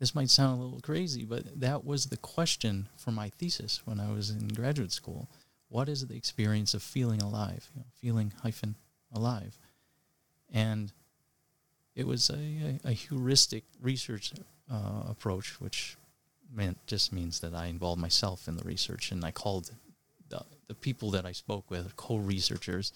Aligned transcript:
this 0.00 0.14
might 0.14 0.30
sound 0.30 0.60
a 0.60 0.64
little 0.64 0.80
crazy, 0.80 1.24
but 1.24 1.60
that 1.60 1.84
was 1.84 2.06
the 2.06 2.16
question 2.16 2.88
for 2.96 3.12
my 3.12 3.28
thesis 3.28 3.82
when 3.84 4.00
I 4.00 4.10
was 4.10 4.30
in 4.30 4.48
graduate 4.48 4.92
school. 4.92 5.28
What 5.68 5.88
is 5.88 6.06
the 6.06 6.16
experience 6.16 6.72
of 6.74 6.82
feeling 6.82 7.20
alive? 7.20 7.70
You 7.74 7.80
know, 7.80 7.86
feeling 8.00 8.32
hyphen 8.42 8.76
alive, 9.12 9.56
and 10.52 10.90
it 11.94 12.06
was 12.06 12.30
a, 12.30 12.80
a, 12.84 12.88
a 12.88 12.92
heuristic 12.92 13.64
research 13.80 14.32
uh, 14.72 15.02
approach, 15.08 15.60
which 15.60 15.96
meant 16.52 16.78
just 16.86 17.12
means 17.12 17.40
that 17.40 17.54
I 17.54 17.66
involved 17.66 18.00
myself 18.00 18.48
in 18.48 18.56
the 18.56 18.64
research, 18.64 19.12
and 19.12 19.22
I 19.22 19.30
called 19.30 19.70
the, 20.30 20.44
the 20.66 20.74
people 20.74 21.10
that 21.10 21.26
I 21.26 21.32
spoke 21.32 21.70
with 21.70 21.94
co-researchers, 21.96 22.92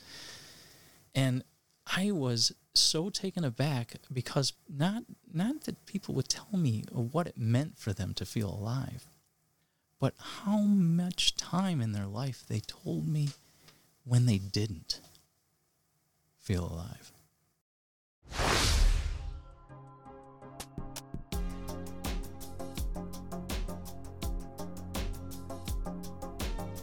and 1.15 1.45
I 1.87 2.13
was 2.13 2.55
so 2.75 3.09
taken 3.09 3.45
aback 3.45 3.95
because 4.13 4.53
not 4.69 5.05
not 5.33 5.63
that 5.63 5.87
people 5.87 6.15
would 6.15 6.29
tell 6.29 6.49
me 6.53 6.85
what 6.93 7.27
it 7.27 7.39
meant 7.39 7.79
for 7.79 7.93
them 7.93 8.15
to 8.15 8.27
feel 8.27 8.51
alive, 8.51 9.09
but 10.01 10.15
how 10.19 10.59
much 10.59 11.37
time 11.37 11.81
in 11.81 11.93
their 11.93 12.07
life 12.07 12.45
they 12.49 12.61
told 12.61 13.09
me 13.09 13.31
when 14.05 14.27
they 14.27 14.39
didn't 14.39 15.01
feel 16.39 16.65
alive. 16.65 17.13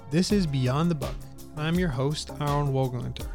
This 0.10 0.32
is 0.34 0.46
Beyond 0.46 0.92
the 0.92 0.96
Book. 0.96 1.16
I'm 1.56 1.80
your 1.80 1.88
host, 1.88 2.32
Aaron 2.42 2.74
Wogelinter. 2.74 3.28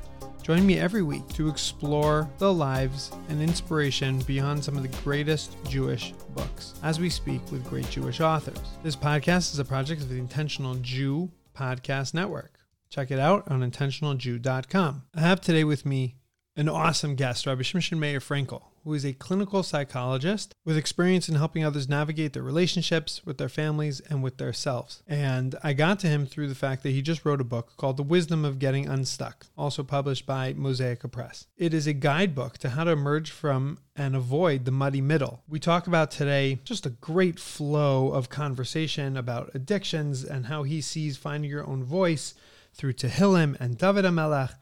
Join 0.47 0.65
me 0.65 0.79
every 0.79 1.03
week 1.03 1.27
to 1.31 1.49
explore 1.49 2.31
the 2.39 2.55
lives 2.55 3.11
and 3.29 3.43
inspiration 3.43 4.21
beyond 4.29 4.63
some 4.63 4.77
of 4.77 4.85
the 4.85 5.03
greatest 5.03 5.57
Jewish 5.69 6.13
books 6.37 6.75
as 6.85 7.01
we 7.01 7.11
speak 7.11 7.41
with 7.51 7.69
great 7.69 7.91
Jewish 7.91 8.21
authors. 8.21 8.61
This 8.85 8.95
podcast 8.95 9.53
is 9.53 9.59
a 9.59 9.65
project 9.65 10.03
of 10.03 10.09
the 10.09 10.19
Intentional 10.19 10.77
Jew 10.77 11.33
Podcast 11.53 12.15
Network. 12.15 12.61
Check 12.91 13.11
it 13.11 13.19
out 13.19 13.51
on 13.51 13.69
intentionaljew.com. 13.69 15.03
I 15.17 15.21
have 15.21 15.41
today 15.41 15.65
with 15.65 15.85
me 15.85 16.15
an 16.55 16.69
awesome 16.69 17.17
guest, 17.17 17.45
Rabbi 17.45 17.63
Shimshon 17.63 17.99
Meir 17.99 18.21
Frankel, 18.21 18.63
who 18.87 18.95
is 18.95 19.05
a 19.05 19.13
clinical 19.13 19.65
psychologist 19.65 20.55
with 20.65 20.77
experience 20.77 21.29
in 21.29 21.35
helping 21.35 21.65
others 21.65 21.89
navigate 21.89 22.33
their 22.33 22.43
relationships 22.45 23.21
with 23.27 23.37
their 23.37 23.49
families 23.49 23.99
and 24.09 24.23
with 24.23 24.37
themselves. 24.37 25.03
And 25.09 25.57
I 25.65 25.73
got 25.73 25.99
to 26.01 26.07
him 26.07 26.25
through 26.25 26.47
the 26.47 26.55
fact 26.55 26.85
that 26.85 26.93
he 26.93 27.03
just 27.03 27.25
wrote 27.25 27.41
a 27.41 27.45
book 27.45 27.73
called 27.77 27.97
The 27.97 28.05
Wisdom 28.05 28.45
of 28.45 28.61
Getting 28.61 28.87
Unstuck, 28.87 29.47
also 29.59 29.83
published 29.83 30.25
by 30.25 30.53
Mosaica 30.55 31.11
Press. 31.11 31.49
It 31.57 31.75
is 31.75 31.89
a 31.89 31.93
guidebook 31.93 32.59
to 32.59 32.71
how 32.71 32.85
to 32.85 32.93
emerge 32.93 33.33
from 33.33 33.79
and 33.97 34.15
avoid 34.15 34.65
the 34.65 34.71
muddy 34.71 35.01
middle. 35.01 35.43
We 35.49 35.59
talk 35.59 35.89
about 35.89 36.13
today 36.13 36.61
just 36.63 36.87
a 36.87 36.91
great 36.91 37.41
flow 37.41 38.13
of 38.13 38.29
conversation 38.29 39.17
about 39.17 39.51
addictions 39.53 40.23
and 40.23 40.47
how 40.47 40.63
he 40.63 40.81
sees 40.81 41.17
finding 41.17 41.51
your 41.51 41.67
own 41.67 41.83
voice 41.83 42.35
through 42.73 42.93
Tehillim 42.93 43.57
and 43.59 43.77
David 43.77 44.05
HaMelech, 44.05 44.55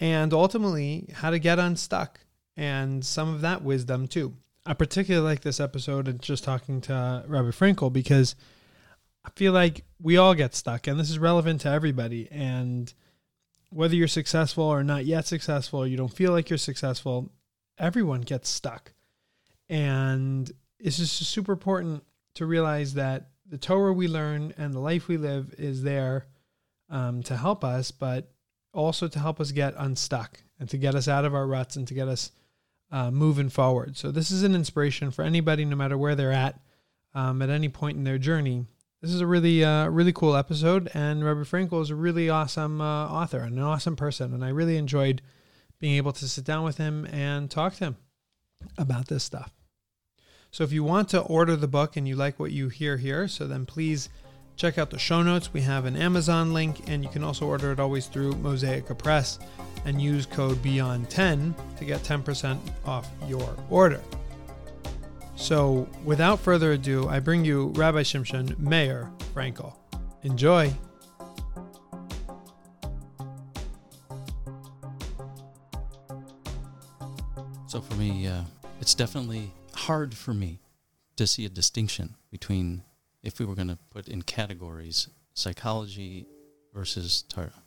and 0.00 0.32
ultimately 0.32 1.10
how 1.12 1.28
to 1.28 1.38
get 1.38 1.58
unstuck 1.58 2.20
and 2.58 3.04
some 3.04 3.32
of 3.32 3.40
that 3.42 3.62
wisdom 3.62 4.08
too. 4.08 4.34
I 4.66 4.74
particularly 4.74 5.24
like 5.24 5.40
this 5.40 5.60
episode 5.60 6.08
and 6.08 6.20
just 6.20 6.42
talking 6.42 6.80
to 6.82 7.24
Rabbi 7.26 7.50
Frankel 7.50 7.90
because 7.90 8.34
I 9.24 9.30
feel 9.36 9.52
like 9.52 9.84
we 10.02 10.16
all 10.16 10.34
get 10.34 10.54
stuck, 10.54 10.86
and 10.86 10.98
this 10.98 11.08
is 11.08 11.18
relevant 11.20 11.62
to 11.62 11.70
everybody. 11.70 12.28
And 12.30 12.92
whether 13.70 13.94
you're 13.94 14.08
successful 14.08 14.64
or 14.64 14.82
not 14.82 15.06
yet 15.06 15.26
successful, 15.26 15.80
or 15.80 15.86
you 15.86 15.96
don't 15.96 16.12
feel 16.12 16.32
like 16.32 16.50
you're 16.50 16.58
successful, 16.58 17.30
everyone 17.78 18.22
gets 18.22 18.48
stuck. 18.48 18.92
And 19.70 20.50
it's 20.80 20.98
just 20.98 21.14
super 21.14 21.52
important 21.52 22.02
to 22.34 22.46
realize 22.46 22.94
that 22.94 23.28
the 23.48 23.58
Torah 23.58 23.92
we 23.92 24.08
learn 24.08 24.52
and 24.58 24.74
the 24.74 24.80
life 24.80 25.06
we 25.06 25.16
live 25.16 25.54
is 25.58 25.82
there 25.82 26.26
um, 26.90 27.22
to 27.22 27.36
help 27.36 27.64
us, 27.64 27.92
but 27.92 28.32
also 28.74 29.06
to 29.06 29.18
help 29.18 29.40
us 29.40 29.52
get 29.52 29.74
unstuck 29.78 30.42
and 30.58 30.68
to 30.70 30.76
get 30.76 30.96
us 30.96 31.06
out 31.06 31.24
of 31.24 31.34
our 31.34 31.46
ruts 31.46 31.76
and 31.76 31.86
to 31.86 31.94
get 31.94 32.08
us 32.08 32.32
uh, 32.90 33.10
moving 33.10 33.48
forward. 33.48 33.96
So 33.96 34.10
this 34.10 34.30
is 34.30 34.42
an 34.42 34.54
inspiration 34.54 35.10
for 35.10 35.22
anybody, 35.22 35.64
no 35.64 35.76
matter 35.76 35.98
where 35.98 36.14
they're 36.14 36.32
at, 36.32 36.60
um, 37.14 37.42
at 37.42 37.50
any 37.50 37.68
point 37.68 37.96
in 37.96 38.04
their 38.04 38.18
journey. 38.18 38.66
This 39.00 39.12
is 39.12 39.20
a 39.20 39.26
really, 39.26 39.64
uh, 39.64 39.88
really 39.88 40.12
cool 40.12 40.34
episode, 40.34 40.90
and 40.92 41.24
Rabbi 41.24 41.42
Frankel 41.42 41.80
is 41.80 41.90
a 41.90 41.94
really 41.94 42.28
awesome 42.28 42.80
uh, 42.80 43.06
author 43.06 43.38
and 43.38 43.56
an 43.56 43.62
awesome 43.62 43.94
person, 43.94 44.34
and 44.34 44.44
I 44.44 44.48
really 44.48 44.76
enjoyed 44.76 45.22
being 45.78 45.94
able 45.94 46.12
to 46.12 46.28
sit 46.28 46.44
down 46.44 46.64
with 46.64 46.78
him 46.78 47.06
and 47.06 47.48
talk 47.48 47.74
to 47.74 47.84
him 47.84 47.96
about 48.76 49.06
this 49.06 49.22
stuff. 49.22 49.52
So 50.50 50.64
if 50.64 50.72
you 50.72 50.82
want 50.82 51.08
to 51.10 51.20
order 51.20 51.54
the 51.54 51.68
book 51.68 51.96
and 51.96 52.08
you 52.08 52.16
like 52.16 52.40
what 52.40 52.50
you 52.50 52.70
hear 52.70 52.96
here, 52.96 53.28
so 53.28 53.46
then 53.46 53.66
please 53.66 54.08
check 54.58 54.76
out 54.76 54.90
the 54.90 54.98
show 54.98 55.22
notes. 55.22 55.52
We 55.52 55.60
have 55.62 55.84
an 55.84 55.96
Amazon 55.96 56.52
link, 56.52 56.88
and 56.88 57.02
you 57.02 57.08
can 57.08 57.22
also 57.22 57.46
order 57.46 57.70
it 57.70 57.78
always 57.78 58.06
through 58.06 58.32
Mosaica 58.34 58.98
Press 58.98 59.38
and 59.84 60.02
use 60.02 60.26
code 60.26 60.58
BEYOND10 60.58 61.54
to 61.78 61.84
get 61.84 62.00
10% 62.02 62.58
off 62.84 63.08
your 63.28 63.56
order. 63.70 64.02
So, 65.36 65.88
without 66.04 66.40
further 66.40 66.72
ado, 66.72 67.08
I 67.08 67.20
bring 67.20 67.44
you 67.44 67.68
Rabbi 67.76 68.02
Shimshon 68.02 68.58
Meir 68.58 69.08
Frankel. 69.32 69.76
Enjoy. 70.24 70.74
So 77.68 77.80
for 77.80 77.94
me, 77.94 78.26
uh, 78.26 78.42
it's 78.80 78.94
definitely 78.94 79.52
hard 79.74 80.12
for 80.14 80.34
me 80.34 80.58
to 81.16 81.26
see 81.26 81.44
a 81.44 81.48
distinction 81.48 82.16
between 82.32 82.82
if 83.22 83.38
we 83.38 83.44
were 83.44 83.54
going 83.54 83.68
to 83.68 83.78
put 83.90 84.08
in 84.08 84.22
categories 84.22 85.08
psychology 85.34 86.26
versus 86.74 87.22
Torah. 87.28 87.62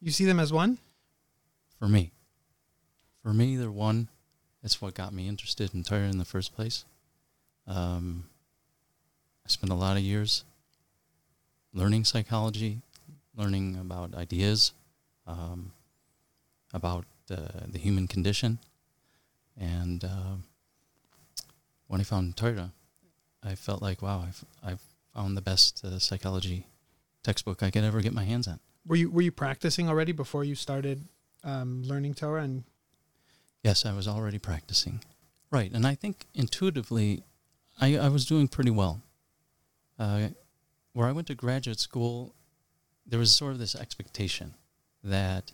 You 0.00 0.10
see 0.10 0.24
them 0.24 0.40
as 0.40 0.52
one? 0.52 0.78
For 1.78 1.88
me. 1.88 2.12
For 3.22 3.32
me, 3.32 3.56
they're 3.56 3.70
one. 3.70 4.08
That's 4.62 4.80
what 4.80 4.94
got 4.94 5.12
me 5.12 5.28
interested 5.28 5.74
in 5.74 5.84
Torah 5.84 6.08
in 6.08 6.18
the 6.18 6.24
first 6.24 6.54
place. 6.54 6.84
Um, 7.66 8.24
I 9.44 9.48
spent 9.48 9.72
a 9.72 9.76
lot 9.76 9.96
of 9.96 10.02
years 10.02 10.44
learning 11.72 12.04
psychology, 12.04 12.80
learning 13.36 13.76
about 13.80 14.14
ideas, 14.14 14.72
um, 15.26 15.72
about 16.72 17.04
uh, 17.30 17.66
the 17.68 17.78
human 17.78 18.06
condition. 18.06 18.58
And 19.58 20.04
uh, 20.04 20.36
when 21.86 22.00
I 22.00 22.04
found 22.04 22.36
Torah, 22.36 22.72
I 23.42 23.54
felt 23.54 23.82
like, 23.82 24.02
wow, 24.02 24.24
I've, 24.26 24.44
I've 24.62 24.80
found 25.14 25.36
the 25.36 25.42
best 25.42 25.84
uh, 25.84 25.98
psychology 25.98 26.66
textbook 27.22 27.62
I 27.62 27.70
could 27.70 27.84
ever 27.84 28.00
get 28.00 28.12
my 28.12 28.24
hands 28.24 28.48
on. 28.48 28.60
Were 28.86 28.96
you 28.96 29.10
were 29.10 29.22
you 29.22 29.30
practicing 29.30 29.88
already 29.88 30.12
before 30.12 30.42
you 30.42 30.54
started 30.54 31.06
um, 31.44 31.82
learning 31.84 32.14
Torah? 32.14 32.42
And 32.42 32.64
yes, 33.62 33.86
I 33.86 33.92
was 33.92 34.08
already 34.08 34.38
practicing. 34.38 35.04
Right, 35.50 35.70
and 35.72 35.86
I 35.86 35.94
think 35.94 36.26
intuitively, 36.34 37.22
I 37.80 37.96
I 37.96 38.08
was 38.08 38.26
doing 38.26 38.48
pretty 38.48 38.70
well. 38.70 39.02
Uh, 39.98 40.28
where 40.94 41.06
I 41.06 41.12
went 41.12 41.28
to 41.28 41.34
graduate 41.34 41.78
school, 41.78 42.34
there 43.06 43.20
was 43.20 43.32
sort 43.34 43.52
of 43.52 43.58
this 43.58 43.74
expectation 43.74 44.54
that, 45.04 45.52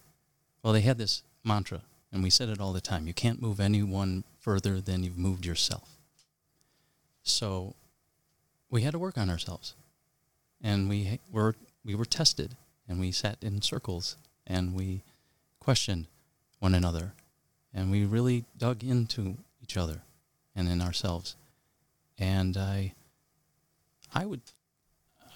well, 0.62 0.72
they 0.72 0.81
had 0.81 0.99
this 0.99 1.22
mantra, 1.44 1.82
and 2.12 2.22
we 2.22 2.31
said 2.31 2.49
it 2.49 2.60
all 2.60 2.72
the 2.72 2.81
time: 2.81 3.06
you 3.06 3.15
can't 3.15 3.43
move 3.43 3.60
anyone 3.60 4.25
further 4.41 4.81
than 4.81 5.05
you've 5.05 5.19
moved 5.19 5.44
yourself. 5.44 5.97
So, 7.28 7.75
we 8.71 8.83
had 8.83 8.93
to 8.93 8.99
work 8.99 9.16
on 9.19 9.31
ourselves, 9.31 9.75
and 10.62 10.89
we 10.89 11.21
were 11.31 11.55
we 11.84 11.94
were 11.94 12.05
tested 12.05 12.56
and 12.89 12.99
we 12.99 13.12
sat 13.12 13.39
in 13.43 13.62
circles 13.62 14.16
and 14.47 14.75
we 14.75 15.03
questioned 15.61 16.06
one 16.59 16.75
another 16.75 17.12
and 17.72 17.91
we 17.91 18.05
really 18.05 18.44
dug 18.56 18.83
into 18.83 19.37
each 19.62 19.77
other 19.77 20.03
and 20.56 20.69
in 20.69 20.81
ourselves. 20.81 21.37
And 22.19 22.56
i 22.56 22.94
i 24.14 24.25
would 24.25 24.41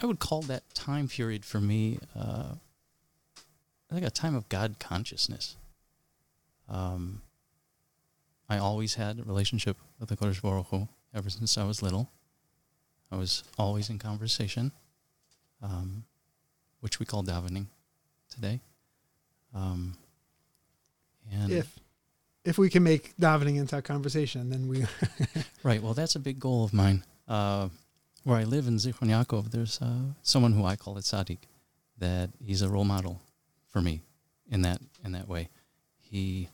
i 0.03 0.07
would 0.07 0.19
call 0.19 0.43
that 0.43 0.63
time 0.75 1.09
period 1.09 1.45
for 1.45 1.61
me 1.61 1.99
uh, 2.19 2.55
like 3.91 4.03
a 4.03 4.11
time 4.11 4.35
of 4.35 4.49
god 4.49 4.77
consciousness. 4.79 5.57
Um, 6.69 7.23
i 8.49 8.59
always 8.59 8.95
had 8.95 9.19
a 9.21 9.23
relationship 9.23 9.77
with 10.01 10.09
the 10.09 10.17
Kodesh 10.17 10.43
Baruch 10.43 10.67
Hu 10.69 10.89
ever 11.15 11.31
since 11.31 11.57
i 11.59 11.65
was 11.65 11.83
little 11.83 12.11
i 13.11 13.17
was 13.17 13.45
always 13.59 13.91
in 13.91 13.99
conversation 13.99 14.73
um, 15.63 16.05
which 16.81 16.99
we 16.99 17.07
call 17.07 17.23
davening 17.23 17.67
today. 18.29 18.61
Um, 19.55 19.97
and 21.33 21.53
if 21.53 21.79
if 22.45 22.59
we 22.59 22.69
can 22.69 22.83
make 22.83 23.17
davening 23.17 23.57
into 23.57 23.77
a 23.77 23.83
conversation, 23.83 24.51
then 24.51 24.69
we 24.69 24.85
right. 25.63 25.83
Well, 25.83 25.95
that's 25.95 26.17
a 26.17 26.21
big 26.21 26.41
goal 26.41 26.65
of 26.65 26.73
mine. 26.73 27.05
Uh, 27.29 27.69
where 28.25 28.39
I 28.39 28.45
live 28.45 28.67
in 28.67 28.77
Zichron 28.77 29.09
Yaakov, 29.09 29.51
there's 29.51 29.81
uh, 29.81 30.13
someone 30.23 30.53
who 30.53 30.65
I 30.65 30.77
call 30.77 30.97
it 30.99 31.05
Sadiq, 31.05 31.39
that 31.99 32.31
he's 32.45 32.63
a 32.63 32.69
role 32.69 32.85
model 32.85 33.21
for 33.69 33.81
me 33.81 34.03
in 34.51 34.63
that 34.63 34.81
in 35.05 35.13
that 35.13 35.29
way. 35.29 35.49
He 36.01 36.49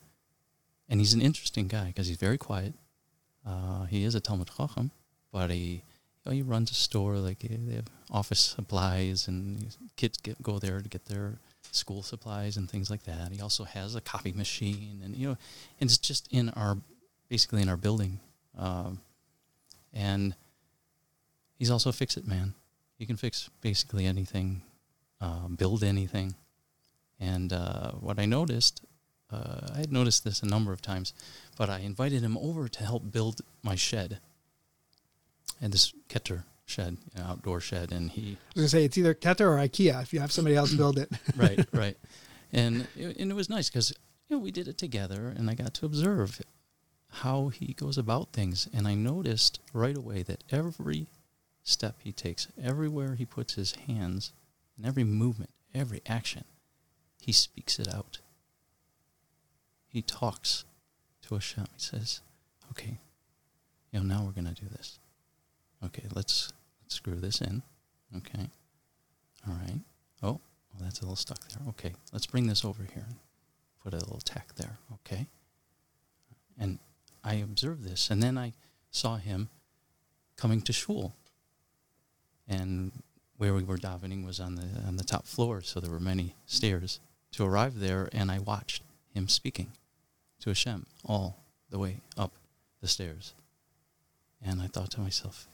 and 0.88 1.00
he's 1.00 1.14
an 1.14 1.22
interesting 1.22 1.68
guy 1.68 1.86
because 1.86 2.06
he's 2.06 2.16
very 2.18 2.38
quiet. 2.38 2.74
Uh, 3.46 3.84
he 3.84 4.04
is 4.04 4.14
a 4.14 4.20
Talmud 4.20 4.50
Chacham, 4.56 4.90
but 5.32 5.50
he 5.50 5.82
you 6.24 6.30
know, 6.30 6.32
he 6.32 6.42
runs 6.42 6.70
a 6.70 6.74
store 6.74 7.16
like 7.16 7.40
they 7.40 7.74
have 7.74 7.86
office 8.10 8.40
supplies 8.40 9.28
and 9.28 9.74
kids 9.96 10.18
get 10.18 10.42
go 10.42 10.58
there 10.58 10.80
to 10.80 10.88
get 10.88 11.06
their 11.06 11.38
school 11.70 12.02
supplies 12.02 12.56
and 12.56 12.70
things 12.70 12.90
like 12.90 13.04
that. 13.04 13.32
He 13.32 13.40
also 13.40 13.64
has 13.64 13.94
a 13.94 14.00
copy 14.00 14.32
machine 14.32 15.00
and 15.04 15.16
you 15.16 15.28
know 15.28 15.36
and 15.80 15.88
it's 15.88 15.98
just 15.98 16.28
in 16.30 16.50
our 16.50 16.78
basically 17.28 17.62
in 17.62 17.68
our 17.68 17.76
building. 17.76 18.20
Um, 18.56 19.00
and 19.92 20.34
he's 21.58 21.70
also 21.70 21.90
a 21.90 21.92
fix 21.92 22.16
it 22.16 22.26
man. 22.26 22.54
He 22.98 23.06
can 23.06 23.16
fix 23.16 23.48
basically 23.60 24.06
anything, 24.06 24.62
um, 25.20 25.54
build 25.56 25.84
anything. 25.84 26.34
And 27.20 27.52
uh, 27.52 27.92
what 27.92 28.18
I 28.18 28.26
noticed, 28.26 28.82
uh, 29.30 29.68
I 29.74 29.78
had 29.78 29.92
noticed 29.92 30.24
this 30.24 30.42
a 30.42 30.46
number 30.46 30.72
of 30.72 30.80
times, 30.80 31.12
but 31.56 31.68
I 31.68 31.80
invited 31.80 32.22
him 32.22 32.36
over 32.38 32.68
to 32.68 32.84
help 32.84 33.10
build 33.10 33.40
my 33.62 33.74
shed. 33.74 34.18
And 35.60 35.72
this 35.72 35.92
Keter 36.08 36.44
shed, 36.64 36.98
an 37.14 37.22
outdoor 37.22 37.60
shed, 37.60 37.92
and 37.92 38.10
he 38.10 38.32
I 38.32 38.36
was 38.54 38.54
gonna 38.54 38.68
say 38.68 38.84
it's 38.84 38.96
either 38.98 39.14
Keter 39.14 39.40
or 39.40 39.56
IKEA 39.56 40.02
if 40.02 40.12
you 40.12 40.20
have 40.20 40.32
somebody 40.32 40.56
else 40.56 40.72
build 40.72 40.98
it. 40.98 41.10
right, 41.36 41.66
right. 41.72 41.96
And 42.52 42.86
it, 42.96 43.16
and 43.18 43.30
it 43.30 43.34
was 43.34 43.50
nice 43.50 43.68
because 43.68 43.92
you 44.28 44.36
know 44.36 44.42
we 44.42 44.50
did 44.50 44.68
it 44.68 44.78
together, 44.78 45.32
and 45.36 45.50
I 45.50 45.54
got 45.54 45.74
to 45.74 45.86
observe 45.86 46.40
how 47.10 47.48
he 47.48 47.72
goes 47.72 47.98
about 47.98 48.32
things, 48.32 48.68
and 48.72 48.86
I 48.86 48.94
noticed 48.94 49.60
right 49.72 49.96
away 49.96 50.22
that 50.22 50.44
every 50.50 51.08
step 51.62 51.96
he 52.02 52.12
takes, 52.12 52.48
everywhere 52.62 53.14
he 53.14 53.24
puts 53.24 53.54
his 53.54 53.72
hands, 53.86 54.32
and 54.76 54.86
every 54.86 55.04
movement, 55.04 55.50
every 55.74 56.02
action, 56.06 56.44
he 57.20 57.32
speaks 57.32 57.78
it 57.78 57.92
out. 57.92 58.20
He 59.98 60.02
talks 60.02 60.64
to 61.22 61.34
Hashem. 61.34 61.66
He 61.74 61.80
says, 61.80 62.20
"Okay, 62.70 63.00
you 63.90 63.98
know 63.98 64.06
now 64.06 64.22
we're 64.22 64.30
going 64.30 64.54
to 64.54 64.62
do 64.62 64.68
this. 64.68 65.00
Okay, 65.84 66.04
let's 66.14 66.52
let's 66.80 66.94
screw 66.94 67.16
this 67.16 67.40
in. 67.40 67.64
Okay, 68.16 68.48
all 69.44 69.54
right. 69.54 69.80
Oh, 70.22 70.38
well, 70.70 70.82
that's 70.82 71.00
a 71.00 71.02
little 71.02 71.16
stuck 71.16 71.40
there. 71.48 71.66
Okay, 71.70 71.94
let's 72.12 72.26
bring 72.26 72.46
this 72.46 72.64
over 72.64 72.84
here 72.94 73.06
and 73.08 73.16
put 73.82 73.92
a 73.92 73.96
little 73.96 74.20
tack 74.20 74.54
there. 74.54 74.78
Okay. 74.94 75.26
And 76.56 76.78
I 77.24 77.34
observed 77.34 77.82
this, 77.82 78.08
and 78.08 78.22
then 78.22 78.38
I 78.38 78.52
saw 78.92 79.16
him 79.16 79.48
coming 80.36 80.62
to 80.62 80.72
shul. 80.72 81.16
And 82.46 82.92
where 83.36 83.52
we 83.52 83.64
were 83.64 83.78
davening 83.78 84.24
was 84.24 84.38
on 84.38 84.54
the 84.54 84.68
on 84.86 84.94
the 84.94 85.02
top 85.02 85.26
floor, 85.26 85.60
so 85.60 85.80
there 85.80 85.90
were 85.90 85.98
many 85.98 86.36
stairs 86.46 87.00
to 87.32 87.44
arrive 87.44 87.80
there, 87.80 88.08
and 88.12 88.30
I 88.30 88.38
watched 88.38 88.84
him 89.12 89.26
speaking 89.26 89.72
to 90.40 90.50
Hashem 90.50 90.86
all 91.04 91.44
the 91.70 91.78
way 91.78 92.00
up 92.16 92.32
the 92.80 92.88
stairs. 92.88 93.34
And 94.44 94.62
I 94.62 94.66
thought 94.66 94.90
to 94.92 95.00
myself, 95.00 95.48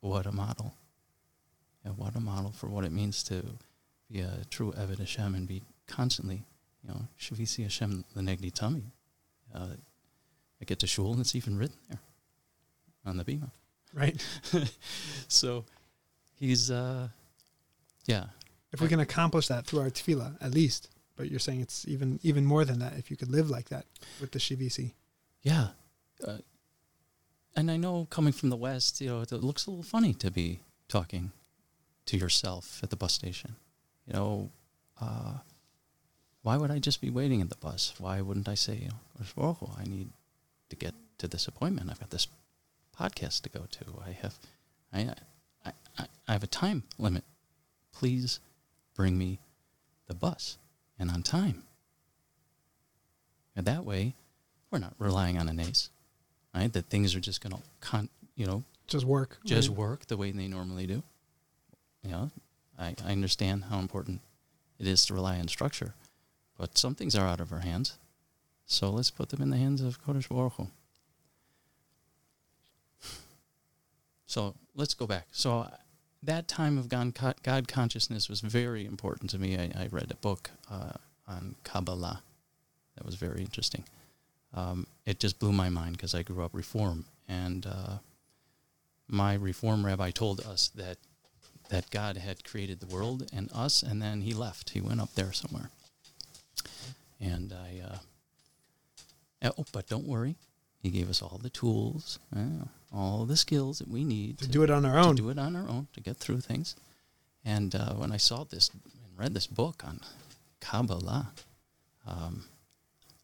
what 0.00 0.26
a 0.26 0.32
model. 0.32 0.74
Yeah, 1.84 1.92
what 1.92 2.14
a 2.14 2.20
model 2.20 2.52
for 2.52 2.68
what 2.68 2.84
it 2.84 2.92
means 2.92 3.22
to 3.24 3.42
be 4.10 4.20
a 4.20 4.44
true 4.50 4.72
Eved 4.72 4.98
Hashem 4.98 5.34
and 5.34 5.46
be 5.46 5.62
constantly, 5.86 6.44
you 6.82 6.90
know, 6.90 7.02
Shivisi 7.18 7.62
Hashem 7.64 8.04
the 8.14 8.20
Negdi 8.20 8.52
Tamid. 8.52 8.84
Uh, 9.54 9.76
I 10.60 10.64
get 10.64 10.78
to 10.80 10.86
shul 10.86 11.12
and 11.12 11.20
it's 11.20 11.34
even 11.34 11.58
written 11.58 11.76
there 11.88 12.00
on 13.06 13.16
the 13.16 13.24
bima. 13.24 13.50
right. 13.94 14.24
so 15.28 15.64
he's, 16.36 16.70
uh, 16.70 17.08
yeah, 18.06 18.26
If 18.72 18.80
we 18.80 18.88
can 18.88 19.00
accomplish 19.00 19.48
that 19.48 19.66
through 19.66 19.80
our 19.80 19.90
tefillah, 19.90 20.36
at 20.40 20.52
least. 20.52 20.88
But 21.18 21.30
you're 21.30 21.40
saying 21.40 21.60
it's 21.60 21.86
even 21.88 22.20
even 22.22 22.46
more 22.46 22.64
than 22.64 22.78
that. 22.78 22.96
If 22.96 23.10
you 23.10 23.16
could 23.16 23.28
live 23.28 23.50
like 23.50 23.68
that 23.70 23.84
with 24.20 24.30
the 24.30 24.38
shivisi. 24.38 24.92
yeah. 25.42 25.68
Uh, 26.26 26.38
and 27.54 27.70
I 27.70 27.76
know 27.76 28.06
coming 28.08 28.32
from 28.32 28.50
the 28.50 28.56
West, 28.56 29.00
you 29.00 29.08
know, 29.08 29.20
it 29.20 29.32
looks 29.32 29.66
a 29.66 29.70
little 29.70 29.82
funny 29.82 30.14
to 30.14 30.30
be 30.30 30.60
talking 30.86 31.32
to 32.06 32.16
yourself 32.16 32.80
at 32.82 32.90
the 32.90 32.96
bus 32.96 33.12
station. 33.12 33.56
You 34.06 34.12
know, 34.14 34.50
uh, 35.00 35.38
why 36.42 36.56
would 36.56 36.70
I 36.70 36.78
just 36.78 37.00
be 37.00 37.10
waiting 37.10 37.40
at 37.40 37.50
the 37.50 37.56
bus? 37.56 37.94
Why 37.98 38.20
wouldn't 38.20 38.48
I 38.48 38.54
say, 38.54 38.76
you 38.76 38.88
know, 38.88 39.26
"Baruch 39.36 39.58
I 39.76 39.84
need 39.84 40.10
to 40.70 40.76
get 40.76 40.94
to 41.18 41.26
this 41.26 41.48
appointment. 41.48 41.90
I've 41.90 42.00
got 42.00 42.10
this 42.10 42.28
podcast 42.98 43.42
to 43.42 43.48
go 43.48 43.66
to. 43.70 43.84
I 44.06 44.12
have, 44.22 44.38
I, 44.92 45.14
I, 45.66 46.06
I 46.28 46.32
have 46.32 46.44
a 46.44 46.48
time 46.48 46.84
limit. 46.96 47.24
Please 47.92 48.38
bring 48.94 49.18
me 49.18 49.40
the 50.06 50.14
bus 50.14 50.58
and 50.98 51.10
on 51.10 51.22
time. 51.22 51.62
And 53.56 53.66
that 53.66 53.84
way, 53.84 54.14
we're 54.70 54.78
not 54.78 54.94
relying 54.98 55.38
on 55.38 55.48
an 55.48 55.58
ace, 55.60 55.90
right? 56.54 56.72
That 56.72 56.86
things 56.86 57.14
are 57.14 57.20
just 57.20 57.40
going 57.40 57.54
to, 57.56 57.62
con- 57.80 58.08
you 58.36 58.46
know, 58.46 58.62
Just 58.86 59.04
work. 59.04 59.38
just 59.44 59.68
right? 59.68 59.78
work 59.78 60.06
the 60.06 60.16
way 60.16 60.30
they 60.30 60.48
normally 60.48 60.86
do. 60.86 61.02
You 62.02 62.10
know, 62.10 62.30
I, 62.78 62.94
I 63.04 63.12
understand 63.12 63.64
how 63.64 63.78
important 63.80 64.20
it 64.78 64.86
is 64.86 65.04
to 65.06 65.14
rely 65.14 65.38
on 65.38 65.48
structure, 65.48 65.94
but 66.56 66.78
some 66.78 66.94
things 66.94 67.16
are 67.16 67.26
out 67.26 67.40
of 67.40 67.52
our 67.52 67.60
hands. 67.60 67.98
So 68.66 68.90
let's 68.90 69.10
put 69.10 69.30
them 69.30 69.42
in 69.42 69.50
the 69.50 69.56
hands 69.56 69.80
of 69.80 70.02
Kodesh 70.04 70.28
Baruch. 70.28 70.68
So 74.26 74.54
let's 74.76 74.94
go 74.94 75.06
back. 75.06 75.26
So 75.32 75.68
that 76.22 76.48
time 76.48 76.78
of 76.78 76.88
God, 76.88 77.68
consciousness 77.68 78.28
was 78.28 78.40
very 78.40 78.84
important 78.84 79.30
to 79.30 79.38
me. 79.38 79.56
I, 79.56 79.84
I 79.84 79.88
read 79.90 80.10
a 80.10 80.16
book 80.16 80.50
uh, 80.70 80.92
on 81.26 81.54
Kabbalah 81.64 82.22
that 82.96 83.06
was 83.06 83.14
very 83.14 83.40
interesting. 83.40 83.84
Um, 84.54 84.86
it 85.06 85.20
just 85.20 85.38
blew 85.38 85.52
my 85.52 85.68
mind 85.68 85.92
because 85.92 86.14
I 86.14 86.22
grew 86.22 86.42
up 86.42 86.54
Reform, 86.54 87.04
and 87.28 87.66
uh, 87.66 87.98
my 89.06 89.34
Reform 89.34 89.84
rabbi 89.84 90.10
told 90.10 90.40
us 90.40 90.68
that 90.74 90.98
that 91.68 91.90
God 91.90 92.16
had 92.16 92.44
created 92.44 92.80
the 92.80 92.86
world 92.86 93.28
and 93.30 93.50
us, 93.52 93.82
and 93.82 94.00
then 94.00 94.22
He 94.22 94.32
left. 94.32 94.70
He 94.70 94.80
went 94.80 95.00
up 95.00 95.14
there 95.14 95.32
somewhere, 95.32 95.70
and 97.20 97.52
I. 97.52 97.82
Uh, 99.44 99.50
oh, 99.58 99.66
but 99.70 99.86
don't 99.86 100.06
worry, 100.06 100.36
He 100.82 100.90
gave 100.90 101.10
us 101.10 101.22
all 101.22 101.38
the 101.40 101.50
tools, 101.50 102.18
uh, 102.34 102.64
all 102.92 103.24
the 103.26 103.36
skills 103.36 103.78
that 103.78 103.88
we 103.88 104.04
need 104.04 104.38
To 104.38 104.48
do 104.48 104.62
it 104.62 104.70
on 104.70 104.84
our 104.84 105.00
to 105.02 105.08
own. 105.08 105.14
do 105.16 105.28
it 105.30 105.38
on 105.38 105.54
our 105.56 105.68
own 105.68 105.88
to 105.92 106.00
get 106.00 106.16
through 106.16 106.40
things. 106.40 106.74
And 107.44 107.74
uh, 107.74 107.94
when 107.94 108.12
I 108.12 108.16
saw 108.16 108.44
this 108.44 108.70
and 108.70 108.80
read 109.16 109.34
this 109.34 109.46
book 109.46 109.82
on 109.84 110.00
Kabbalah, 110.60 111.32
um, 112.06 112.44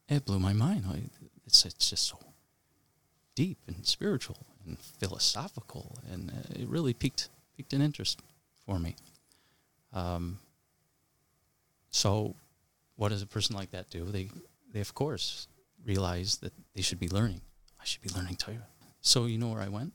it 0.08 0.24
blew 0.24 0.38
my 0.38 0.52
mind. 0.52 0.84
It's 1.46 1.64
it's 1.64 1.90
just 1.90 2.06
so 2.08 2.18
deep 3.34 3.58
and 3.66 3.86
spiritual 3.86 4.38
and 4.66 4.78
philosophical, 4.78 5.96
and 6.10 6.30
uh, 6.30 6.60
it 6.60 6.68
really 6.68 6.94
piqued 6.94 7.28
piqued 7.56 7.72
an 7.72 7.80
interest 7.82 8.20
for 8.64 8.78
me. 8.78 8.96
Um, 9.92 10.38
so, 11.90 12.34
what 12.96 13.10
does 13.10 13.22
a 13.22 13.26
person 13.26 13.56
like 13.56 13.70
that 13.72 13.90
do? 13.90 14.04
They 14.04 14.30
they 14.72 14.80
of 14.80 14.94
course 14.94 15.48
realize 15.84 16.38
that 16.38 16.52
they 16.74 16.82
should 16.82 17.00
be 17.00 17.08
learning. 17.08 17.40
I 17.80 17.84
should 17.84 18.02
be 18.02 18.10
learning 18.10 18.36
Torah. 18.36 18.66
So 19.04 19.26
you 19.26 19.36
know 19.36 19.48
where 19.48 19.60
I 19.60 19.68
went? 19.68 19.92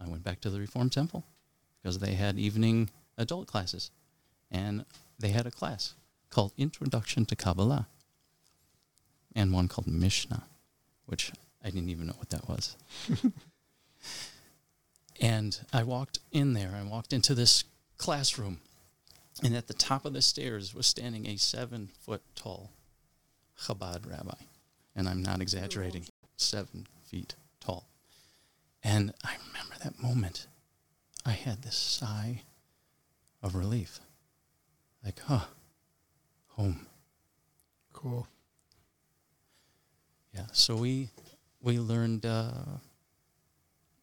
I 0.00 0.08
went 0.08 0.24
back 0.24 0.40
to 0.40 0.50
the 0.50 0.58
Reform 0.58 0.90
Temple 0.90 1.24
because 1.80 2.00
they 2.00 2.14
had 2.14 2.38
evening 2.38 2.90
adult 3.16 3.46
classes, 3.46 3.92
and 4.50 4.84
they 5.16 5.28
had 5.28 5.46
a 5.46 5.50
class 5.50 5.94
called 6.28 6.52
Introduction 6.58 7.24
to 7.26 7.36
Kabbalah, 7.36 7.86
and 9.32 9.52
one 9.52 9.68
called 9.68 9.86
Mishnah, 9.86 10.42
which 11.06 11.30
I 11.64 11.70
didn't 11.70 11.90
even 11.90 12.08
know 12.08 12.16
what 12.18 12.30
that 12.30 12.48
was. 12.48 12.76
and 15.20 15.60
I 15.72 15.84
walked 15.84 16.18
in 16.32 16.54
there. 16.54 16.74
I 16.76 16.82
walked 16.82 17.12
into 17.12 17.36
this 17.36 17.62
classroom, 17.96 18.58
and 19.44 19.54
at 19.54 19.68
the 19.68 19.74
top 19.74 20.04
of 20.04 20.14
the 20.14 20.22
stairs 20.22 20.74
was 20.74 20.88
standing 20.88 21.28
a 21.28 21.36
seven 21.36 21.90
foot 22.00 22.22
tall 22.34 22.72
Chabad 23.60 24.10
rabbi, 24.10 24.42
and 24.96 25.08
I'm 25.08 25.22
not 25.22 25.40
exaggerating, 25.40 26.06
seven 26.36 26.88
feet. 27.04 27.36
And 28.82 29.12
I 29.24 29.34
remember 29.48 29.74
that 29.82 30.02
moment. 30.02 30.46
I 31.24 31.32
had 31.32 31.62
this 31.62 31.76
sigh 31.76 32.42
of 33.42 33.54
relief. 33.54 34.00
Like, 35.04 35.20
huh, 35.20 35.46
home. 36.48 36.86
Cool. 37.92 38.26
Yeah. 40.34 40.46
So 40.52 40.76
we 40.76 41.10
we 41.60 41.78
learned 41.78 42.26
uh, 42.26 42.52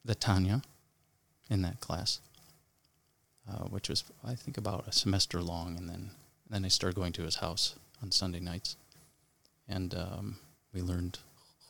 the 0.05 0.15
Tanya 0.15 0.61
in 1.49 1.61
that 1.63 1.79
class, 1.79 2.21
uh, 3.49 3.63
which 3.65 3.89
was 3.89 4.03
I 4.23 4.35
think 4.35 4.57
about 4.57 4.87
a 4.87 4.91
semester 4.91 5.41
long, 5.41 5.77
and 5.77 5.89
then 5.89 6.11
then 6.49 6.65
I 6.65 6.69
started 6.69 6.95
going 6.95 7.13
to 7.13 7.23
his 7.23 7.35
house 7.35 7.75
on 8.01 8.11
Sunday 8.11 8.39
nights, 8.39 8.77
and 9.67 9.93
um, 9.93 10.39
we 10.73 10.81
learned 10.81 11.19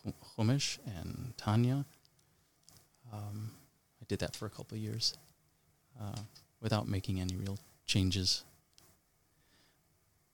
Ch- 0.06 0.14
Chumash 0.38 0.78
and 0.86 1.34
Tanya. 1.38 1.86
Um, 3.12 3.52
I 4.02 4.06
did 4.08 4.20
that 4.20 4.36
for 4.36 4.46
a 4.46 4.50
couple 4.50 4.78
of 4.78 4.84
years 4.84 5.14
uh, 6.00 6.20
without 6.62 6.88
making 6.88 7.20
any 7.20 7.36
real 7.36 7.58
changes. 7.86 8.44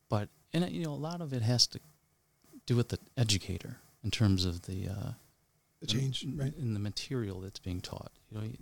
But 0.10 0.30
and 0.54 0.70
you 0.72 0.84
know 0.84 0.92
a 0.92 0.96
lot 0.96 1.22
of 1.22 1.34
it 1.34 1.42
has 1.42 1.68
to 1.68 1.80
do 2.66 2.76
with 2.76 2.90
the 2.90 3.00
educator 3.18 3.78
in 4.04 4.12
terms 4.12 4.46
of 4.46 4.64
the 4.64 4.88
uh, 4.88 5.12
the 5.82 5.88
change, 5.88 6.24
in, 6.24 6.38
right? 6.38 6.54
in 6.58 6.74
the 6.74 6.80
material 6.80 7.42
that's 7.42 7.60
being 7.60 7.82
taught. 7.82 8.12
You 8.30 8.38
know, 8.38 8.44
you, 8.44 8.58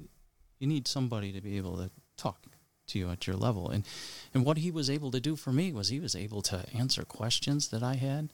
you 0.60 0.68
need 0.68 0.88
somebody 0.88 1.32
to 1.32 1.42
be 1.42 1.58
able 1.58 1.78
to 1.78 1.90
talk 2.18 2.46
to 2.88 3.00
you 3.00 3.10
at 3.10 3.28
your 3.28 3.36
level. 3.36 3.70
And 3.70 3.86
and 4.34 4.46
what 4.46 4.58
he 4.58 4.72
was 4.72 4.90
able 4.90 5.12
to 5.12 5.20
do 5.20 5.36
for 5.36 5.52
me 5.52 5.72
was 5.72 5.90
he 5.90 6.00
was 6.00 6.16
able 6.16 6.42
to 6.44 6.66
answer 6.74 7.04
questions 7.04 7.70
that 7.70 7.84
I 7.84 7.96
had, 7.96 8.30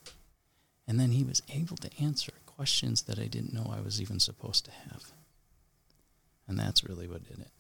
and 0.88 1.00
then 1.00 1.12
he 1.12 1.24
was 1.24 1.42
able 1.54 1.78
to 1.78 1.90
answer 2.00 2.34
questions 2.46 3.04
that 3.04 3.20
I 3.20 3.26
didn't 3.26 3.54
know 3.54 3.74
I 3.76 3.82
was 3.82 4.02
even 4.02 4.20
supposed 4.20 4.66
to 4.66 4.72
have. 4.72 5.12
And 6.50 6.60
that's 6.60 6.84
really 6.84 7.08
what 7.08 7.24
did 7.24 7.40
it. 7.40 7.52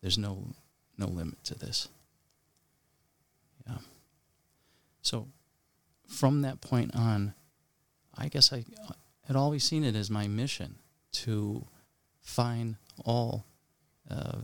There's 0.00 0.18
no 0.18 0.54
no 0.96 1.06
limit 1.06 1.44
to 1.44 1.54
this. 1.54 1.88
Yeah. 3.66 3.78
So 5.02 5.28
from 6.08 6.42
that 6.42 6.60
point 6.60 6.96
on, 6.96 7.34
I 8.16 8.28
guess 8.28 8.52
I 8.52 8.64
had 9.26 9.36
always 9.36 9.62
seen 9.62 9.84
it 9.84 9.94
as 9.94 10.10
my 10.10 10.26
mission 10.26 10.76
to 11.12 11.66
find 12.22 12.76
all 13.04 13.44
uh, 14.10 14.38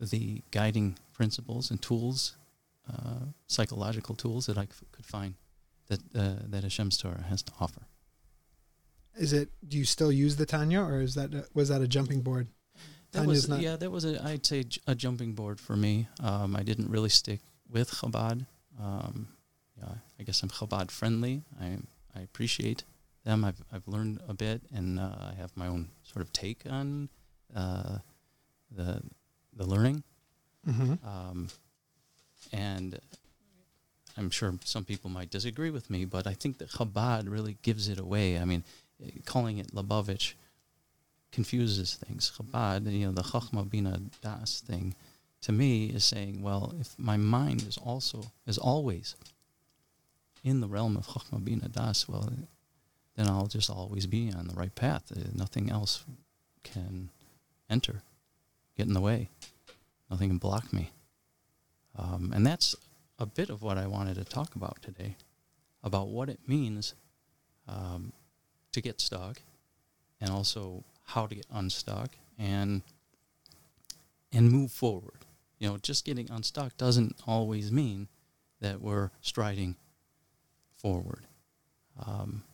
the 0.00 0.42
guiding 0.52 0.96
principles 1.12 1.70
and 1.72 1.82
tools, 1.82 2.36
uh, 2.88 3.26
psychological 3.48 4.14
tools 4.14 4.46
that 4.46 4.56
I 4.56 4.66
could 4.92 5.04
find 5.04 5.34
that 5.88 6.00
uh, 6.14 6.34
that 6.46 6.62
Hashem's 6.62 6.96
Torah 6.96 7.26
has 7.28 7.42
to 7.42 7.52
offer. 7.60 7.82
Is 9.18 9.32
it? 9.32 9.48
Do 9.66 9.76
you 9.76 9.84
still 9.84 10.12
use 10.12 10.36
the 10.36 10.46
Tanya, 10.46 10.80
or 10.80 11.00
is 11.00 11.14
that 11.14 11.30
was 11.54 11.68
that 11.68 11.80
a 11.82 11.88
jumping 11.88 12.20
board? 12.22 12.48
That 13.12 13.20
Tanya's 13.20 13.28
was 13.42 13.48
not- 13.48 13.60
yeah, 13.60 13.76
that 13.76 13.90
was 13.90 14.04
a 14.04 14.22
I'd 14.24 14.46
say 14.46 14.62
j- 14.64 14.80
a 14.86 14.94
jumping 14.94 15.34
board 15.34 15.58
for 15.60 15.76
me. 15.76 16.08
Um, 16.20 16.54
I 16.54 16.62
didn't 16.62 16.90
really 16.90 17.08
stick 17.08 17.40
with 17.68 17.90
Chabad. 17.90 18.46
Um, 18.80 19.28
yeah, 19.76 19.94
I 20.18 20.22
guess 20.22 20.42
I'm 20.42 20.48
Chabad 20.50 20.90
friendly. 20.90 21.42
I 21.60 21.78
I 22.14 22.20
appreciate 22.20 22.84
them. 23.24 23.44
I've 23.44 23.62
I've 23.72 23.86
learned 23.88 24.20
a 24.28 24.34
bit, 24.34 24.62
and 24.72 25.00
uh, 25.00 25.16
I 25.30 25.34
have 25.38 25.56
my 25.56 25.66
own 25.66 25.88
sort 26.02 26.22
of 26.22 26.32
take 26.32 26.62
on 26.70 27.08
uh, 27.56 27.98
the 28.70 29.02
the 29.56 29.66
learning. 29.66 30.04
Mm-hmm. 30.68 30.94
Um, 31.08 31.48
and 32.52 33.00
I'm 34.16 34.30
sure 34.30 34.54
some 34.64 34.84
people 34.84 35.10
might 35.10 35.30
disagree 35.30 35.70
with 35.70 35.88
me, 35.90 36.04
but 36.04 36.26
I 36.26 36.34
think 36.34 36.58
that 36.58 36.70
Chabad 36.70 37.28
really 37.30 37.56
gives 37.62 37.88
it 37.88 37.98
away. 37.98 38.38
I 38.38 38.44
mean, 38.44 38.64
calling 39.24 39.58
it 39.58 39.74
Lubavitch 39.74 40.34
confuses 41.32 41.94
things. 41.94 42.32
Chabad, 42.36 42.90
you 42.90 43.06
know, 43.06 43.12
the 43.12 43.22
Chachma 43.22 43.68
Bina 43.68 44.00
Das 44.22 44.60
thing, 44.60 44.94
to 45.42 45.52
me 45.52 45.86
is 45.86 46.04
saying, 46.04 46.42
well, 46.42 46.74
if 46.80 46.98
my 46.98 47.16
mind 47.16 47.62
is 47.62 47.78
also 47.78 48.24
is 48.46 48.58
always 48.58 49.14
in 50.42 50.60
the 50.60 50.68
realm 50.68 50.96
of 50.96 51.06
Chachma 51.06 51.44
Bina 51.44 51.68
Das, 51.68 52.08
well, 52.08 52.32
then 53.16 53.28
I'll 53.28 53.46
just 53.46 53.70
always 53.70 54.06
be 54.06 54.32
on 54.32 54.48
the 54.48 54.54
right 54.54 54.74
path. 54.74 55.12
Uh, 55.14 55.20
Nothing 55.34 55.70
else 55.70 56.04
can 56.62 57.10
enter, 57.68 58.02
get 58.76 58.86
in 58.86 58.94
the 58.94 59.00
way. 59.00 59.28
Nothing 60.10 60.30
can 60.30 60.38
block 60.38 60.72
me. 60.72 60.92
Um, 61.96 62.32
and 62.34 62.46
that's 62.46 62.76
a 63.18 63.26
bit 63.26 63.50
of 63.50 63.62
what 63.62 63.76
I 63.76 63.86
wanted 63.86 64.14
to 64.14 64.24
talk 64.24 64.54
about 64.54 64.80
today, 64.82 65.16
about 65.82 66.08
what 66.08 66.28
it 66.28 66.38
means 66.46 66.94
um, 67.66 68.12
to 68.72 68.80
get 68.80 69.00
stuck, 69.00 69.42
and 70.20 70.30
also 70.30 70.84
how 71.04 71.26
to 71.26 71.34
get 71.34 71.46
unstuck 71.50 72.16
and 72.38 72.82
and 74.32 74.50
move 74.50 74.70
forward. 74.70 75.24
You 75.58 75.68
know, 75.68 75.76
just 75.78 76.04
getting 76.04 76.30
unstuck 76.30 76.76
doesn't 76.76 77.16
always 77.26 77.72
mean 77.72 78.08
that 78.60 78.80
we're 78.80 79.10
striding 79.20 79.76
forward. 80.76 81.26
Um, 82.06 82.44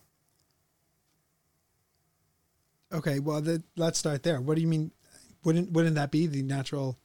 Okay, 2.95 3.19
well, 3.19 3.41
the, 3.41 3.61
let's 3.75 3.99
start 3.99 4.23
there. 4.23 4.39
What 4.39 4.55
do 4.55 4.61
you 4.61 4.67
mean? 4.67 4.91
Wouldn't 5.43 5.71
wouldn't 5.71 5.95
that 5.95 6.11
be 6.11 6.27
the 6.27 6.41
natural 6.41 6.97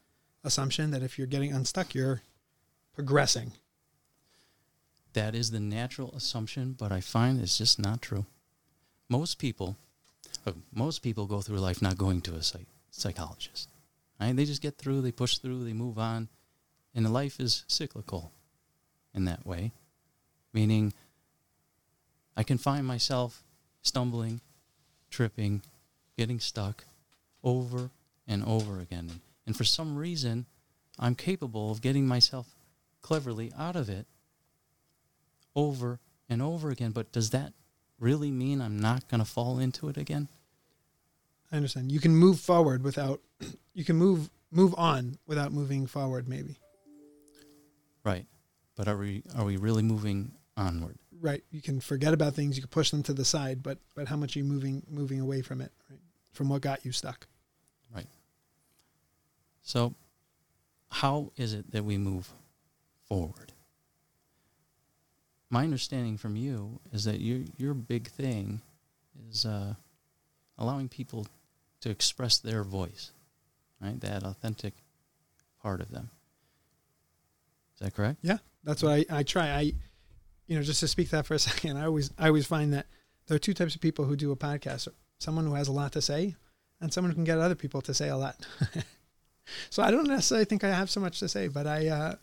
assumption 0.44 0.92
that 0.92 1.02
if 1.02 1.18
you're 1.18 1.26
getting 1.26 1.52
unstuck, 1.52 1.94
you're 1.94 2.22
progressing? 2.94 3.52
That 5.14 5.34
is 5.34 5.50
the 5.50 5.60
natural 5.60 6.12
assumption, 6.14 6.74
but 6.78 6.92
I 6.92 7.00
find 7.00 7.40
it's 7.40 7.58
just 7.58 7.78
not 7.80 8.00
true. 8.00 8.26
Most 9.10 9.40
people, 9.40 9.76
most 10.72 11.02
people 11.02 11.26
go 11.26 11.40
through 11.40 11.58
life 11.58 11.82
not 11.82 11.98
going 11.98 12.20
to 12.22 12.34
a 12.34 12.42
psych- 12.42 12.66
psychologist. 12.92 13.68
Right? 14.20 14.34
They 14.34 14.44
just 14.44 14.62
get 14.62 14.78
through, 14.78 15.00
they 15.02 15.10
push 15.10 15.38
through, 15.38 15.64
they 15.64 15.72
move 15.72 15.98
on, 15.98 16.28
and 16.94 17.12
life 17.12 17.40
is 17.40 17.64
cyclical 17.66 18.30
in 19.12 19.24
that 19.24 19.44
way. 19.44 19.72
Meaning, 20.52 20.94
I 22.36 22.44
can 22.44 22.56
find 22.56 22.86
myself 22.86 23.42
stumbling, 23.82 24.40
tripping, 25.10 25.62
getting 26.16 26.38
stuck 26.38 26.84
over 27.42 27.90
and 28.28 28.44
over 28.44 28.78
again. 28.78 29.20
And 29.44 29.56
for 29.56 29.64
some 29.64 29.96
reason, 29.96 30.46
I'm 31.00 31.16
capable 31.16 31.72
of 31.72 31.80
getting 31.80 32.06
myself 32.06 32.54
cleverly 33.02 33.52
out 33.58 33.74
of 33.74 33.88
it 33.88 34.06
over 35.56 35.98
and 36.28 36.40
over 36.40 36.70
again. 36.70 36.92
But 36.92 37.10
does 37.10 37.30
that 37.30 37.54
really 38.00 38.30
mean 38.30 38.60
I'm 38.60 38.80
not 38.80 39.06
going 39.08 39.20
to 39.20 39.24
fall 39.30 39.58
into 39.60 39.88
it 39.88 39.96
again? 39.96 40.28
I 41.52 41.56
understand. 41.56 41.92
You 41.92 42.00
can 42.00 42.16
move 42.16 42.40
forward 42.40 42.82
without. 42.82 43.20
You 43.72 43.84
can 43.84 43.96
move 43.96 44.30
move 44.50 44.74
on 44.76 45.16
without 45.28 45.52
moving 45.52 45.86
forward. 45.86 46.28
Maybe 46.28 46.58
Right. 48.04 48.26
But 48.74 48.88
are 48.88 48.96
we 48.96 49.22
are 49.36 49.44
we 49.44 49.56
really 49.56 49.82
moving 49.82 50.32
onward? 50.56 50.98
right. 51.20 51.44
You 51.50 51.62
can 51.62 51.80
forget 51.80 52.12
about 52.12 52.34
things. 52.34 52.56
You 52.56 52.62
can 52.62 52.68
push 52.68 52.90
them 52.90 53.02
to 53.04 53.12
the 53.12 53.24
side. 53.24 53.62
But 53.62 53.78
but 53.94 54.08
how 54.08 54.16
much 54.16 54.34
are 54.34 54.40
you 54.40 54.44
moving 54.44 54.82
moving 54.90 55.20
away 55.20 55.40
from 55.40 55.60
it? 55.60 55.70
Right? 55.88 56.00
From 56.32 56.48
what 56.48 56.62
got 56.62 56.84
you 56.84 56.90
stuck? 56.92 57.28
Right. 57.94 58.08
So 59.62 59.94
how 60.90 61.30
is 61.36 61.54
it 61.54 61.70
that 61.70 61.84
we 61.84 61.96
move 61.96 62.28
forward? 63.06 63.49
My 65.50 65.64
understanding 65.64 66.16
from 66.16 66.36
you 66.36 66.80
is 66.92 67.04
that 67.04 67.20
your 67.20 67.40
your 67.58 67.74
big 67.74 68.08
thing 68.08 68.62
is 69.28 69.44
uh, 69.44 69.74
allowing 70.56 70.88
people 70.88 71.26
to 71.80 71.90
express 71.90 72.38
their 72.38 72.62
voice, 72.62 73.10
right? 73.80 74.00
That 74.00 74.22
authentic 74.22 74.74
part 75.60 75.80
of 75.80 75.90
them. 75.90 76.10
Is 77.74 77.80
that 77.80 77.94
correct? 77.94 78.18
Yeah, 78.22 78.38
that's 78.62 78.82
what 78.82 78.92
I, 78.92 79.04
I 79.10 79.22
try. 79.22 79.48
I, 79.48 79.60
you 80.46 80.56
know, 80.56 80.62
just 80.62 80.80
to 80.80 80.88
speak 80.88 81.10
that 81.10 81.26
for 81.26 81.34
a 81.34 81.38
second, 81.50 81.76
I 81.76 81.86
always 81.86 82.10
I 82.18 82.28
always 82.28 82.46
find 82.46 82.72
that 82.72 82.86
there 83.26 83.34
are 83.34 83.40
two 83.40 83.54
types 83.54 83.74
of 83.74 83.80
people 83.80 84.04
who 84.04 84.16
do 84.16 84.30
a 84.32 84.36
podcast: 84.36 84.88
someone 85.18 85.46
who 85.46 85.54
has 85.54 85.68
a 85.68 85.72
lot 85.72 85.92
to 85.92 86.02
say, 86.02 86.36
and 86.80 86.92
someone 86.92 87.10
who 87.10 87.16
can 87.16 87.24
get 87.24 87.38
other 87.38 87.54
people 87.54 87.80
to 87.82 87.94
say 87.94 88.08
a 88.08 88.16
lot. 88.16 88.36
so 89.70 89.82
I 89.82 89.90
don't 89.90 90.06
necessarily 90.06 90.44
think 90.44 90.62
I 90.62 90.70
have 90.70 90.90
so 90.90 91.00
much 91.00 91.18
to 91.20 91.28
say, 91.28 91.48
but 91.48 91.66
I 91.66 91.88
uh, 91.88 92.14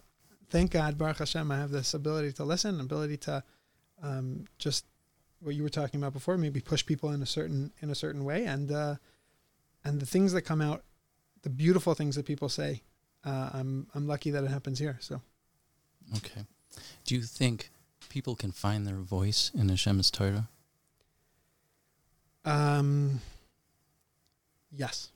thank 0.50 0.72
God, 0.72 0.98
Baruch 0.98 1.20
Hashem, 1.20 1.52
I 1.52 1.58
have 1.58 1.72
this 1.72 1.94
ability 1.94 2.34
to 2.34 2.44
listen, 2.44 2.80
ability 2.80 3.18
to 3.18 3.44
um, 4.02 4.46
just 4.58 4.86
what 5.40 5.56
you 5.56 5.64
were 5.64 5.70
talking 5.70 6.00
about 6.00 6.14
before, 6.14 6.38
maybe 6.38 6.60
push 6.60 6.86
people 6.86 7.12
in 7.12 7.22
a 7.22 7.26
certain 7.26 7.72
in 7.82 7.90
a 7.90 7.96
certain 7.96 8.24
way, 8.24 8.46
and 8.46 8.72
uh, 8.72 8.96
and 9.84 10.00
the 10.00 10.06
things 10.06 10.34
that 10.34 10.42
come 10.42 10.62
out, 10.62 10.84
the 11.44 11.50
beautiful 11.50 11.94
things 11.94 12.16
that 12.16 12.26
people 12.26 12.50
say. 12.50 12.82
Uh, 13.24 13.50
I'm 13.54 13.88
I'm 13.94 14.08
lucky 14.08 14.32
that 14.32 14.44
it 14.44 14.50
happens 14.50 14.80
here. 14.80 14.98
So. 15.02 15.22
Okay. 16.18 16.42
Do 17.04 17.16
you 17.16 17.22
think 17.22 17.72
people 18.10 18.36
can 18.36 18.52
find 18.52 18.88
their 18.88 18.96
voice 18.96 19.52
in 19.54 19.70
Hashem's 19.70 20.12
Torah? 20.12 20.50
Um. 22.46 23.22
Yes. 24.72 25.12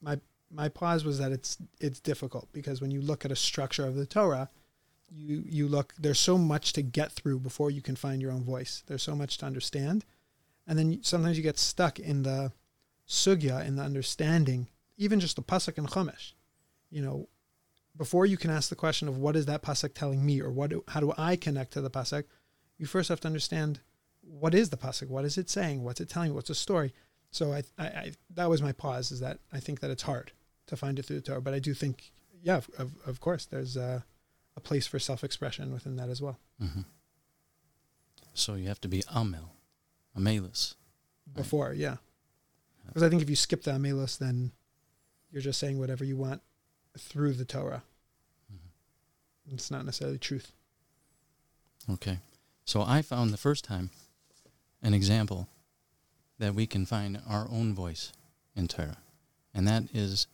My 0.00 0.20
my 0.52 0.68
pause 0.68 1.04
was 1.04 1.18
that 1.18 1.32
it's 1.32 1.56
it's 1.80 2.00
difficult 2.00 2.48
because 2.52 2.80
when 2.80 2.90
you 2.90 3.00
look 3.00 3.24
at 3.24 3.32
a 3.32 3.36
structure 3.36 3.86
of 3.86 3.94
the 3.94 4.06
Torah, 4.06 4.50
you 5.10 5.42
you 5.46 5.66
look 5.66 5.94
there's 5.98 6.18
so 6.18 6.36
much 6.36 6.72
to 6.74 6.82
get 6.82 7.12
through 7.12 7.40
before 7.40 7.70
you 7.70 7.80
can 7.80 7.96
find 7.96 8.20
your 8.20 8.32
own 8.32 8.44
voice. 8.44 8.82
There's 8.86 9.02
so 9.02 9.16
much 9.16 9.38
to 9.38 9.46
understand, 9.46 10.04
and 10.66 10.78
then 10.78 11.00
sometimes 11.02 11.36
you 11.36 11.42
get 11.42 11.58
stuck 11.58 11.98
in 11.98 12.22
the 12.22 12.52
sugya 13.08 13.66
in 13.66 13.76
the 13.76 13.82
understanding, 13.82 14.68
even 14.96 15.20
just 15.20 15.36
the 15.36 15.42
pasuk 15.42 15.78
and 15.78 15.88
chumash. 15.88 16.32
You 16.90 17.02
know, 17.02 17.28
before 17.96 18.26
you 18.26 18.36
can 18.36 18.50
ask 18.50 18.68
the 18.68 18.76
question 18.76 19.08
of 19.08 19.18
what 19.18 19.36
is 19.36 19.46
that 19.46 19.62
pasuk 19.62 19.94
telling 19.94 20.24
me, 20.24 20.40
or 20.40 20.50
what 20.50 20.70
do, 20.70 20.84
how 20.88 21.00
do 21.00 21.12
I 21.16 21.36
connect 21.36 21.72
to 21.72 21.80
the 21.80 21.90
pasuk, 21.90 22.24
you 22.76 22.86
first 22.86 23.08
have 23.08 23.20
to 23.20 23.28
understand 23.28 23.80
what 24.20 24.54
is 24.54 24.70
the 24.70 24.76
pasuk, 24.76 25.08
what 25.08 25.24
is 25.24 25.38
it 25.38 25.48
saying, 25.48 25.82
what's 25.82 26.00
it 26.00 26.08
telling 26.10 26.34
what's 26.34 26.48
the 26.48 26.54
story. 26.54 26.92
So 27.30 27.52
I, 27.52 27.62
I, 27.78 27.84
I 27.86 28.12
that 28.34 28.50
was 28.50 28.60
my 28.60 28.72
pause 28.72 29.10
is 29.10 29.20
that 29.20 29.38
I 29.52 29.58
think 29.58 29.80
that 29.80 29.90
it's 29.90 30.02
hard 30.02 30.32
to 30.72 30.76
find 30.76 30.98
it 30.98 31.04
through 31.04 31.16
the 31.16 31.22
Torah, 31.22 31.42
but 31.42 31.52
I 31.52 31.58
do 31.58 31.74
think, 31.74 32.12
yeah, 32.42 32.62
of, 32.78 32.92
of, 33.06 33.20
course, 33.20 33.44
there's 33.44 33.76
a, 33.76 34.06
a 34.56 34.60
place 34.60 34.86
for 34.86 34.98
self-expression 34.98 35.70
within 35.70 35.96
that 35.96 36.08
as 36.08 36.22
well. 36.22 36.38
Mm-hmm. 36.62 36.80
So 38.32 38.54
you 38.54 38.68
have 38.68 38.80
to 38.80 38.88
be 38.88 39.04
Amel, 39.14 39.52
Amelis. 40.18 40.74
Right. 41.26 41.36
Before, 41.36 41.74
yeah, 41.74 41.96
because 42.86 43.02
I 43.02 43.10
think 43.10 43.20
if 43.20 43.28
you 43.28 43.36
skip 43.36 43.62
the 43.62 43.72
Amelos, 43.72 44.16
then 44.16 44.52
you're 45.30 45.42
just 45.42 45.60
saying 45.60 45.78
whatever 45.78 46.04
you 46.04 46.16
want 46.16 46.40
through 46.98 47.34
the 47.34 47.44
Torah. 47.44 47.82
Mhm. 48.50 49.52
It's 49.52 49.70
not 49.70 49.84
necessarily 49.84 50.18
truth. 50.18 50.52
Okay. 51.88 52.18
So 52.64 52.82
I 52.82 53.02
found 53.02 53.30
the 53.30 53.36
first 53.36 53.64
time 53.64 53.90
an 54.82 54.94
example 54.94 55.48
that 56.38 56.54
we 56.54 56.66
can 56.66 56.86
find 56.86 57.20
our 57.28 57.46
own 57.50 57.74
voice 57.74 58.12
in 58.56 58.68
Torah. 58.68 58.98
And 59.54 59.68
that 59.68 59.84
is 59.94 60.26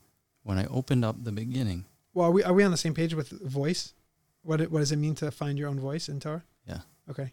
when 0.43 0.59
I 0.59 0.67
opened 0.67 1.05
up 1.05 1.23
the 1.25 1.33
beginning. 1.33 1.85
Well, 2.15 2.27
are 2.29 2.31
we 2.33 2.43
are 2.43 2.53
we 2.53 2.65
on 2.65 2.71
the 2.71 2.77
same 2.77 2.95
page 2.95 3.15
with 3.15 3.29
voice? 3.31 3.95
What 4.43 4.61
it, 4.61 4.71
what 4.71 4.81
does 4.81 4.93
it 4.93 4.97
mean 4.97 5.15
to 5.17 5.31
find 5.31 5.59
your 5.59 5.69
own 5.69 5.79
voice 5.81 6.09
in 6.09 6.21
Torah? 6.21 6.45
Yeah. 6.67 6.81
Okay. 7.11 7.33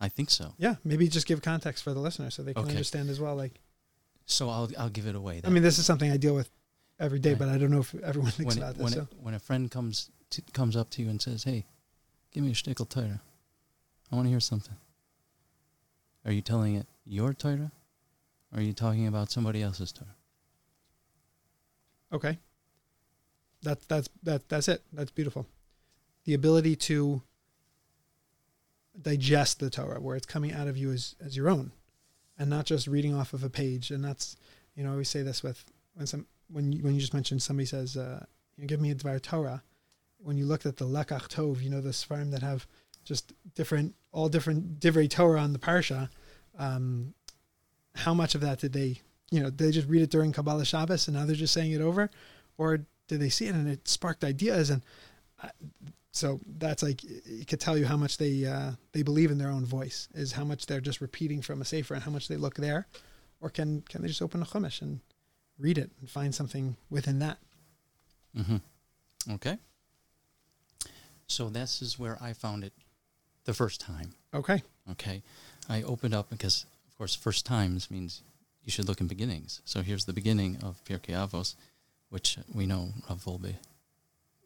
I 0.00 0.08
think 0.08 0.30
so. 0.30 0.54
Yeah, 0.58 0.76
maybe 0.84 1.08
just 1.08 1.26
give 1.26 1.40
context 1.42 1.82
for 1.84 1.94
the 1.94 2.00
listener 2.00 2.30
so 2.30 2.42
they 2.42 2.52
can 2.54 2.62
Okay. 2.64 2.70
understand 2.72 3.08
as 3.10 3.20
well. 3.20 3.36
Like, 3.36 3.60
So 4.26 4.48
I'll 4.48 4.70
I'll 4.78 4.90
give 4.90 5.06
it 5.06 5.14
away. 5.14 5.40
I 5.44 5.50
mean, 5.50 5.62
this 5.62 5.78
is 5.78 5.86
something 5.86 6.10
I 6.10 6.16
deal 6.16 6.34
with 6.34 6.50
every 6.98 7.18
day, 7.18 7.30
Right. 7.30 7.38
but 7.38 7.48
I 7.48 7.58
don't 7.58 7.70
know 7.70 7.80
if 7.80 7.94
everyone 7.96 8.30
thinks 8.32 8.54
when 8.54 8.62
about 8.62 8.74
it, 8.74 8.78
this. 8.78 8.84
when, 8.84 8.92
so. 8.92 9.00
it, 9.02 9.08
when 9.20 9.34
a 9.34 9.38
friend 9.38 9.70
comes 9.70 10.10
to, 10.30 10.42
comes 10.52 10.76
up 10.76 10.90
to 10.90 11.02
you 11.02 11.08
and 11.10 11.20
says, 11.20 11.44
"Hey, 11.44 11.64
give 12.32 12.42
me 12.44 12.50
a 12.50 12.54
shtickle 12.54 12.88
Torah. 12.88 13.20
I 14.10 14.16
want 14.16 14.26
to 14.26 14.30
hear 14.30 14.40
something." 14.40 14.76
Are 16.24 16.32
you 16.32 16.40
telling 16.42 16.74
it 16.76 16.86
your 17.04 17.34
Torah, 17.34 17.70
or 18.52 18.58
are 18.58 18.62
you 18.62 18.72
talking 18.72 19.06
about 19.06 19.30
somebody 19.30 19.62
else's 19.62 19.92
Torah? 19.92 20.16
Okay. 22.12 22.38
That 23.62 23.88
that's 23.88 24.08
that 24.22 24.48
that's 24.48 24.68
it. 24.68 24.82
That's 24.92 25.10
beautiful. 25.10 25.46
The 26.24 26.34
ability 26.34 26.76
to 26.76 27.22
digest 29.00 29.58
the 29.60 29.70
Torah, 29.70 30.00
where 30.00 30.16
it's 30.16 30.26
coming 30.26 30.52
out 30.52 30.68
of 30.68 30.76
you 30.76 30.92
as 30.92 31.16
as 31.24 31.36
your 31.36 31.48
own, 31.48 31.72
and 32.38 32.50
not 32.50 32.66
just 32.66 32.86
reading 32.86 33.14
off 33.14 33.32
of 33.32 33.42
a 33.42 33.50
page. 33.50 33.90
And 33.90 34.04
that's 34.04 34.36
you 34.74 34.84
know 34.84 34.90
I 34.90 34.92
always 34.92 35.08
say 35.08 35.22
this 35.22 35.42
with 35.42 35.64
when 35.94 36.06
some 36.06 36.26
when 36.50 36.72
you, 36.72 36.82
when 36.82 36.94
you 36.94 37.00
just 37.00 37.14
mentioned 37.14 37.42
somebody 37.42 37.66
says 37.66 37.96
uh, 37.96 38.24
you 38.56 38.64
know, 38.64 38.66
give 38.66 38.80
me 38.80 38.90
a 38.90 38.94
Dvar 38.94 39.20
Torah. 39.20 39.62
When 40.18 40.36
you 40.36 40.46
looked 40.46 40.66
at 40.66 40.76
the 40.76 40.86
Lekach 40.86 41.28
Tov, 41.28 41.62
you 41.62 41.70
know 41.70 41.80
the 41.80 41.90
Sfarim 41.90 42.30
that 42.30 42.42
have 42.42 42.66
just 43.04 43.32
different 43.54 43.94
all 44.12 44.28
different 44.28 44.80
Divrei 44.80 45.10
Torah 45.10 45.40
on 45.40 45.52
the 45.52 45.58
parsha. 45.58 46.08
Um, 46.58 47.14
how 47.94 48.14
much 48.14 48.34
of 48.34 48.40
that 48.40 48.58
did 48.60 48.72
they 48.72 49.00
you 49.34 49.42
know, 49.42 49.50
they 49.50 49.70
just 49.70 49.88
read 49.88 50.02
it 50.02 50.10
during 50.10 50.32
Kabbalah 50.32 50.64
Shabbos 50.64 51.08
and 51.08 51.16
now 51.16 51.24
they're 51.26 51.34
just 51.34 51.52
saying 51.52 51.72
it 51.72 51.80
over, 51.80 52.10
or 52.56 52.78
did 53.08 53.20
they 53.20 53.28
see 53.28 53.46
it 53.46 53.54
and 53.54 53.68
it 53.68 53.88
sparked 53.88 54.22
ideas? 54.24 54.70
And 54.70 54.82
uh, 55.42 55.48
so 56.12 56.40
that's 56.58 56.82
like 56.82 57.02
it 57.04 57.48
could 57.48 57.60
tell 57.60 57.76
you 57.76 57.86
how 57.86 57.96
much 57.96 58.18
they 58.18 58.44
uh, 58.46 58.72
they 58.92 59.02
believe 59.02 59.30
in 59.30 59.38
their 59.38 59.50
own 59.50 59.64
voice 59.64 60.08
is 60.14 60.32
how 60.32 60.44
much 60.44 60.66
they're 60.66 60.80
just 60.80 61.00
repeating 61.00 61.42
from 61.42 61.60
a 61.60 61.64
sefer 61.64 61.94
and 61.94 62.02
how 62.04 62.10
much 62.12 62.28
they 62.28 62.36
look 62.36 62.54
there, 62.54 62.86
or 63.40 63.50
can 63.50 63.82
can 63.88 64.02
they 64.02 64.08
just 64.08 64.22
open 64.22 64.40
a 64.40 64.44
chumash 64.44 64.80
and 64.80 65.00
read 65.58 65.78
it 65.78 65.90
and 66.00 66.08
find 66.08 66.34
something 66.34 66.76
within 66.90 67.18
that? 67.18 67.38
Mm-hmm. 68.36 68.56
Okay. 69.32 69.58
So 71.26 71.48
this 71.48 71.82
is 71.82 71.98
where 71.98 72.18
I 72.22 72.32
found 72.32 72.62
it 72.64 72.72
the 73.44 73.54
first 73.54 73.80
time. 73.80 74.12
Okay, 74.32 74.62
Okay. 74.90 75.22
I 75.68 75.82
opened 75.82 76.14
up 76.14 76.28
because, 76.28 76.66
of 76.86 76.96
course, 76.98 77.14
first 77.14 77.46
times 77.46 77.90
means 77.90 78.22
you 78.64 78.72
should 78.72 78.88
look 78.88 79.00
in 79.00 79.06
beginnings. 79.06 79.60
So 79.64 79.82
here's 79.82 80.06
the 80.06 80.12
beginning 80.12 80.58
of 80.62 80.82
Pirkei 80.84 81.14
Avos, 81.14 81.54
which 82.08 82.38
we 82.52 82.66
know 82.66 82.88
Rav 83.08 83.24
Wolbe 83.24 83.54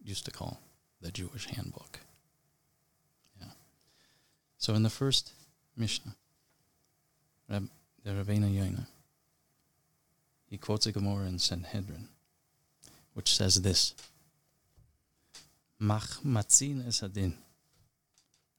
used 0.02 0.25
to 0.25 0.30
call 0.30 0.60
the 1.00 1.10
Jewish 1.10 1.46
handbook. 1.46 2.00
Yeah. 3.40 3.52
So 4.58 4.75
in 4.75 4.82
the 4.82 4.90
first 4.90 5.32
Mishnah, 5.76 6.16
Rab, 7.48 7.68
the 8.04 8.10
Rabbeinu 8.10 8.52
Yoina, 8.52 8.87
he 10.46 10.56
quotes 10.58 10.87
a 10.87 10.92
Gemara 10.92 11.26
in 11.26 11.38
Sanhedrin, 11.38 12.08
which 13.14 13.34
says 13.34 13.62
this: 13.62 13.94
Mach 15.78 16.22
matzin 16.25 16.87
es 16.87 17.02
adin. 17.02 17.34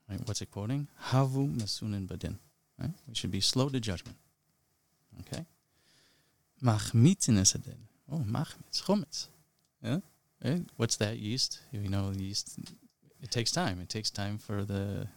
Right, 0.09 0.21
what's 0.25 0.41
it 0.41 0.51
quoting? 0.51 0.87
Havu 1.09 1.53
mesunin 1.55 2.07
badin. 2.07 2.35
Right? 2.79 2.91
We 3.07 3.13
should 3.13 3.31
be 3.31 3.41
slow 3.41 3.69
to 3.69 3.79
judgment. 3.79 4.17
Okay? 5.21 5.45
Machmitzin 6.61 7.37
es 7.37 7.55
adin. 7.55 7.87
Oh, 8.11 8.19
machmitz, 8.19 8.81
chometz. 8.83 9.27
Yeah? 9.81 9.99
What's 10.77 10.97
that 10.97 11.17
yeast? 11.17 11.59
You 11.71 11.89
know, 11.89 12.11
yeast. 12.15 12.59
It 13.21 13.31
takes 13.31 13.51
time. 13.51 13.79
It 13.81 13.89
takes 13.89 14.09
time 14.09 14.37
for 14.37 14.63
the, 14.63 15.07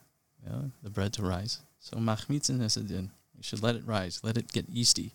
you 0.43 0.51
know, 0.51 0.71
the 0.83 0.91
bread 0.91 1.13
to 1.15 1.23
rise. 1.23 1.61
So 1.79 1.97
machmitzin 1.97 2.63
es 2.63 2.77
adin. 2.77 3.11
We 3.37 3.43
should 3.43 3.63
let 3.63 3.77
it 3.77 3.87
rise. 3.87 4.21
Let 4.23 4.37
it 4.37 4.53
get 4.53 4.69
yeasty. 4.69 5.13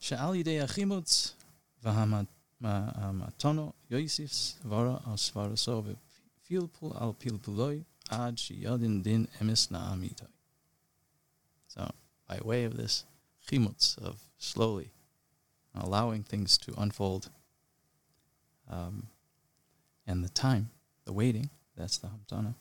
Sha'al 0.00 0.36
yidei 0.42 0.60
achimutz 0.62 1.32
v'hamatono 1.84 3.74
yoisifs 3.90 4.54
vara 4.64 5.00
al 5.06 5.16
svaraso 5.16 5.82
v'pilpul 5.84 6.94
al 7.00 7.14
pilpuloi 7.14 7.84
ad 8.10 8.36
sheyadin 8.36 9.02
din 9.02 9.28
emis 9.40 9.68
na'amitai. 9.70 10.28
So, 11.68 11.90
by 12.28 12.38
way 12.42 12.64
of 12.64 12.76
this 12.76 13.04
chimutz 13.46 13.96
of 13.98 14.20
slowly 14.38 14.90
allowing 15.78 16.22
things 16.22 16.56
to 16.58 16.74
unfold, 16.78 17.28
um, 18.70 19.08
and 20.06 20.24
the 20.24 20.28
time, 20.28 20.70
the 21.04 21.12
waiting, 21.12 21.50
that's 21.76 21.98
the 21.98 22.08
hamtana. 22.08 22.54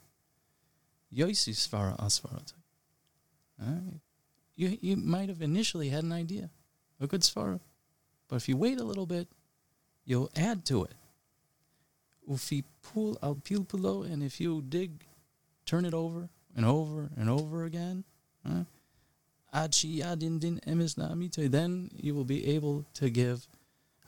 Yoisi 1.16 1.54
svara 1.54 1.98
asvaratai. 2.00 2.54
Alright. 3.62 4.02
You 4.56 4.78
you 4.82 4.96
might 4.98 5.30
have 5.30 5.42
initially 5.42 5.90
had 5.90 6.04
an 6.04 6.12
idea, 6.12 6.50
a 7.00 7.08
good 7.08 7.22
svara, 7.22 7.60
but 8.28 8.38
if 8.38 8.50
you 8.50 8.58
wait 8.58 8.80
a 8.80 8.84
little 8.84 9.06
bit, 9.06 9.28
you'll 10.06 10.32
add 10.36 10.66
to 10.66 10.84
it. 10.84 10.94
Ufi 12.30 12.64
pul 12.82 13.18
al 13.22 13.36
pilpulo, 13.36 14.04
and 14.12 14.24
if 14.24 14.42
you 14.42 14.62
dig, 14.68 15.06
turn 15.66 15.86
it 15.86 15.94
over 15.94 16.30
and 16.56 16.66
over 16.66 17.10
and 17.18 17.30
over 17.30 17.64
again? 17.64 18.04
Ad 18.46 18.66
sheyadin 18.66 18.74
din 18.74 18.74
emes 18.74 19.45
na'amite, 19.45 19.45
then 21.48 21.90
you 21.96 22.14
will 22.14 22.26
be 22.26 22.46
able 22.48 22.86
to 22.96 23.10
give 23.10 23.48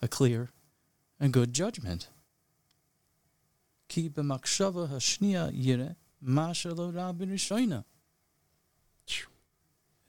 a 0.02 0.08
clear 0.08 0.50
and 1.20 1.32
good 1.32 1.54
judgment. 1.54 2.10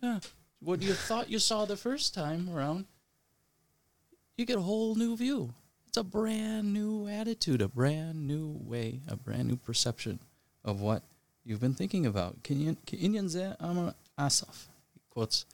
Yeah. 0.03 0.20
What 0.61 0.83
you 0.83 0.92
thought 0.92 1.31
you 1.31 1.38
saw 1.38 1.64
the 1.64 1.77
first 1.77 2.14
time 2.14 2.51
around, 2.53 2.87
you 4.37 4.44
get 4.44 4.57
a 4.57 4.62
whole 4.62 4.96
new 4.96 5.16
view. 5.16 5.55
It's 5.87 5.96
a 5.96 6.03
brand 6.03 6.72
new 6.72 7.07
attitude, 7.07 7.62
a 7.62 7.68
brand 7.68 8.27
new 8.27 8.59
way, 8.64 9.01
a 9.09 9.16
brand 9.16 9.46
new 9.46 9.57
perception 9.57 10.18
of 10.64 10.81
what 10.81 11.03
you've 11.44 11.61
been 11.61 11.74
thinking 11.74 12.07
about. 12.07 12.42
Asaf. 14.18 14.68
Quotes 15.19 15.47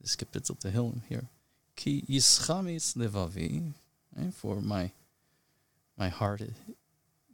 this 0.00 0.16
kapitel 0.16 0.58
to 0.58 0.68
him 0.68 1.00
here. 1.08 1.28
Ki 1.76 2.04
yischamitz 2.10 2.96
levavi, 2.96 3.72
right, 4.16 4.34
for 4.34 4.60
my 4.60 4.90
my 5.96 6.08
heart 6.08 6.40
it 6.40 6.54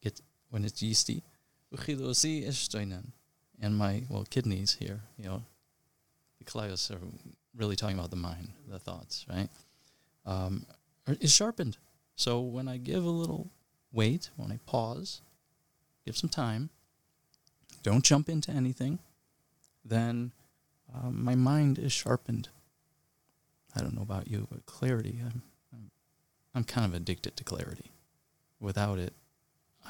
gets 0.02 0.20
when 0.50 0.66
it's 0.66 0.82
yeasty. 0.82 1.22
Uchilosi 1.74 2.46
eshtoinan, 2.46 3.12
and 3.58 3.74
my 3.74 4.02
well 4.10 4.26
kidneys 4.28 4.76
here, 4.80 5.00
you 5.16 5.24
know, 5.24 5.44
the 6.38 6.44
klayos 6.44 6.90
are 6.90 7.00
really 7.56 7.74
talking 7.74 7.98
about 7.98 8.10
the 8.10 8.16
mind, 8.16 8.48
the 8.68 8.78
thoughts, 8.78 9.24
right? 9.26 9.48
Um, 10.26 10.66
is 11.06 11.34
sharpened. 11.34 11.78
So 12.16 12.40
when 12.40 12.68
I 12.68 12.76
give 12.76 13.02
a 13.02 13.16
little 13.22 13.48
wait, 13.90 14.28
when 14.36 14.52
I 14.52 14.58
pause, 14.66 15.22
give 16.04 16.18
some 16.18 16.28
time, 16.28 16.68
don't 17.82 18.04
jump 18.04 18.28
into 18.28 18.50
anything, 18.50 18.98
then 19.82 20.32
um, 20.94 21.22
my 21.24 21.34
mind 21.34 21.78
is 21.78 21.92
sharpened. 21.92 22.48
I 23.74 23.80
don't 23.80 23.94
know 23.94 24.02
about 24.02 24.28
you, 24.28 24.46
but 24.50 24.66
clarity, 24.66 25.18
I'm, 25.24 25.42
I'm, 25.72 25.90
I'm 26.54 26.64
kind 26.64 26.86
of 26.86 26.94
addicted 26.94 27.36
to 27.36 27.44
clarity. 27.44 27.90
Without 28.60 28.98
it, 28.98 29.14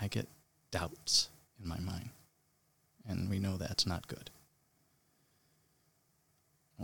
I 0.00 0.08
get 0.08 0.28
doubts 0.70 1.28
in 1.60 1.68
my 1.68 1.78
mind. 1.80 2.10
And 3.06 3.28
we 3.28 3.38
know 3.38 3.56
that's 3.56 3.86
not 3.86 4.06
good. 4.06 4.30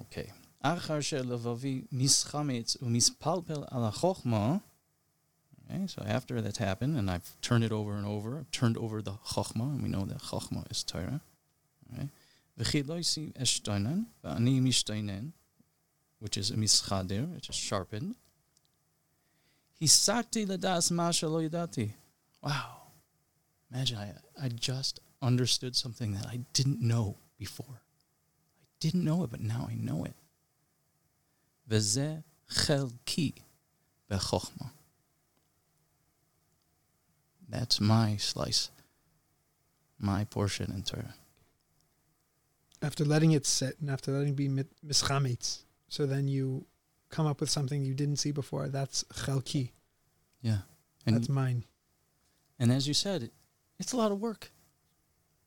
Okay. 0.00 0.32
Okay, 5.70 5.86
so 5.86 6.02
after 6.04 6.40
that's 6.40 6.58
happened, 6.58 6.96
and 6.96 7.10
I've 7.10 7.40
turned 7.40 7.62
it 7.62 7.72
over 7.72 7.94
and 7.94 8.06
over, 8.06 8.38
I've 8.38 8.50
turned 8.50 8.76
over 8.76 9.02
the 9.02 9.12
chochma, 9.12 9.74
and 9.74 9.82
we 9.82 9.88
know 9.88 10.04
that 10.06 10.18
chochma 10.18 10.68
is 10.70 10.82
Torah. 10.82 11.20
Which 16.20 16.36
is 16.36 16.50
mischader, 16.50 17.32
which 17.32 17.48
is 17.48 17.54
sharpened. 17.54 18.16
Hisakti 19.80 20.44
ladas 20.46 20.90
masha 20.90 21.28
lo 21.28 21.40
yadati. 21.40 21.92
Wow. 22.42 22.78
Imagine 23.72 23.98
I, 23.98 24.12
I 24.44 24.48
just 24.48 25.00
understood 25.22 25.76
something 25.76 26.12
that 26.14 26.26
I 26.26 26.40
didn't 26.52 26.80
know 26.80 27.16
before. 27.38 27.66
I 27.70 28.76
didn't 28.80 29.04
know 29.04 29.22
it, 29.24 29.30
but 29.30 29.40
now 29.40 29.68
I 29.70 29.74
know 29.74 30.04
it. 30.04 30.14
Chelki. 32.50 33.34
That's 37.48 37.80
my 37.80 38.16
slice, 38.16 38.70
my 39.98 40.24
portion 40.24 40.72
in 40.72 40.82
Torah. 40.82 41.14
After 42.82 43.04
letting 43.04 43.32
it 43.32 43.46
sit 43.46 43.76
and 43.80 43.90
after 43.90 44.12
letting 44.12 44.30
it 44.30 44.36
be 44.36 44.48
mischametz, 44.86 45.60
so 45.88 46.06
then 46.06 46.28
you 46.28 46.64
come 47.10 47.26
up 47.26 47.40
with 47.40 47.50
something 47.50 47.84
you 47.84 47.94
didn't 47.94 48.16
see 48.16 48.30
before. 48.32 48.68
That's 48.68 49.04
chalki. 49.12 49.70
Yeah. 50.42 50.58
And 51.06 51.16
That's 51.16 51.28
mine. 51.28 51.64
And 52.58 52.70
as 52.70 52.86
you 52.86 52.94
said, 52.94 53.30
it's 53.78 53.92
a 53.92 53.96
lot 53.96 54.12
of 54.12 54.20
work. 54.20 54.50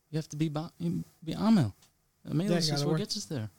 You 0.09 0.17
have 0.17 0.27
to 0.29 0.35
be 0.37 0.49
ba- 0.49 0.71
be 1.23 1.33
amel. 1.33 1.73
Amel 2.29 2.49
Yeah, 2.51 2.57
is 2.57 2.71
what 2.83 2.91
work. 2.91 2.97
gets 2.99 3.15
us 3.17 3.25
there. 3.25 3.49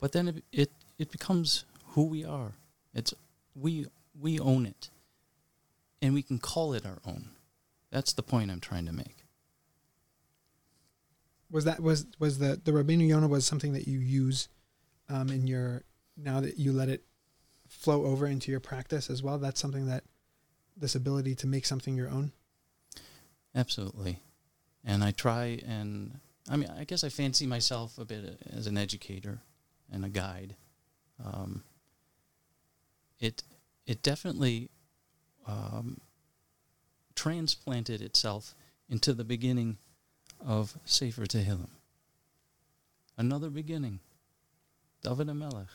But 0.00 0.12
then 0.12 0.28
it, 0.28 0.44
it 0.52 0.70
it 0.98 1.10
becomes 1.10 1.64
who 1.94 2.04
we 2.04 2.24
are. 2.24 2.52
It's 2.94 3.14
we 3.54 3.86
we 4.20 4.38
own 4.40 4.66
it, 4.66 4.90
and 6.02 6.12
we 6.14 6.22
can 6.22 6.38
call 6.38 6.74
it 6.74 6.84
our 6.84 6.98
own. 7.06 7.30
That's 7.90 8.12
the 8.12 8.22
point 8.22 8.50
I'm 8.50 8.60
trying 8.60 8.86
to 8.86 8.92
make. 8.92 9.24
Was 11.50 11.64
that 11.64 11.80
was 11.80 12.06
was 12.18 12.38
the 12.38 12.60
the 12.62 12.72
Rabbeinu 12.72 13.06
Yonah 13.08 13.28
was 13.28 13.46
something 13.46 13.72
that 13.72 13.86
you 13.86 13.98
use 13.98 14.48
um, 15.08 15.28
in 15.28 15.46
your 15.46 15.82
now 16.16 16.40
that 16.40 16.58
you 16.58 16.72
let 16.72 16.88
it 16.88 17.04
flow 17.68 18.04
over 18.04 18.26
into 18.26 18.50
your 18.50 18.60
practice 18.60 19.10
as 19.10 19.22
well? 19.22 19.38
That's 19.38 19.60
something 19.60 19.86
that 19.86 20.04
this 20.76 20.94
ability 20.94 21.34
to 21.36 21.46
make 21.46 21.66
something 21.66 21.96
your 21.96 22.08
own. 22.08 22.32
Absolutely. 23.54 24.20
And 24.84 25.02
I 25.02 25.10
try 25.12 25.60
and 25.66 26.18
I 26.48 26.56
mean 26.56 26.70
I 26.76 26.84
guess 26.84 27.04
I 27.04 27.08
fancy 27.08 27.46
myself 27.46 27.98
a 27.98 28.04
bit 28.04 28.40
as 28.52 28.66
an 28.66 28.76
educator 28.76 29.40
and 29.90 30.04
a 30.04 30.08
guide. 30.08 30.56
Um, 31.24 31.62
it 33.18 33.42
it 33.86 34.02
definitely 34.02 34.70
um, 35.46 36.00
transplanted 37.14 38.02
itself 38.02 38.54
into 38.88 39.14
the 39.14 39.24
beginning 39.24 39.78
of 40.44 40.76
Sefer 40.84 41.24
Tehillim. 41.26 41.68
Another 43.16 43.50
beginning. 43.50 44.00
David 45.02 45.26
Melech. 45.34 45.68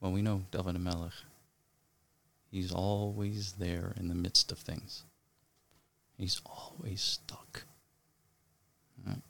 Well, 0.00 0.12
we 0.12 0.22
know 0.22 0.42
David 0.50 0.78
Melech. 0.80 1.12
He's 2.50 2.72
always 2.72 3.52
there 3.52 3.94
in 3.96 4.08
the 4.08 4.14
midst 4.14 4.52
of 4.52 4.58
things. 4.58 5.04
He's 6.18 6.40
always 6.44 7.00
stuck. 7.00 7.62
Right? 9.06 9.22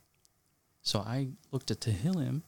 So 0.83 1.01
I 1.01 1.29
looked 1.53 1.71
at 1.71 1.81
Tehillim 1.81 2.43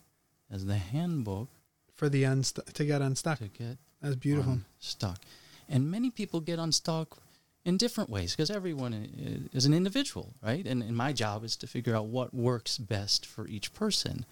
as 0.50 0.66
the 0.66 0.76
handbook 0.76 1.48
For 1.94 2.08
the 2.08 2.24
unst- 2.24 2.72
to 2.72 2.84
get 2.84 3.00
unstuck. 3.00 3.38
to 3.38 3.48
get 3.48 3.78
That's 4.02 4.16
beautiful. 4.16 4.60
Stuck, 4.80 5.20
And 5.68 5.90
many 5.90 6.10
people 6.10 6.40
get 6.40 6.58
unstuck 6.58 7.18
in 7.64 7.76
different 7.76 8.10
ways 8.10 8.32
because 8.32 8.50
everyone 8.50 9.48
is 9.52 9.64
an 9.64 9.74
individual, 9.74 10.34
right? 10.42 10.66
And, 10.66 10.82
and 10.82 10.96
my 10.96 11.12
job 11.12 11.44
is 11.44 11.56
to 11.56 11.66
figure 11.66 11.96
out 11.96 12.06
what 12.06 12.34
works 12.34 12.78
best 12.78 13.24
for 13.24 13.46
each 13.48 13.72
person. 13.72 14.26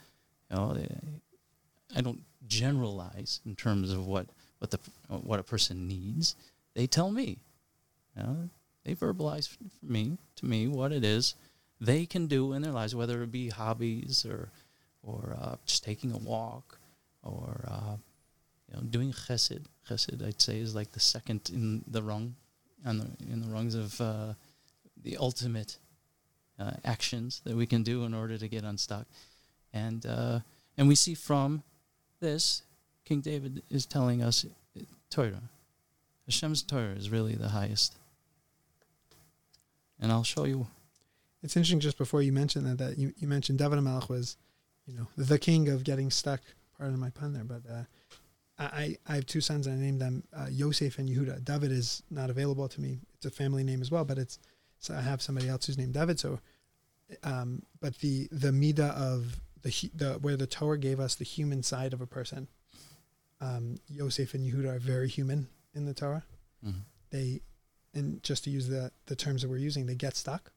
You 0.51 0.57
know, 0.57 0.77
eh, 0.79 1.97
I 1.97 2.01
don't 2.01 2.23
generalize 2.47 3.41
in 3.47 3.55
terms 3.55 3.91
of 3.91 4.07
what 4.07 4.27
what 4.59 4.71
the 4.71 4.79
what 5.09 5.41
a 5.41 5.43
person 5.43 5.89
needs. 5.89 6.37
They 6.75 6.87
tell 6.87 7.11
me, 7.11 7.39
you 8.17 8.23
know, 8.23 8.51
they 8.85 8.95
verbalize 8.95 9.49
for 9.49 9.59
me 9.83 10.19
to 10.37 10.47
me 10.47 10.69
what 10.69 10.93
it 10.93 11.05
is 11.05 11.35
they 11.83 12.07
can 12.07 12.29
do 12.29 12.53
in 12.53 12.63
their 12.63 12.73
lives, 12.73 12.95
whether 12.95 13.23
it 13.23 13.33
be 13.33 13.49
hobbies 13.49 14.25
or 14.25 14.51
or 15.03 15.37
uh, 15.41 15.57
just 15.67 15.85
taking 15.85 16.13
a 16.13 16.19
walk 16.19 16.79
or 17.23 17.65
uh, 17.69 17.97
you 18.69 18.77
know 18.77 18.83
doing 18.83 19.13
chesed. 19.13 19.65
Chesed, 19.89 20.25
I'd 20.25 20.41
say, 20.41 20.59
is 20.59 20.75
like 20.75 20.93
the 20.93 21.01
second 21.01 21.51
in 21.53 21.83
the 21.89 22.03
rung, 22.03 22.37
on 22.85 22.99
the 22.99 23.33
in 23.33 23.41
the 23.41 23.49
rungs 23.49 23.75
of 23.75 24.01
uh, 24.01 24.35
the 25.03 25.17
ultimate 25.17 25.79
uh, 26.59 26.73
actions 26.85 27.41
that 27.45 27.57
we 27.57 27.67
can 27.67 27.83
do 27.83 28.05
in 28.05 28.15
order 28.15 28.39
to 28.39 28.49
get 28.49 28.65
unstuck, 28.65 29.07
and 29.73 30.07
uh, 30.07 30.41
and 30.77 30.89
we 30.89 30.95
see 30.95 31.15
from 31.15 31.63
this, 32.21 32.63
King 33.05 33.21
David 33.21 33.63
is 33.71 33.85
telling 33.85 34.23
us 34.23 34.47
uh, 34.77 34.83
Torah. 35.11 35.43
Hashem's 36.27 36.63
Torah 36.63 36.95
is 36.95 37.11
really 37.11 37.35
the 37.35 37.49
highest. 37.49 37.97
And 40.01 40.11
I'll 40.11 40.25
show 40.25 40.45
you. 40.45 40.67
It's 41.43 41.57
interesting. 41.57 41.81
Just 41.81 41.99
before 41.99 42.23
you 42.23 42.33
mentioned 42.33 42.67
that, 42.67 42.79
that 42.79 42.99
you, 42.99 43.13
you 43.19 43.29
mentioned 43.29 43.59
David 43.59 43.81
Melech 43.81 44.09
was, 44.09 44.37
you 44.87 44.95
know, 44.95 45.09
the 45.17 45.39
king 45.39 45.69
of 45.69 45.85
getting 45.85 46.11
stuck. 46.11 46.41
Pardon 46.79 46.99
my 46.99 47.11
pun 47.11 47.33
there, 47.33 47.45
but 47.45 47.63
uh, 47.71 47.83
I 48.59 48.97
I 49.09 49.15
have 49.17 49.27
two 49.27 49.41
sons 49.41 49.67
and 49.67 49.79
I 49.79 49.83
named 49.85 50.01
them 50.01 50.25
uh, 50.37 50.47
Yosef 50.51 50.99
and 50.99 51.09
Yehuda. 51.09 51.45
David 51.45 51.73
is 51.73 52.03
not 52.11 52.31
available 52.31 52.69
to 52.69 52.81
me. 52.81 52.99
It's 53.15 53.27
a 53.27 53.31
family 53.31 53.65
name 53.65 53.81
as 53.81 53.91
well, 53.91 54.05
but 54.05 54.19
it's 54.19 54.39
so 54.79 54.95
I 54.95 55.01
have 55.01 55.23
somebody 55.23 55.49
else 55.49 55.67
who's 55.67 55.79
named 55.79 55.95
David. 55.95 56.19
So, 56.21 56.39
um, 57.23 57.63
but 57.81 57.99
the 57.99 58.29
the 58.31 58.51
midah 58.51 58.95
of 58.95 59.41
the 59.63 59.91
the 59.95 60.15
where 60.21 60.37
the 60.37 60.47
Torah 60.47 60.79
gave 60.79 61.01
us 61.01 61.15
the 61.15 61.25
human 61.25 61.63
side 61.63 61.93
of 61.93 62.01
a 62.01 62.07
person. 62.07 62.49
Um, 63.41 63.79
Yosef 63.89 64.35
and 64.35 64.45
Yehuda 64.45 64.77
are 64.77 64.79
very 64.79 65.09
human 65.09 65.49
in 65.75 65.85
the 65.85 65.95
Torah. 65.95 66.25
Mhm. 66.65 66.83
They, 67.11 67.43
and 67.95 68.23
just 68.23 68.45
to 68.45 68.51
use 68.51 68.69
the 68.69 68.93
the 69.07 69.17
terms 69.17 69.43
that 69.43 69.49
we're 69.49 69.57
using, 69.57 69.87
they 69.87 69.95
get 69.97 70.17
stuck. 70.17 70.53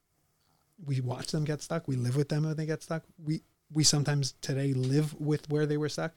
We 0.85 0.99
watch 1.01 1.31
them 1.31 1.45
get 1.45 1.61
stuck. 1.61 1.87
We 1.87 1.95
live 1.95 2.15
with 2.15 2.29
them 2.29 2.43
when 2.43 2.55
they 2.57 2.65
get 2.65 2.83
stuck. 2.83 3.03
We 3.17 3.41
we 3.71 3.83
sometimes 3.83 4.33
today 4.41 4.73
live 4.73 5.13
with 5.19 5.49
where 5.49 5.65
they 5.65 5.77
were 5.77 5.89
stuck, 5.89 6.13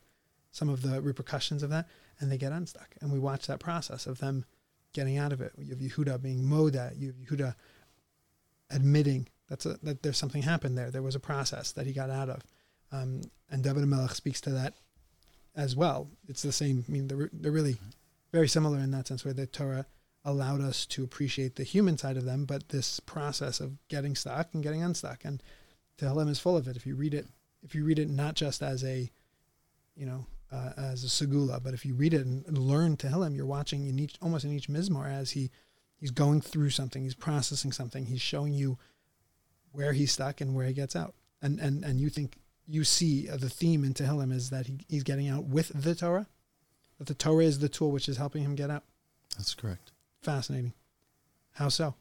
some 0.51 0.69
of 0.69 0.83
the 0.83 1.01
repercussions 1.01 1.63
of 1.63 1.71
that, 1.71 1.87
and 2.21 2.31
they 2.31 2.39
get 2.39 2.53
unstuck. 2.53 2.95
And 3.01 3.13
we 3.13 3.19
watch 3.19 3.47
that 3.47 3.61
process 3.61 4.07
of 4.07 4.19
them 4.19 4.45
getting 4.93 5.19
out 5.19 5.33
of 5.33 5.41
it. 5.41 5.53
You 5.59 5.71
have 5.71 5.79
Yehuda 5.79 6.23
being 6.23 6.43
moda. 6.43 6.99
You 6.99 7.09
have 7.09 7.17
Yehuda 7.17 7.55
admitting 8.71 9.29
that's 9.49 9.67
a, 9.67 9.79
that 9.83 10.03
there's 10.03 10.19
something 10.19 10.43
happened 10.43 10.77
there. 10.77 10.91
There 10.91 11.03
was 11.03 11.15
a 11.15 11.21
process 11.21 11.73
that 11.73 11.87
he 11.87 11.93
got 11.93 12.11
out 12.11 12.29
of. 12.29 12.43
Um, 12.93 13.23
and 13.51 13.63
David 13.63 13.87
Melech 13.87 14.15
speaks 14.15 14.41
to 14.43 14.51
that 14.51 14.75
as 15.57 15.75
well. 15.75 16.09
It's 16.29 16.43
the 16.43 16.53
same. 16.53 16.85
I 16.89 16.93
mean, 16.93 17.09
they're, 17.09 17.31
they're 17.33 17.53
really 17.53 17.79
very 18.33 18.49
similar 18.49 18.79
in 18.79 18.91
that 18.91 19.09
sense, 19.09 19.25
where 19.25 19.35
the 19.35 19.47
Torah 19.47 19.87
allowed 20.25 20.61
us 20.61 20.85
to 20.87 21.05
appreciate 21.05 21.57
the 21.57 21.65
human 21.65 21.97
side 21.97 22.17
of 22.17 22.25
them, 22.25 22.45
but 22.45 22.69
this 22.69 23.01
process 23.01 23.61
of 23.61 23.79
getting 23.89 24.15
stuck 24.15 24.53
and 24.53 24.63
getting 24.63 24.83
unstuck. 24.83 25.25
And 25.25 25.43
Tehillim 25.99 26.29
is 26.29 26.39
full 26.39 26.57
of 26.57 26.69
it. 26.69 26.77
If 26.77 26.87
you 26.87 26.95
read 26.95 27.15
it, 27.15 27.27
if 27.63 27.75
you 27.75 27.85
read 27.85 27.99
it 27.99 28.11
not 28.11 28.35
just 28.35 28.63
as 28.63 28.85
a, 28.85 29.11
you 29.97 30.07
know, 30.07 30.27
uh, 30.51 30.71
as 30.77 31.05
a 31.05 31.07
segula, 31.07 31.63
but 31.63 31.75
if 31.75 31.85
you 31.85 31.95
read 31.95 32.15
it 32.15 32.25
and, 32.25 32.45
and 32.47 32.59
learn 32.59 32.97
Tehillim, 32.97 33.37
you're 33.37 33.47
watching 33.47 33.87
in 33.87 33.99
each, 33.99 34.17
almost 34.23 34.45
in 34.45 34.53
each 34.53 34.69
mizmor 34.69 35.11
as 35.11 35.33
he, 35.33 35.51
he's 35.97 36.11
going 36.11 36.41
through 36.41 36.71
something, 36.71 37.03
he's 37.03 37.15
processing 37.15 37.73
something, 37.73 38.07
he's 38.07 38.21
showing 38.21 38.55
you 38.55 38.79
where 39.73 39.93
he's 39.93 40.13
stuck 40.13 40.41
and 40.41 40.55
where 40.55 40.67
he 40.67 40.73
gets 40.73 40.97
out. 40.97 41.15
And 41.41 41.61
and 41.61 41.85
and 41.85 42.01
you 42.01 42.09
think 42.09 42.39
you 42.67 42.85
see 42.85 43.29
uh, 43.29 43.37
the 43.37 43.49
theme 43.49 43.85
in 43.85 43.95
Tehillim 43.95 44.33
is 44.33 44.51
that 44.51 44.67
he, 44.67 44.81
he's 44.89 45.05
getting 45.05 45.29
out 45.29 45.45
with 45.45 45.71
the 45.75 45.95
Torah, 45.95 46.27
that 46.99 47.07
the 47.07 47.15
Torah 47.15 47.45
is 47.45 47.61
the 47.61 47.69
tool 47.69 47.93
which 47.93 48.09
is 48.09 48.17
helping 48.17 48.43
him 48.43 48.55
get 48.55 48.71
out. 48.71 48.83
That's 49.37 49.55
correct. 49.55 49.93
Fascinating. 50.21 50.73
How 51.53 51.69
so? 51.69 51.95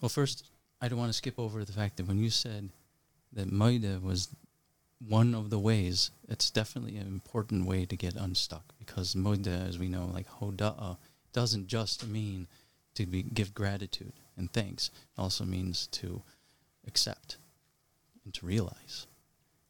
Well, 0.00 0.08
first, 0.08 0.50
I 0.80 0.88
don't 0.88 0.98
want 0.98 1.10
to 1.10 1.16
skip 1.16 1.38
over 1.38 1.64
the 1.64 1.72
fact 1.72 1.96
that 1.98 2.08
when 2.08 2.18
you 2.18 2.30
said 2.30 2.70
that 3.32 3.52
Maida 3.52 4.00
was 4.02 4.28
one 5.06 5.34
of 5.34 5.50
the 5.50 5.58
ways, 5.58 6.10
it's 6.28 6.50
definitely 6.50 6.96
an 6.96 7.06
important 7.06 7.66
way 7.66 7.86
to 7.86 7.96
get 7.96 8.16
unstuck 8.16 8.74
because 8.78 9.14
moda, 9.14 9.66
as 9.68 9.78
we 9.78 9.88
know, 9.88 10.10
like 10.12 10.28
Hoda'a, 10.28 10.98
doesn't 11.32 11.68
just 11.68 12.06
mean 12.06 12.46
to 12.94 13.06
be, 13.06 13.22
give 13.22 13.54
gratitude 13.54 14.12
and 14.36 14.52
thanks. 14.52 14.90
It 15.16 15.20
also 15.20 15.44
means 15.44 15.86
to 15.88 16.22
accept 16.86 17.38
and 18.24 18.34
to 18.34 18.46
realize. 18.46 19.06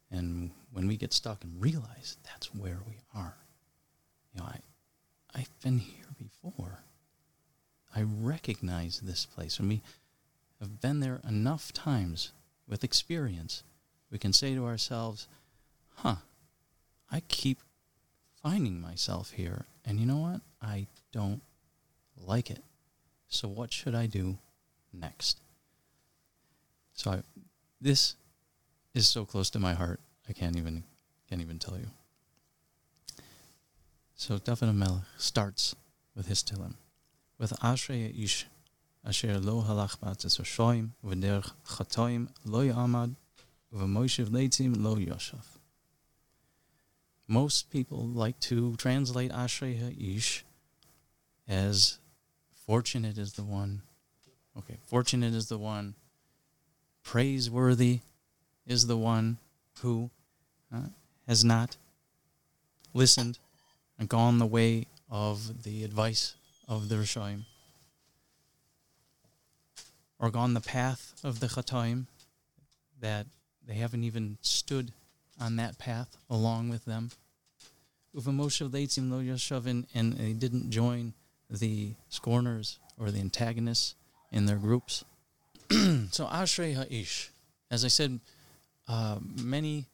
And 0.09 0.51
when 0.73 0.87
we 0.87 0.97
get 0.97 1.13
stuck 1.13 1.43
and 1.43 1.61
realize 1.61 2.17
that's 2.23 2.53
where 2.53 2.79
we 2.87 2.99
are, 3.15 3.37
you 4.33 4.41
know, 4.41 4.47
I, 4.47 4.59
I've 5.33 5.59
been 5.61 5.79
here 5.79 6.05
before. 6.17 6.79
I 7.95 8.01
recognize 8.01 8.99
this 8.99 9.25
place. 9.25 9.59
When 9.59 9.69
we 9.69 9.81
have 10.59 10.81
been 10.81 10.99
there 10.99 11.21
enough 11.27 11.71
times 11.71 12.31
with 12.67 12.83
experience, 12.83 13.63
we 14.11 14.17
can 14.17 14.33
say 14.33 14.53
to 14.53 14.65
ourselves, 14.65 15.27
huh, 15.95 16.17
I 17.11 17.21
keep 17.27 17.59
finding 18.41 18.79
myself 18.81 19.31
here. 19.31 19.65
And 19.85 19.99
you 19.99 20.05
know 20.05 20.17
what? 20.17 20.41
I 20.61 20.87
don't 21.11 21.41
like 22.17 22.51
it. 22.51 22.63
So 23.27 23.47
what 23.47 23.71
should 23.71 23.95
I 23.95 24.05
do 24.07 24.37
next? 24.93 25.39
So 26.93 27.11
I, 27.11 27.21
this 27.79 28.15
is 28.93 29.07
so 29.07 29.25
close 29.25 29.49
to 29.51 29.59
my 29.59 29.73
heart. 29.73 29.99
I 30.29 30.33
can't 30.33 30.57
even 30.57 30.83
can't 31.29 31.41
even 31.41 31.59
tell 31.59 31.77
you. 31.77 31.87
So 34.15 34.37
David 34.37 34.73
Melech 34.73 35.03
starts 35.17 35.75
with 36.15 36.27
his 36.27 36.43
Tehillim 36.43 36.75
with 37.39 37.51
Ashrei 37.61 38.13
Ish 38.23 38.45
Asher 39.03 39.39
lo 39.39 39.63
halach 39.63 39.97
b'atzis 39.97 40.39
Hashoim 40.39 40.89
v'derech 41.03 41.51
chatoim 41.65 42.27
lo 42.45 42.59
yamad 42.63 43.15
lo. 43.73 44.97
Most 47.27 47.69
people 47.71 48.05
like 48.05 48.39
to 48.41 48.75
translate 48.75 49.31
Ashrei 49.31 50.17
Ish 50.17 50.43
as 51.47 51.97
fortunate 52.53 53.17
is 53.17 53.33
the 53.33 53.43
one. 53.43 53.81
Okay, 54.57 54.77
fortunate 54.85 55.33
is 55.33 55.47
the 55.47 55.57
one. 55.57 55.95
Praiseworthy 57.03 57.99
is 58.67 58.87
the 58.87 58.97
one 58.97 59.37
who 59.79 60.09
uh, 60.73 60.89
has 61.27 61.43
not 61.43 61.77
listened 62.93 63.39
and 63.97 64.09
gone 64.09 64.39
the 64.39 64.45
way 64.45 64.87
of 65.09 65.63
the 65.63 65.83
advice 65.83 66.35
of 66.67 66.89
the 66.89 66.95
Reshoim, 66.95 67.45
or 70.19 70.29
gone 70.29 70.53
the 70.53 70.61
path 70.61 71.13
of 71.23 71.39
the 71.39 71.47
Chataim, 71.47 72.05
that 72.99 73.25
they 73.67 73.75
haven't 73.75 74.03
even 74.03 74.37
stood 74.41 74.91
on 75.39 75.55
that 75.57 75.77
path 75.77 76.17
along 76.29 76.69
with 76.69 76.85
them. 76.85 77.11
Uvamoshav 78.15 78.69
leitzim 78.69 79.09
lo 79.09 79.19
yashavin, 79.19 79.85
and 79.93 80.13
they 80.13 80.33
didn't 80.33 80.69
join 80.69 81.13
the 81.49 81.93
scorners 82.09 82.79
or 82.99 83.11
the 83.11 83.19
antagonists 83.19 83.95
in 84.31 84.45
their 84.45 84.57
groups. 84.57 85.03
so 85.69 86.25
Ashrei 86.25 86.75
Ha'ish, 86.75 87.29
as 87.69 87.85
I 87.85 87.87
said, 87.87 88.19
uh, 88.87 89.19
many 89.41 89.85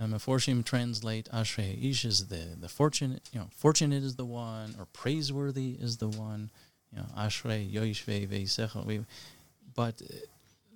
um, 0.00 0.12
Meforshim 0.12 0.64
translate 0.64 1.28
Ashrei 1.32 1.74
Ha'ish 1.74 2.04
as 2.04 2.26
the, 2.26 2.56
the 2.60 2.68
fortunate, 2.68 3.22
you 3.32 3.38
know, 3.38 3.48
fortunate 3.56 4.02
is 4.02 4.16
the 4.16 4.24
one, 4.24 4.74
or 4.78 4.86
praiseworthy 4.92 5.76
is 5.80 5.98
the 5.98 6.08
one. 6.08 6.50
You 6.92 6.98
know, 6.98 7.06
Ashrei 7.16 7.70
Yoishve 7.70 8.28
Veisecha. 8.28 9.04
But 9.74 10.00
uh, 10.02 10.14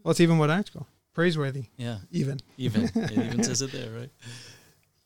Well, 0.03 0.11
it's 0.11 0.21
even 0.21 0.39
what 0.39 0.51
I 0.51 0.63
go. 0.75 0.87
Praiseworthy. 1.15 1.67
yeah, 1.77 1.99
Even. 2.11 2.41
even 2.57 2.85
it 2.85 3.11
even 3.13 3.43
says 3.45 3.63
it 3.63 3.73
there, 3.73 3.91
right? 3.91 4.11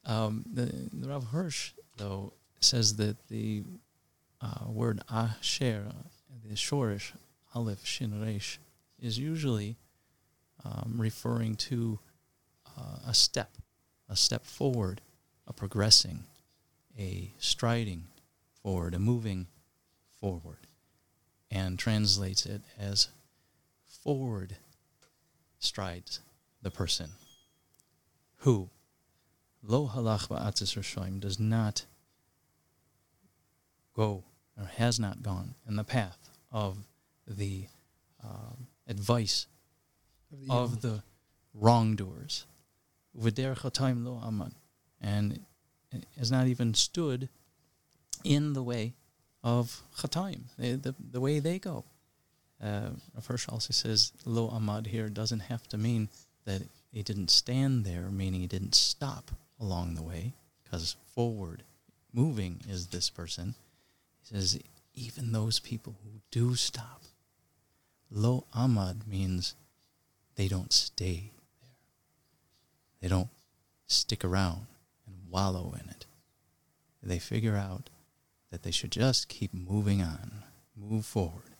Um, 0.06 0.44
the, 0.52 0.66
the 0.92 1.08
Rav 1.08 1.24
Hirsch 1.24 1.72
though 1.96 2.32
says 2.60 2.96
that 2.96 3.16
the 3.28 3.62
uh, 4.40 4.70
word 4.70 5.00
asher, 5.10 5.86
the 6.46 6.54
shorish 6.54 7.12
aleph 7.54 7.84
shin 7.84 8.20
resh, 8.20 8.58
is 9.00 9.18
usually 9.18 9.76
um, 10.64 10.94
referring 10.96 11.56
to 11.56 11.98
uh, 12.78 12.98
a 13.08 13.14
step, 13.14 13.56
a 14.08 14.16
step 14.16 14.44
forward, 14.44 15.00
a 15.46 15.52
progressing, 15.52 16.24
a 16.98 17.32
striding 17.38 18.04
forward, 18.62 18.94
a 18.94 18.98
moving 18.98 19.46
forward, 20.20 20.66
and 21.50 21.78
translates 21.78 22.44
it 22.46 22.62
as 22.78 23.08
forward 24.02 24.56
strides 25.64 26.20
the 26.62 26.70
person 26.70 27.10
who 28.38 28.68
lo 29.62 29.90
halach 29.94 30.28
ba'atzis 30.28 30.76
Reshoim 30.76 31.20
does 31.20 31.40
not 31.40 31.86
go 33.94 34.24
or 34.58 34.66
has 34.66 35.00
not 35.00 35.22
gone 35.22 35.54
in 35.66 35.76
the 35.76 35.84
path 35.84 36.30
of 36.52 36.78
the 37.26 37.66
um, 38.22 38.66
advice 38.86 39.46
Of 40.32 40.46
the 40.46 40.52
of 40.52 40.82
the 40.82 41.02
wrongdoers. 41.54 42.46
V'derech 43.18 44.04
lo 44.04 44.20
aman, 44.22 44.54
and 45.00 45.40
has 46.18 46.30
not 46.30 46.46
even 46.46 46.74
stood 46.74 47.28
in 48.24 48.52
the 48.52 48.62
way 48.62 48.94
of 49.42 49.82
chataim, 49.98 50.44
the, 50.58 50.72
the, 50.76 50.94
the 51.12 51.20
way 51.20 51.38
they 51.38 51.58
go. 51.58 51.84
Uh, 52.64 52.90
Hirsch 53.28 53.46
also 53.48 53.72
says 53.72 54.12
lo 54.24 54.48
amad 54.48 54.86
here 54.86 55.10
doesn't 55.10 55.40
have 55.40 55.68
to 55.68 55.76
mean 55.76 56.08
that 56.46 56.62
he 56.90 57.02
didn't 57.02 57.30
stand 57.30 57.84
there, 57.84 58.08
meaning 58.10 58.40
he 58.40 58.46
didn't 58.46 58.74
stop 58.74 59.32
along 59.60 59.94
the 59.94 60.02
way, 60.02 60.32
because 60.62 60.96
forward 61.14 61.62
moving 62.12 62.60
is 62.68 62.86
this 62.86 63.10
person. 63.10 63.54
He 64.22 64.34
says 64.34 64.58
even 64.94 65.32
those 65.32 65.58
people 65.58 65.96
who 66.02 66.20
do 66.30 66.54
stop, 66.54 67.02
lo 68.10 68.44
amad 68.56 69.06
means 69.06 69.54
they 70.36 70.48
don't 70.48 70.72
stay 70.72 71.32
there. 71.60 71.70
They 73.00 73.08
don't 73.08 73.28
stick 73.86 74.24
around 74.24 74.66
and 75.06 75.16
wallow 75.30 75.74
in 75.78 75.90
it. 75.90 76.06
They 77.02 77.18
figure 77.18 77.56
out 77.56 77.90
that 78.50 78.62
they 78.62 78.70
should 78.70 78.92
just 78.92 79.28
keep 79.28 79.52
moving 79.52 80.00
on, 80.00 80.44
move 80.74 81.04
forward. 81.04 81.53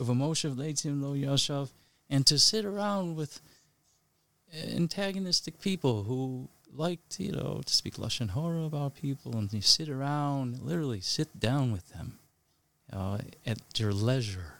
Uvamoshav 0.00 0.54
leitzim 0.56 1.02
lo 1.02 1.14
yashav, 1.14 1.68
and 2.08 2.26
to 2.26 2.38
sit 2.38 2.64
around 2.64 3.16
with 3.16 3.40
antagonistic 4.52 5.60
people 5.60 6.04
who 6.04 6.48
like 6.74 7.00
to, 7.10 7.24
you 7.24 7.32
know, 7.32 7.60
to 7.64 7.72
speak 7.72 7.94
lashon 7.94 8.30
hora 8.30 8.64
about 8.64 8.94
people, 8.94 9.36
and 9.36 9.52
you 9.52 9.60
sit 9.60 9.88
around, 9.88 10.60
literally 10.60 11.00
sit 11.00 11.38
down 11.38 11.70
with 11.72 11.88
them 11.90 12.18
uh, 12.92 13.18
at 13.46 13.58
your 13.78 13.92
leisure. 13.92 14.54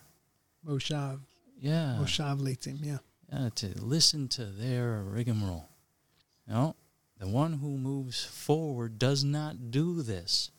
Moshav. 0.66 1.20
Yeah, 1.58 1.98
Moshav 2.00 2.40
Leitzim. 2.40 2.78
Yeah. 2.82 2.98
uh, 3.32 3.50
to 3.56 3.68
listen 3.80 4.28
to 4.28 4.44
their 4.44 5.02
rigmarole. 5.02 5.68
You 6.46 6.54
know, 6.54 6.76
the 7.18 7.28
one 7.28 7.54
who 7.54 7.76
moves 7.78 8.24
forward 8.24 8.98
does 8.98 9.22
not 9.24 9.70
do 9.70 10.02
this. 10.02 10.50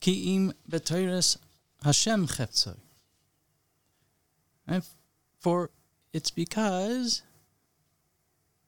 Ki'im 0.00 0.52
b'toiras 0.70 1.38
Hashem 1.82 2.26
cheptzoi. 2.26 2.76
And 4.66 4.84
for 5.40 5.70
it's 6.12 6.30
because 6.30 7.22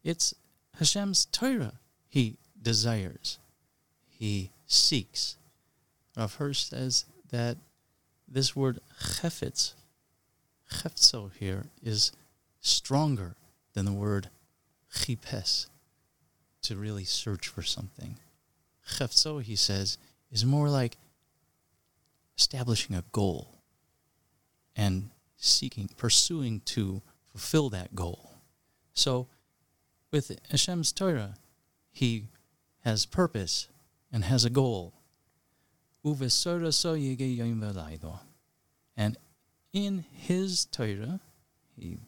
it's 0.03 0.35
Hashem's 0.79 1.27
Torah 1.27 1.75
he 2.09 2.37
desires, 2.61 3.39
he 4.07 4.51
seeks. 4.67 5.37
Rav 6.17 6.35
Hirsch 6.37 6.65
says 6.65 7.07
that 7.31 7.57
this 8.29 8.55
word 8.55 8.81
chefetz, 9.03 9.75
chefzo 10.71 11.31
here, 11.39 11.67
is 11.83 12.13
stronger 12.61 13.35
than 13.75 13.85
the 13.85 13.93
word 13.93 14.29
chipes, 14.93 15.69
to 16.63 16.77
really 16.77 17.05
search 17.05 17.49
for 17.49 17.63
something. 17.63 18.17
Chefzo, 18.89 19.43
he 19.43 19.57
says, 19.57 19.99
is 20.31 20.45
more 20.45 20.69
like 20.69 20.97
establishing 22.39 22.97
a 22.97 23.05
goal 23.13 23.59
and 24.77 25.11
seeking, 25.45 25.89
pursuing 25.97 26.61
to 26.61 27.03
fulfill 27.31 27.71
that 27.71 27.95
goal. 27.95 28.31
So, 28.93 29.29
with 30.11 30.39
Hashem's 30.51 30.93
Torah, 30.93 31.35
he 31.91 32.29
has 32.85 33.07
purpose 33.07 33.69
and 34.13 34.25
has 34.25 34.45
a 34.45 34.51
goal. 34.51 34.95
And 38.97 39.17
in 39.73 40.05
his 40.13 40.67
Torah, 40.67 41.21
he 41.77 41.99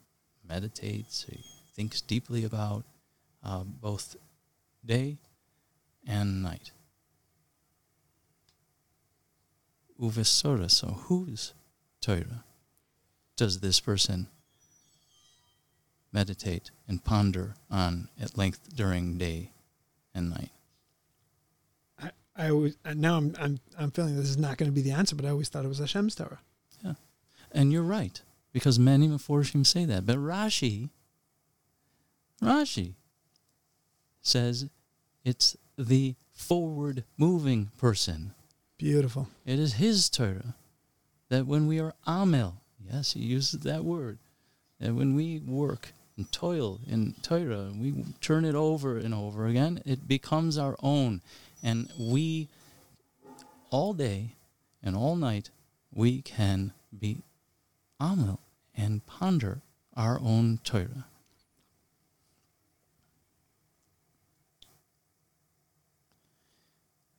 meditates, 0.46 1.26
he 1.28 1.42
thinks 1.74 2.00
deeply 2.00 2.44
about 2.44 2.84
uh, 3.42 3.64
both 3.64 4.16
day 4.84 5.18
and 6.06 6.42
night. 6.42 6.70
Uvesora, 10.00 10.70
so 10.70 10.88
whose 10.88 11.54
Torah 12.00 12.44
does 13.36 13.60
this 13.60 13.80
person 13.80 14.28
meditate 16.12 16.70
and 16.88 17.04
ponder 17.04 17.54
on 17.70 18.08
at 18.20 18.36
length 18.36 18.74
during 18.74 19.18
day 19.18 19.52
and 20.14 20.30
night? 20.30 20.50
I, 22.02 22.10
I 22.36 22.50
always 22.50 22.76
and 22.84 23.00
now 23.00 23.16
I'm 23.16 23.34
I'm 23.38 23.60
I'm 23.78 23.90
feeling 23.90 24.16
this 24.16 24.30
is 24.30 24.38
not 24.38 24.56
going 24.56 24.70
to 24.70 24.74
be 24.74 24.82
the 24.82 24.92
answer, 24.92 25.14
but 25.14 25.24
I 25.24 25.30
always 25.30 25.48
thought 25.48 25.64
it 25.64 25.68
was 25.68 25.78
Hashem's 25.78 26.14
Torah. 26.14 26.40
Yeah, 26.82 26.94
and 27.52 27.72
you're 27.72 27.82
right, 27.82 28.20
because 28.52 28.78
many 28.78 29.08
Meforshim 29.08 29.66
say 29.66 29.84
that. 29.84 30.06
But 30.06 30.16
Rashi, 30.16 30.90
Rashi 32.42 32.94
says 34.22 34.70
it's 35.24 35.56
the 35.76 36.14
forward 36.32 37.04
moving 37.16 37.70
person. 37.76 38.32
Beautiful. 38.78 39.28
It 39.44 39.58
is 39.58 39.74
his 39.74 40.08
Torah 40.10 40.54
that 41.28 41.46
when 41.46 41.66
we 41.66 41.80
are 41.80 41.94
Amel, 42.06 42.60
yes, 42.92 43.12
he 43.12 43.20
uses 43.20 43.60
that 43.60 43.84
word, 43.84 44.18
And 44.80 44.96
when 44.96 45.14
we 45.14 45.40
work 45.40 45.92
and 46.16 46.30
toil 46.32 46.80
in 46.86 47.14
Torah, 47.22 47.70
and 47.70 47.80
we 47.80 48.04
turn 48.20 48.44
it 48.44 48.54
over 48.54 48.96
and 48.98 49.14
over 49.14 49.46
again, 49.46 49.82
it 49.84 50.06
becomes 50.06 50.58
our 50.58 50.76
own. 50.82 51.20
And 51.62 51.90
we, 51.98 52.48
all 53.70 53.92
day 53.92 54.32
and 54.82 54.96
all 54.96 55.16
night, 55.16 55.50
we 55.92 56.22
can 56.22 56.72
be 56.98 57.18
Amel 58.00 58.40
and 58.76 59.04
ponder 59.06 59.62
our 59.96 60.18
own 60.20 60.58
Torah. 60.62 61.06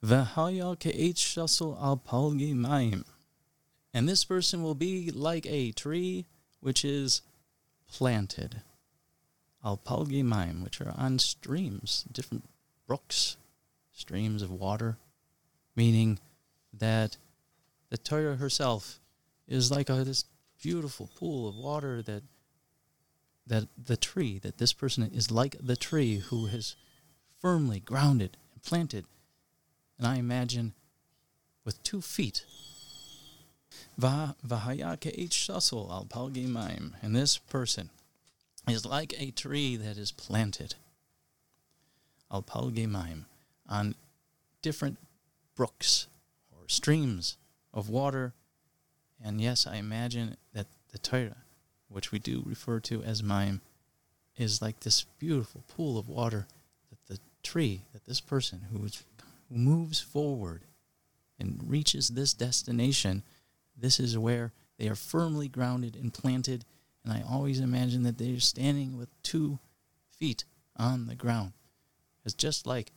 V'haya 0.03 0.77
ke'et 0.80 1.15
shasel 1.15 1.82
al 1.82 1.97
palgi 1.97 2.53
mayim. 2.53 3.03
And 3.98 4.08
this 4.08 4.24
person 4.24 4.62
will 4.62 4.76
be 4.76 5.10
like 5.10 5.48
a 5.48 5.72
tree 5.72 6.28
which 6.60 6.86
is 6.86 7.24
planted. 7.92 8.62
Al 9.66 9.76
palgi 9.76 10.24
mayim, 10.24 10.64
which 10.64 10.80
are 10.80 10.94
on 10.96 11.18
streams, 11.18 12.06
different 12.12 12.48
brooks, 12.86 13.38
streams 13.92 14.44
of 14.44 14.52
water, 14.52 14.98
meaning 15.76 16.20
that 16.72 17.18
the 17.90 17.98
Torah 17.98 18.36
herself 18.36 19.00
is 19.48 19.72
like 19.72 19.90
a, 19.90 20.04
this 20.04 20.26
beautiful 20.62 21.10
pool 21.16 21.50
of 21.50 21.56
water 21.56 22.04
that 22.04 22.22
that 23.48 23.68
the 23.84 23.98
tree 23.98 24.38
that 24.38 24.60
this 24.60 24.74
person 24.74 25.10
is 25.12 25.32
like 25.32 25.56
the 25.60 25.76
tree 25.76 26.18
who 26.18 26.46
has 26.46 26.76
firmly 27.42 27.80
grounded 27.80 28.38
and 28.54 28.62
planted 28.62 29.06
And 29.98 30.06
I 30.06 30.18
imagine 30.18 30.74
with 31.66 31.82
two 31.82 32.02
feet. 32.02 32.46
Va 33.98 34.36
vahaya 34.46 35.00
ke'ich 35.00 35.32
shasol 35.32 35.90
al 35.92 36.06
palgi 36.06 36.48
maim. 36.48 36.96
And 37.02 37.16
this 37.16 37.38
person 37.38 37.90
is 38.68 38.86
like 38.86 39.14
a 39.18 39.32
tree 39.32 39.76
that 39.76 39.98
is 39.98 40.12
planted 40.12 40.76
al 42.32 42.44
palgi 42.44 42.88
maim 42.88 43.26
on 43.68 43.96
different 44.62 44.98
brooks 45.56 46.08
or 46.52 46.68
streams 46.68 47.38
of 47.74 47.90
water. 47.90 48.34
And 49.24 49.42
yes, 49.42 49.66
I 49.66 49.78
imagine 49.78 50.38
that 50.54 50.68
the 50.92 51.00
Torah, 51.00 51.44
which 51.90 52.12
we 52.12 52.20
do 52.20 52.44
refer 52.46 52.80
to 52.82 53.04
as 53.04 53.24
maim, 53.24 53.62
is 54.38 54.62
like 54.62 54.82
this 54.82 55.06
beautiful 55.18 55.64
pool 55.68 55.98
of 55.98 56.08
water 56.08 56.46
that 56.90 57.08
the 57.08 57.20
tree, 57.42 57.82
that 57.94 58.06
this 58.06 58.20
person 58.22 58.68
who, 58.72 58.86
is, 58.86 59.04
who 59.50 59.58
moves 59.58 60.00
forward 60.00 60.62
and 61.40 61.60
reaches 61.68 62.10
this 62.10 62.34
destination, 62.34 63.24
this 63.78 64.00
is 64.00 64.18
where 64.18 64.52
they 64.78 64.88
are 64.88 64.96
firmly 64.96 65.48
grounded 65.48 65.96
and 65.96 66.13
planted. 66.13 66.66
And 67.04 67.13
I 67.13 67.24
always 67.30 67.60
imagine 67.60 68.04
that 68.04 68.18
they 68.18 68.32
are 68.32 68.40
standing 68.40 68.98
with 68.98 69.10
two 69.24 69.60
feet 70.10 70.46
on 70.76 71.08
the 71.08 71.16
ground. 71.16 71.54
It's 72.26 72.34
just 72.34 72.68
like 72.68 72.92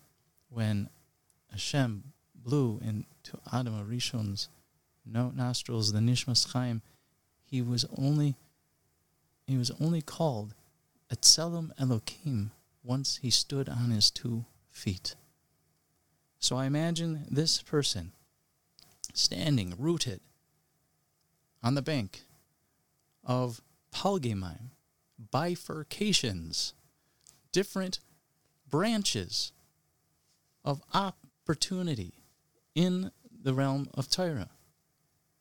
when 0.48 0.88
Hashem 1.50 2.12
blew 2.34 2.80
into 2.82 3.38
Adam 3.52 3.74
Arishon's 3.74 4.48
nostrils 5.04 5.92
the 5.92 6.00
Nishmas 6.00 6.52
Chaim, 6.52 6.82
he 7.44 7.62
was 7.62 7.84
only 7.96 8.36
he 9.46 9.56
was 9.56 9.72
only 9.80 10.00
called 10.00 10.54
Etzelem 11.12 11.72
Elokim 11.76 12.50
once 12.84 13.18
he 13.20 13.30
stood 13.30 13.68
on 13.68 13.90
his 13.90 14.10
two 14.10 14.44
feet. 14.70 15.16
So 16.38 16.56
I 16.56 16.66
imagine 16.66 17.26
this 17.28 17.60
person 17.60 18.12
standing 19.12 19.74
rooted 19.76 20.20
on 21.62 21.74
the 21.74 21.82
bank 21.82 22.22
of 23.24 23.60
Palgemaim, 23.94 24.70
bifurcations, 25.32 26.72
different 27.52 28.00
branches 28.68 29.52
of 30.64 30.82
opportunity 30.94 32.12
in 32.74 33.10
the 33.42 33.54
realm 33.54 33.88
of 33.94 34.08
Torah. 34.10 34.50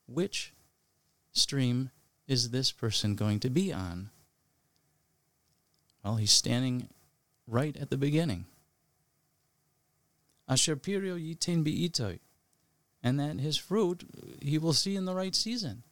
Which 0.07 0.53
stream 1.31 1.91
is 2.27 2.49
this 2.49 2.71
person 2.71 3.15
going 3.15 3.39
to 3.41 3.49
be 3.49 3.71
on? 3.71 4.09
Well, 6.03 6.15
he's 6.15 6.31
standing 6.31 6.89
right 7.47 7.75
at 7.77 7.89
the 7.89 7.97
beginning. 7.97 8.45
Asher 10.47 10.75
pirio 10.75 11.17
yitin 11.19 11.63
bi'itoy. 11.63 12.19
And 13.01 13.19
that 13.19 13.39
his 13.39 13.55
fruit 13.55 14.03
he 14.41 14.57
will 14.57 14.73
see 14.73 14.95
in 14.95 15.05
the 15.05 15.15
right 15.15 15.35
season. 15.35 15.83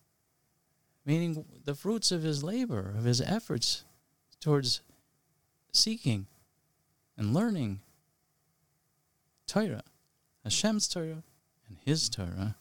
Meaning 1.07 1.45
the 1.63 1.73
fruits 1.73 2.11
of 2.11 2.21
his 2.21 2.43
labor, 2.43 2.93
of 2.97 3.05
his 3.05 3.21
efforts 3.21 3.85
towards 4.41 4.81
seeking 5.71 6.27
and 7.17 7.33
learning 7.33 7.79
Torah, 9.47 9.83
Hashem's 10.43 10.87
Torah 10.89 11.23
and 11.67 11.77
his 11.85 12.09
Torah, 12.09 12.57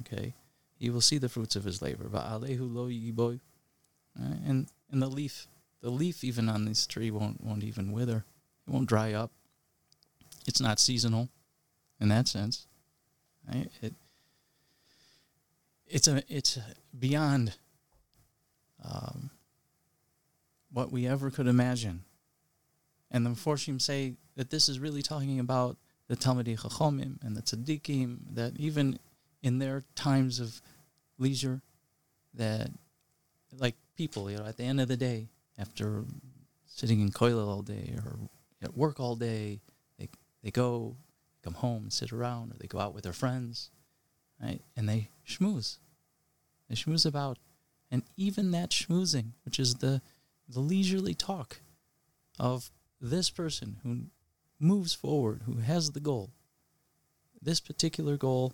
okay, 0.00 0.34
he 0.76 0.90
will 0.90 1.00
see 1.00 1.16
the 1.16 1.30
fruits 1.30 1.56
of 1.56 1.64
his 1.64 1.80
labor. 1.80 2.04
But 2.04 2.26
Alehu 2.26 2.70
Lo 2.70 2.84
uh, 2.84 4.34
And, 4.46 4.68
and 4.92 5.02
the 5.02 5.08
leaf 5.08 5.48
the 5.80 5.90
leaf 5.90 6.24
even 6.24 6.48
on 6.48 6.64
this 6.64 6.86
tree 6.86 7.10
won't 7.10 7.44
won't 7.44 7.62
even 7.62 7.92
wither. 7.92 8.24
It 8.66 8.70
won't 8.70 8.88
dry 8.88 9.12
up. 9.12 9.30
It's 10.46 10.60
not 10.60 10.78
seasonal 10.78 11.28
in 12.00 12.08
that 12.08 12.26
sense. 12.26 12.66
Right? 13.46 13.70
It 13.82 13.94
it's 15.86 16.08
a 16.08 16.22
it's 16.28 16.58
beyond 16.98 17.56
um, 18.84 19.30
what 20.72 20.92
we 20.92 21.06
ever 21.06 21.30
could 21.30 21.46
imagine. 21.46 22.04
And 23.10 23.24
the 23.24 23.30
Meforshim 23.30 23.80
say 23.80 24.14
that 24.36 24.50
this 24.50 24.68
is 24.68 24.78
really 24.80 25.02
talking 25.02 25.38
about 25.38 25.76
the 26.08 26.16
Talmidei 26.16 26.58
Chachomim 26.58 27.22
and 27.24 27.36
the 27.36 27.42
Tzaddikim, 27.42 28.18
that 28.34 28.54
even 28.56 28.98
in 29.42 29.58
their 29.58 29.84
times 29.94 30.40
of 30.40 30.60
leisure, 31.18 31.62
that 32.34 32.70
like 33.58 33.76
people, 33.96 34.30
you 34.30 34.38
know, 34.38 34.46
at 34.46 34.56
the 34.56 34.64
end 34.64 34.80
of 34.80 34.88
the 34.88 34.96
day, 34.96 35.28
after 35.58 36.04
sitting 36.66 37.00
in 37.00 37.10
koilel 37.10 37.46
all 37.46 37.62
day 37.62 37.94
or 38.04 38.18
at 38.62 38.76
work 38.76 38.98
all 38.98 39.14
day, 39.14 39.60
they 39.98 40.08
they 40.42 40.50
go 40.50 40.96
come 41.42 41.54
home 41.54 41.84
and 41.84 41.92
sit 41.92 42.12
around, 42.12 42.52
or 42.52 42.56
they 42.58 42.66
go 42.66 42.80
out 42.80 42.94
with 42.94 43.04
their 43.04 43.12
friends, 43.12 43.70
right? 44.40 44.60
And 44.76 44.88
they 44.88 45.08
schmooze. 45.26 45.78
They 46.68 46.74
schmooze 46.74 47.06
about, 47.06 47.38
and 47.90 48.02
even 48.16 48.50
that 48.52 48.70
schmoozing, 48.70 49.32
which 49.44 49.58
is 49.58 49.76
the 49.76 50.00
the 50.48 50.60
leisurely 50.60 51.14
talk 51.14 51.60
of 52.38 52.70
this 53.00 53.30
person 53.30 53.76
who 53.82 54.06
moves 54.58 54.94
forward, 54.94 55.42
who 55.46 55.56
has 55.58 55.90
the 55.90 56.00
goal, 56.00 56.30
this 57.40 57.60
particular 57.60 58.16
goal, 58.16 58.52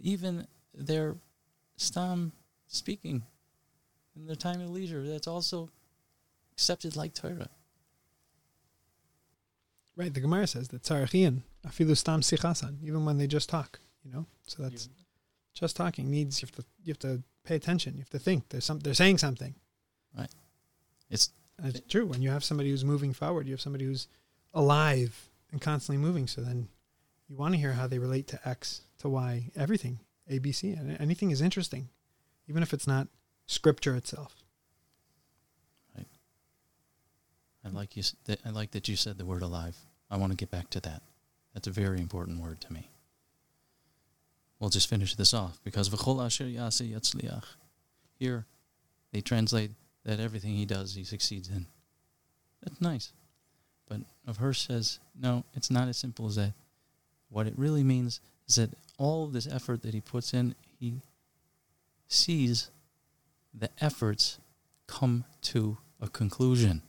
even 0.00 0.46
their 0.74 1.16
stam 1.76 2.32
speaking 2.66 3.22
in 4.16 4.26
their 4.26 4.36
time 4.36 4.60
of 4.60 4.70
leisure, 4.70 5.06
that's 5.06 5.26
also 5.26 5.70
accepted 6.52 6.96
like 6.96 7.14
Torah. 7.14 7.48
Right. 9.96 10.12
The 10.12 10.20
Gemara 10.20 10.46
says 10.46 10.68
that 10.68 10.82
tzarachian 10.82 11.42
afilu 11.66 11.96
stam 11.96 12.20
sichasan, 12.20 12.82
even 12.82 13.04
when 13.04 13.18
they 13.18 13.26
just 13.26 13.48
talk. 13.48 13.78
You 14.04 14.12
know, 14.12 14.26
so 14.46 14.62
that's 14.62 14.86
yeah. 14.86 15.04
just 15.54 15.76
talking 15.76 16.10
needs 16.10 16.42
you 16.42 16.46
have 16.46 16.56
to 16.56 16.64
you 16.84 16.90
have 16.90 16.98
to 17.00 17.22
pay 17.44 17.56
attention. 17.56 17.94
You 17.94 18.00
have 18.00 18.10
to 18.10 18.18
think. 18.18 18.48
There's 18.48 18.64
some. 18.64 18.80
They're 18.80 18.94
saying 18.94 19.18
something. 19.18 19.54
Right. 20.16 20.30
It's 21.10 21.30
and 21.58 21.74
it's 21.74 21.86
true 21.88 22.06
when 22.06 22.22
you 22.22 22.30
have 22.30 22.44
somebody 22.44 22.70
who's 22.70 22.84
moving 22.84 23.12
forward. 23.12 23.46
You 23.46 23.52
have 23.52 23.60
somebody 23.60 23.84
who's 23.84 24.08
alive 24.52 25.30
and 25.52 25.60
constantly 25.60 26.04
moving. 26.04 26.26
So 26.26 26.40
then 26.40 26.68
you 27.28 27.36
want 27.36 27.54
to 27.54 27.60
hear 27.60 27.72
how 27.72 27.86
they 27.86 27.98
relate 27.98 28.26
to 28.28 28.48
X, 28.48 28.82
to 28.98 29.08
Y, 29.08 29.50
everything, 29.56 30.00
A, 30.28 30.38
B, 30.38 30.52
C. 30.52 30.72
And 30.72 31.00
anything 31.00 31.30
is 31.30 31.40
interesting, 31.40 31.88
even 32.48 32.62
if 32.62 32.72
it's 32.72 32.86
not 32.86 33.08
scripture 33.46 33.94
itself. 33.94 34.36
Right. 35.96 36.06
I 37.64 37.68
like 37.68 37.96
you. 37.96 38.02
I 38.44 38.50
like 38.50 38.72
that 38.72 38.88
you 38.88 38.96
said 38.96 39.18
the 39.18 39.24
word 39.24 39.42
alive. 39.42 39.76
I 40.10 40.16
want 40.16 40.32
to 40.32 40.36
get 40.36 40.50
back 40.50 40.70
to 40.70 40.80
that. 40.80 41.02
That's 41.54 41.68
a 41.68 41.72
very 41.72 42.00
important 42.00 42.42
word 42.42 42.60
to 42.62 42.72
me. 42.72 42.90
We'll 44.58 44.70
just 44.70 44.88
finish 44.88 45.14
this 45.14 45.34
off 45.34 45.58
because 45.62 45.88
v'chol 45.90 46.24
asher 46.24 46.46
yasi 46.46 46.92
yatzliach. 46.92 47.44
Here, 48.18 48.46
they 49.12 49.20
translate 49.20 49.72
that 50.04 50.20
everything 50.20 50.54
he 50.54 50.64
does, 50.64 50.94
he 50.94 51.04
succeeds 51.04 51.48
in. 51.48 51.66
That's 52.62 52.80
nice, 52.80 53.12
but 53.88 54.00
of 54.26 54.38
her 54.38 54.54
says 54.54 55.00
no. 55.20 55.44
It's 55.54 55.70
not 55.70 55.88
as 55.88 55.96
simple 55.96 56.26
as 56.26 56.36
that. 56.36 56.54
What 57.28 57.46
it 57.46 57.54
really 57.56 57.82
means 57.82 58.20
is 58.48 58.54
that 58.56 58.70
all 58.96 59.26
this 59.26 59.46
effort 59.46 59.82
that 59.82 59.92
he 59.92 60.00
puts 60.00 60.32
in, 60.32 60.54
he 60.78 61.00
sees 62.08 62.70
the 63.52 63.70
efforts 63.80 64.38
come 64.86 65.24
to 65.42 65.78
a 66.00 66.08
conclusion. 66.08 66.82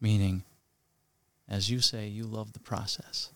Meaning, 0.00 0.44
as 1.48 1.70
you 1.70 1.80
say, 1.80 2.06
you 2.08 2.24
love 2.24 2.52
the 2.52 2.60
process. 2.60 3.30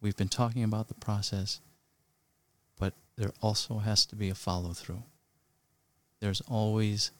We've 0.00 0.16
been 0.16 0.28
talking 0.28 0.64
about 0.64 0.88
the 0.88 0.94
process, 0.94 1.60
but 2.78 2.94
there 3.16 3.32
also 3.40 3.78
has 3.78 4.06
to 4.06 4.16
be 4.16 4.30
a 4.30 4.34
follow 4.34 4.72
through. 4.72 5.02
There's 6.20 6.40
always 6.42 7.10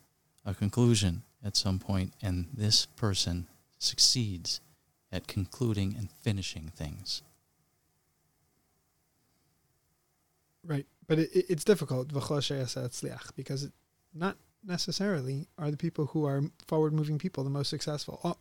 a 0.45 0.55
conclusion 0.55 1.23
at 1.45 1.57
some 1.57 1.79
point, 1.79 2.15
and 2.23 2.47
this 2.55 2.87
person 2.87 3.47
succeeds 3.79 4.61
at 5.13 5.27
concluding 5.27 5.95
and 5.99 6.11
finishing 6.11 6.73
things. 6.75 7.23
Right, 10.65 10.87
but 11.07 11.19
it, 11.19 11.31
it's 11.33 11.65
difficult 11.65 12.13
because 12.13 12.51
it, 13.65 13.73
not 14.15 14.37
necessarily 14.65 15.49
are 15.59 15.71
the 15.71 15.77
people 15.77 16.07
who 16.07 16.25
are 16.27 16.43
forward 16.67 16.93
moving 16.93 17.19
people 17.19 17.45
the 17.45 17.51
most 17.51 17.71
successful. 17.71 18.21
Oh, 18.25 18.37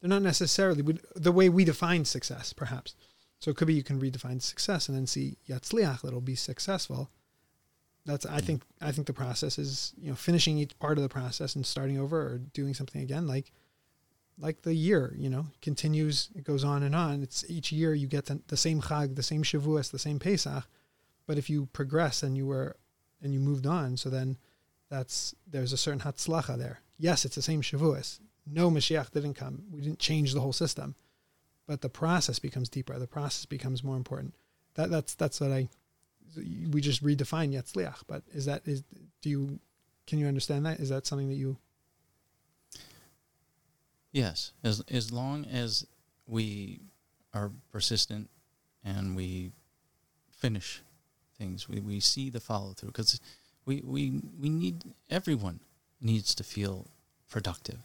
they're 0.00 0.08
not 0.08 0.22
necessarily 0.22 0.98
the 1.14 1.32
way 1.32 1.48
we 1.48 1.64
define 1.64 2.04
success, 2.04 2.52
perhaps. 2.52 2.94
So 3.40 3.50
it 3.50 3.56
could 3.56 3.68
be 3.68 3.74
you 3.74 3.84
can 3.84 4.00
redefine 4.00 4.42
success 4.42 4.88
and 4.88 4.96
then 4.96 5.06
see 5.06 5.38
yatzliach 5.48 6.02
that'll 6.02 6.20
be 6.20 6.34
successful. 6.34 7.10
That's 8.04 8.26
I 8.26 8.36
mm-hmm. 8.36 8.46
think 8.46 8.62
I 8.80 8.92
think 8.92 9.06
the 9.06 9.12
process 9.12 9.58
is 9.58 9.92
you 10.00 10.10
know 10.10 10.16
finishing 10.16 10.58
each 10.58 10.78
part 10.78 10.98
of 10.98 11.02
the 11.02 11.08
process 11.08 11.54
and 11.54 11.64
starting 11.64 11.98
over 11.98 12.20
or 12.20 12.38
doing 12.38 12.74
something 12.74 13.02
again 13.02 13.26
like 13.26 13.52
like 14.38 14.62
the 14.62 14.74
year 14.74 15.14
you 15.16 15.28
know 15.28 15.46
continues 15.62 16.30
it 16.34 16.44
goes 16.44 16.64
on 16.64 16.82
and 16.82 16.94
on. 16.94 17.22
It's 17.22 17.44
each 17.48 17.70
year 17.72 17.94
you 17.94 18.06
get 18.06 18.26
the, 18.26 18.40
the 18.48 18.56
same 18.56 18.80
chag, 18.80 19.16
the 19.16 19.22
same 19.22 19.42
shavuos, 19.42 19.90
the 19.90 19.98
same 19.98 20.18
pesach, 20.18 20.64
but 21.26 21.38
if 21.38 21.50
you 21.50 21.66
progress 21.72 22.22
and 22.22 22.36
you 22.36 22.46
were 22.46 22.76
and 23.22 23.34
you 23.34 23.40
moved 23.40 23.66
on, 23.66 23.96
so 23.96 24.08
then 24.08 24.36
that's 24.88 25.34
there's 25.46 25.72
a 25.72 25.76
certain 25.76 26.00
hatzlacha 26.00 26.56
there. 26.56 26.80
Yes, 26.98 27.24
it's 27.24 27.36
the 27.36 27.42
same 27.42 27.62
Shavuos. 27.62 28.18
No, 28.46 28.70
Mashiach 28.70 29.10
didn't 29.12 29.34
come. 29.34 29.62
We 29.70 29.82
didn't 29.82 29.98
change 29.98 30.34
the 30.34 30.40
whole 30.40 30.52
system, 30.52 30.96
but 31.68 31.82
the 31.82 31.88
process 31.90 32.40
becomes 32.40 32.68
deeper. 32.68 32.98
The 32.98 33.06
process 33.06 33.44
becomes 33.44 33.84
more 33.84 33.96
important. 33.96 34.34
That 34.74 34.90
that's 34.90 35.14
that's 35.14 35.40
what 35.40 35.52
I 35.52 35.68
we 36.36 36.80
just 36.80 37.04
redefine 37.04 37.52
yatzliach. 37.52 38.02
But 38.08 38.22
is 38.32 38.46
that 38.46 38.66
is 38.66 38.82
do 39.22 39.30
you 39.30 39.60
can 40.06 40.18
you 40.18 40.26
understand 40.26 40.66
that? 40.66 40.80
Is 40.80 40.88
that 40.88 41.06
something 41.06 41.28
that 41.28 41.36
you? 41.36 41.58
Yes, 44.10 44.52
as 44.64 44.82
as 44.88 45.12
long 45.12 45.44
as 45.44 45.86
we 46.26 46.80
are 47.34 47.52
persistent 47.70 48.30
and 48.82 49.14
we 49.14 49.52
finish 50.30 50.82
things, 51.36 51.68
we, 51.68 51.80
we 51.80 52.00
see 52.00 52.30
the 52.30 52.40
follow 52.40 52.72
through 52.72 52.88
because 52.88 53.20
we, 53.66 53.82
we 53.84 54.22
we 54.40 54.48
need 54.48 54.84
everyone 55.10 55.60
needs 56.00 56.34
to 56.36 56.42
feel 56.42 56.86
productive. 57.28 57.80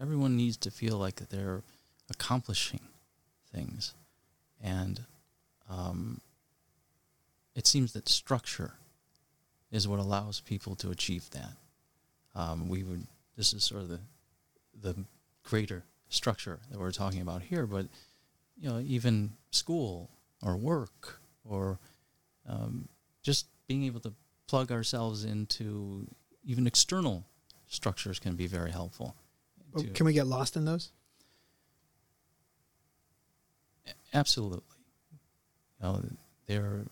Everyone 0.00 0.36
needs 0.36 0.58
to 0.58 0.70
feel 0.70 0.98
like 0.98 1.16
they're 1.30 1.62
accomplishing 2.10 2.80
things, 3.54 3.94
and 4.62 5.00
um, 5.70 6.20
it 7.54 7.66
seems 7.66 7.92
that 7.92 8.08
structure 8.08 8.74
is 9.70 9.88
what 9.88 9.98
allows 9.98 10.40
people 10.40 10.74
to 10.76 10.90
achieve 10.90 11.30
that. 11.30 11.52
Um, 12.34 12.68
we 12.68 12.82
would. 12.82 13.06
This 13.36 13.52
is 13.52 13.64
sort 13.64 13.82
of 13.82 13.88
the 13.88 14.00
the 14.80 15.04
greater 15.42 15.84
structure 16.08 16.60
that 16.70 16.78
we're 16.78 16.92
talking 16.92 17.20
about 17.20 17.42
here, 17.42 17.66
but 17.66 17.86
you 18.56 18.68
know, 18.68 18.80
even 18.80 19.32
school 19.50 20.10
or 20.42 20.56
work 20.56 21.20
or 21.44 21.78
um, 22.48 22.88
just 23.22 23.46
being 23.66 23.84
able 23.84 24.00
to 24.00 24.12
plug 24.46 24.70
ourselves 24.70 25.24
into 25.24 26.06
even 26.44 26.66
external 26.66 27.24
structures 27.68 28.18
can 28.18 28.34
be 28.34 28.46
very 28.46 28.70
helpful. 28.70 29.16
Oh, 29.74 29.82
can 29.94 30.04
we 30.06 30.12
get 30.12 30.26
lost 30.26 30.56
in 30.56 30.64
those? 30.64 30.90
Absolutely. 34.12 34.62
You 35.80 35.86
know, 35.86 36.02
they're 36.46 36.84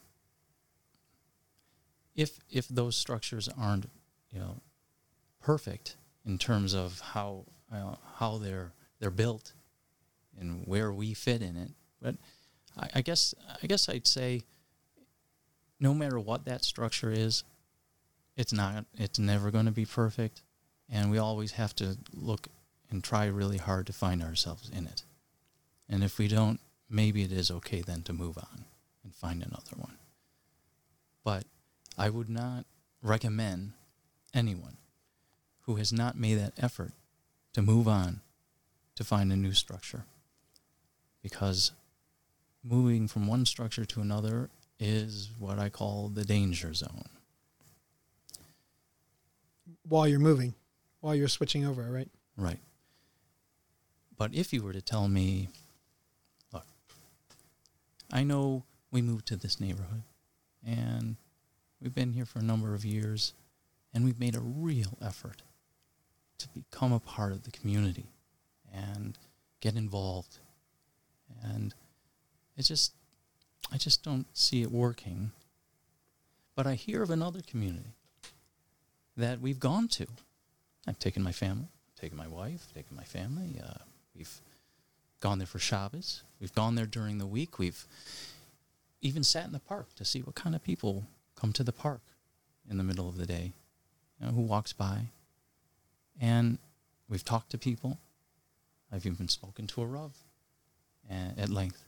if 2.17 2.39
if 2.51 2.69
those 2.69 2.97
structures 2.97 3.49
aren't, 3.59 3.87
you 4.33 4.41
know, 4.41 4.57
perfect 5.41 5.97
in 6.27 6.39
terms 6.39 6.75
of 6.75 7.01
how 7.01 7.45
uh, 7.73 7.95
how 8.17 8.39
they're 8.39 8.73
they're 8.99 9.11
built 9.11 9.53
and 10.39 10.67
where 10.67 10.93
we 10.93 11.15
fit 11.15 11.43
in 11.43 11.57
it. 11.57 11.71
But 12.01 12.17
I, 12.79 12.89
I 12.97 13.01
guess 13.03 13.35
I 13.63 13.67
guess 13.67 13.89
I'd 13.89 14.07
say 14.07 14.43
no 15.79 15.95
matter 15.95 16.19
what 16.19 16.45
that 16.45 16.65
structure 16.65 17.11
is, 17.11 17.45
it's 18.37 18.53
not 18.53 18.85
it's 18.99 19.19
never 19.19 19.51
going 19.51 19.67
to 19.67 19.73
be 19.73 19.87
perfect, 19.87 20.43
and 20.89 21.11
we 21.11 21.19
always 21.19 21.53
have 21.53 21.75
to 21.77 21.97
look 22.13 22.49
and 22.91 23.05
try 23.05 23.27
really 23.27 23.59
hard 23.59 23.87
to 23.87 23.93
find 23.93 24.23
ourselves 24.23 24.71
in 24.71 24.87
it. 24.87 25.05
And 25.89 26.03
if 26.05 26.19
we 26.19 26.29
don't, 26.29 26.61
maybe 26.91 27.23
it 27.23 27.33
is 27.33 27.51
okay 27.51 27.81
then 27.81 28.03
to 28.03 28.13
move 28.13 28.37
on 28.37 28.65
and 29.05 29.15
find 29.15 29.43
another 29.43 29.77
one. 29.77 29.97
But 31.25 31.45
I 31.97 32.11
would 32.11 32.29
not 32.29 32.67
recommend 33.03 33.73
anyone 34.35 34.77
who 35.63 35.77
has 35.77 35.93
not 35.93 36.19
made 36.19 36.35
that 36.35 36.55
effort 36.59 36.93
to 37.53 37.63
move 37.63 37.87
on 37.87 38.21
to 38.97 39.05
find 39.05 39.33
a 39.33 39.37
new 39.37 39.53
structure. 39.53 40.05
Because 41.23 41.73
moving 42.63 43.07
from 43.09 43.27
one 43.27 43.47
structure 43.47 43.85
to 43.85 44.01
another 44.01 44.51
is 44.79 45.31
what 45.39 45.59
I 45.59 45.69
call 45.69 46.09
the 46.09 46.25
danger 46.25 46.75
zone. 46.75 47.09
While 49.87 50.09
you're 50.09 50.19
moving, 50.19 50.55
while 51.01 51.15
you're 51.15 51.29
switching 51.29 51.67
over, 51.67 51.83
right? 51.83 52.09
Right. 52.37 52.59
But 54.17 54.35
if 54.35 54.53
you 54.53 54.63
were 54.63 54.73
to 54.73 54.83
tell 54.83 55.09
me, 55.09 55.49
I 58.13 58.25
know 58.25 58.65
we 58.91 59.03
moved 59.03 59.27
to 59.29 59.37
this 59.37 59.61
neighborhood 59.61 60.03
and 60.67 61.17
we've 61.81 61.95
been 61.95 62.13
here 62.13 62.27
for 62.27 62.41
a 62.41 62.45
number 62.45 62.75
of 62.75 62.85
years 62.85 63.35
and 63.95 64.05
we've 64.05 64.19
made 64.19 64.35
a 64.35 64.41
real 64.41 64.99
effort 65.05 65.43
to 66.39 66.49
become 66.49 66.93
a 66.93 67.01
part 67.01 67.33
of 67.33 67.45
the 67.45 67.51
community 67.51 68.07
and 68.73 69.19
get 69.61 69.77
involved. 69.77 70.39
And 71.43 71.75
it 72.57 72.63
just, 72.63 72.95
I 73.73 73.77
just 73.77 74.03
don't 74.03 74.27
see 74.37 74.63
it 74.63 74.71
working. 74.71 75.33
But 76.57 76.67
I 76.67 76.75
hear 76.75 77.03
of 77.03 77.11
another 77.11 77.41
community 77.41 77.95
that 79.17 79.41
we've 79.41 79.61
gone 79.61 79.89
to. 79.89 80.07
I've 80.87 80.99
taken 80.99 81.23
my 81.23 81.33
family, 81.33 81.69
taken 82.01 82.17
my 82.17 82.27
wife, 82.27 82.73
taken 82.75 82.97
my 82.97 83.05
family. 83.05 83.61
Uh, 83.63 83.85
we've 84.17 84.41
gone 85.21 85.39
there 85.39 85.47
for 85.47 85.59
Shabbos. 85.59 86.23
We've 86.41 86.55
gone 86.55 86.75
there 86.75 86.87
during 86.87 87.19
the 87.19 87.27
week. 87.27 87.59
We've 87.59 87.87
even 89.03 89.23
sat 89.23 89.47
in 89.47 89.53
the 89.53 89.61
park 89.61 89.95
to 89.97 90.05
see 90.05 90.21
what 90.21 90.35
kind 90.35 90.55
of 90.55 90.63
people 90.63 91.05
come 91.37 91.53
to 91.55 91.63
the 91.63 91.73
park 91.73 92.01
in 92.69 92.79
the 92.79 92.85
middle 92.85 93.09
of 93.09 93.17
the 93.17 93.27
day, 93.27 93.53
you 94.19 94.27
know, 94.27 94.33
who 94.33 94.43
walks 94.43 94.73
by. 94.73 95.09
And 96.21 96.59
we've 97.09 97.25
talked 97.25 97.51
to 97.51 97.59
people. 97.59 97.99
I've 98.93 99.07
even 99.07 99.29
spoken 99.29 99.67
to 99.69 99.83
a 99.83 99.87
Rav 99.87 100.13
eh, 101.11 101.31
at 101.39 101.49
length. 101.49 101.85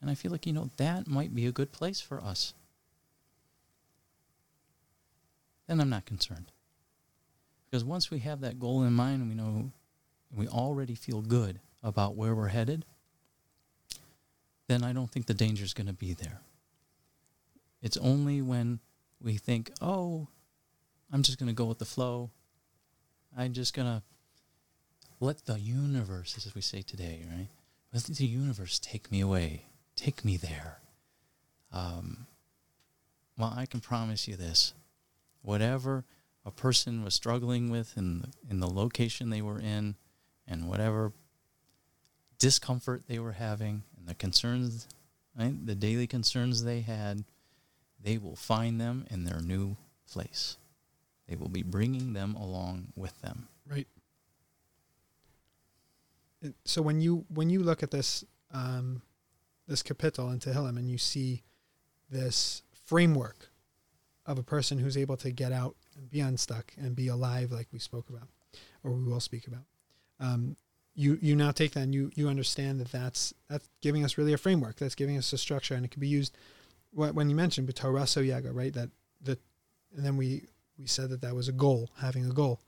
And 0.00 0.10
I 0.10 0.14
feel 0.14 0.30
like, 0.30 0.46
you 0.46 0.52
know, 0.52 0.70
that 0.76 1.06
might 1.06 1.34
be 1.34 1.46
a 1.46 1.52
good 1.52 1.72
place 1.72 2.00
for 2.00 2.22
us. 2.22 2.54
Then 5.66 5.80
I'm 5.80 5.90
not 5.90 6.06
concerned. 6.06 6.52
Because 7.70 7.84
once 7.84 8.10
we 8.10 8.20
have 8.20 8.40
that 8.40 8.58
goal 8.58 8.82
in 8.82 8.94
mind 8.94 9.28
we 9.28 9.34
know 9.34 9.72
we 10.34 10.48
already 10.48 10.94
feel 10.94 11.20
good 11.20 11.60
about 11.82 12.16
where 12.16 12.34
we're 12.34 12.48
headed, 12.48 12.84
then 14.66 14.84
I 14.84 14.92
don't 14.92 15.10
think 15.10 15.26
the 15.26 15.34
danger 15.34 15.64
is 15.64 15.74
going 15.74 15.86
to 15.86 15.92
be 15.92 16.12
there. 16.12 16.40
It's 17.80 17.96
only 17.96 18.42
when 18.42 18.80
we 19.20 19.36
think, 19.36 19.70
oh, 19.80 20.28
I'm 21.12 21.22
just 21.22 21.38
going 21.38 21.48
to 21.48 21.54
go 21.54 21.64
with 21.64 21.78
the 21.78 21.84
flow. 21.84 22.30
I'm 23.36 23.52
just 23.52 23.74
going 23.74 23.86
to 23.86 24.02
let 25.20 25.46
the 25.46 25.58
universe, 25.58 26.34
as 26.36 26.54
we 26.54 26.60
say 26.60 26.82
today, 26.82 27.24
right? 27.30 27.48
Let 27.92 28.04
the 28.04 28.26
universe 28.26 28.78
take 28.78 29.10
me 29.10 29.20
away, 29.20 29.66
take 29.96 30.24
me 30.24 30.36
there. 30.36 30.80
Um, 31.72 32.26
well, 33.36 33.54
I 33.56 33.66
can 33.66 33.80
promise 33.80 34.28
you 34.28 34.36
this 34.36 34.74
whatever 35.42 36.04
a 36.44 36.50
person 36.50 37.04
was 37.04 37.14
struggling 37.14 37.70
with 37.70 37.96
in 37.96 38.20
the, 38.20 38.28
in 38.50 38.60
the 38.60 38.68
location 38.68 39.30
they 39.30 39.42
were 39.42 39.60
in, 39.60 39.94
and 40.46 40.68
whatever 40.68 41.12
discomfort 42.38 43.02
they 43.08 43.18
were 43.18 43.32
having, 43.32 43.82
and 43.96 44.06
the 44.06 44.14
concerns, 44.14 44.88
right, 45.38 45.54
the 45.66 45.74
daily 45.74 46.06
concerns 46.06 46.64
they 46.64 46.80
had, 46.80 47.24
they 48.02 48.18
will 48.18 48.36
find 48.36 48.80
them 48.80 49.06
in 49.10 49.24
their 49.24 49.40
new 49.40 49.76
place. 50.10 50.56
They 51.28 51.36
will 51.36 51.48
be 51.48 51.62
bringing 51.62 52.12
them 52.12 52.34
along 52.34 52.88
with 52.96 53.20
them. 53.20 53.48
Right 53.68 53.86
so 56.64 56.82
when 56.82 57.00
you 57.00 57.24
when 57.28 57.50
you 57.50 57.60
look 57.60 57.82
at 57.82 57.90
this 57.90 58.24
um, 58.52 59.02
this 59.66 59.82
capital 59.82 60.30
in 60.30 60.38
Tehillim 60.38 60.78
and 60.78 60.90
you 60.90 60.98
see 60.98 61.42
this 62.10 62.62
framework 62.86 63.50
of 64.24 64.38
a 64.38 64.42
person 64.42 64.78
who's 64.78 64.96
able 64.96 65.16
to 65.18 65.30
get 65.30 65.52
out 65.52 65.76
and 65.96 66.10
be 66.10 66.20
unstuck 66.20 66.72
and 66.78 66.94
be 66.94 67.08
alive, 67.08 67.50
like 67.50 67.66
we 67.72 67.78
spoke 67.78 68.08
about, 68.08 68.28
or 68.84 68.92
we 68.92 69.04
will 69.04 69.20
speak 69.20 69.46
about, 69.46 69.64
um, 70.20 70.56
you 70.98 71.16
you 71.22 71.36
now 71.36 71.52
take 71.52 71.72
that 71.72 71.84
and 71.84 71.94
you 71.94 72.10
you 72.16 72.28
understand 72.28 72.80
that 72.80 72.90
that's 72.90 73.32
that's 73.48 73.70
giving 73.80 74.04
us 74.04 74.18
really 74.18 74.32
a 74.32 74.38
framework. 74.38 74.76
That's 74.76 74.96
giving 74.96 75.16
us 75.16 75.32
a 75.32 75.38
structure, 75.38 75.74
and 75.74 75.84
it 75.84 75.92
can 75.92 76.00
be 76.00 76.08
used. 76.08 76.36
When 76.92 77.30
you 77.30 77.36
mentioned 77.36 77.68
b'toraso 77.68 78.26
yaga, 78.26 78.52
right? 78.52 78.74
That 78.74 78.90
that, 79.22 79.38
and 79.96 80.04
then 80.04 80.16
we 80.16 80.48
we 80.76 80.86
said 80.86 81.10
that 81.10 81.20
that 81.20 81.36
was 81.36 81.48
a 81.48 81.52
goal, 81.52 81.90
having 82.00 82.26
a 82.26 82.32
goal. 82.32 82.60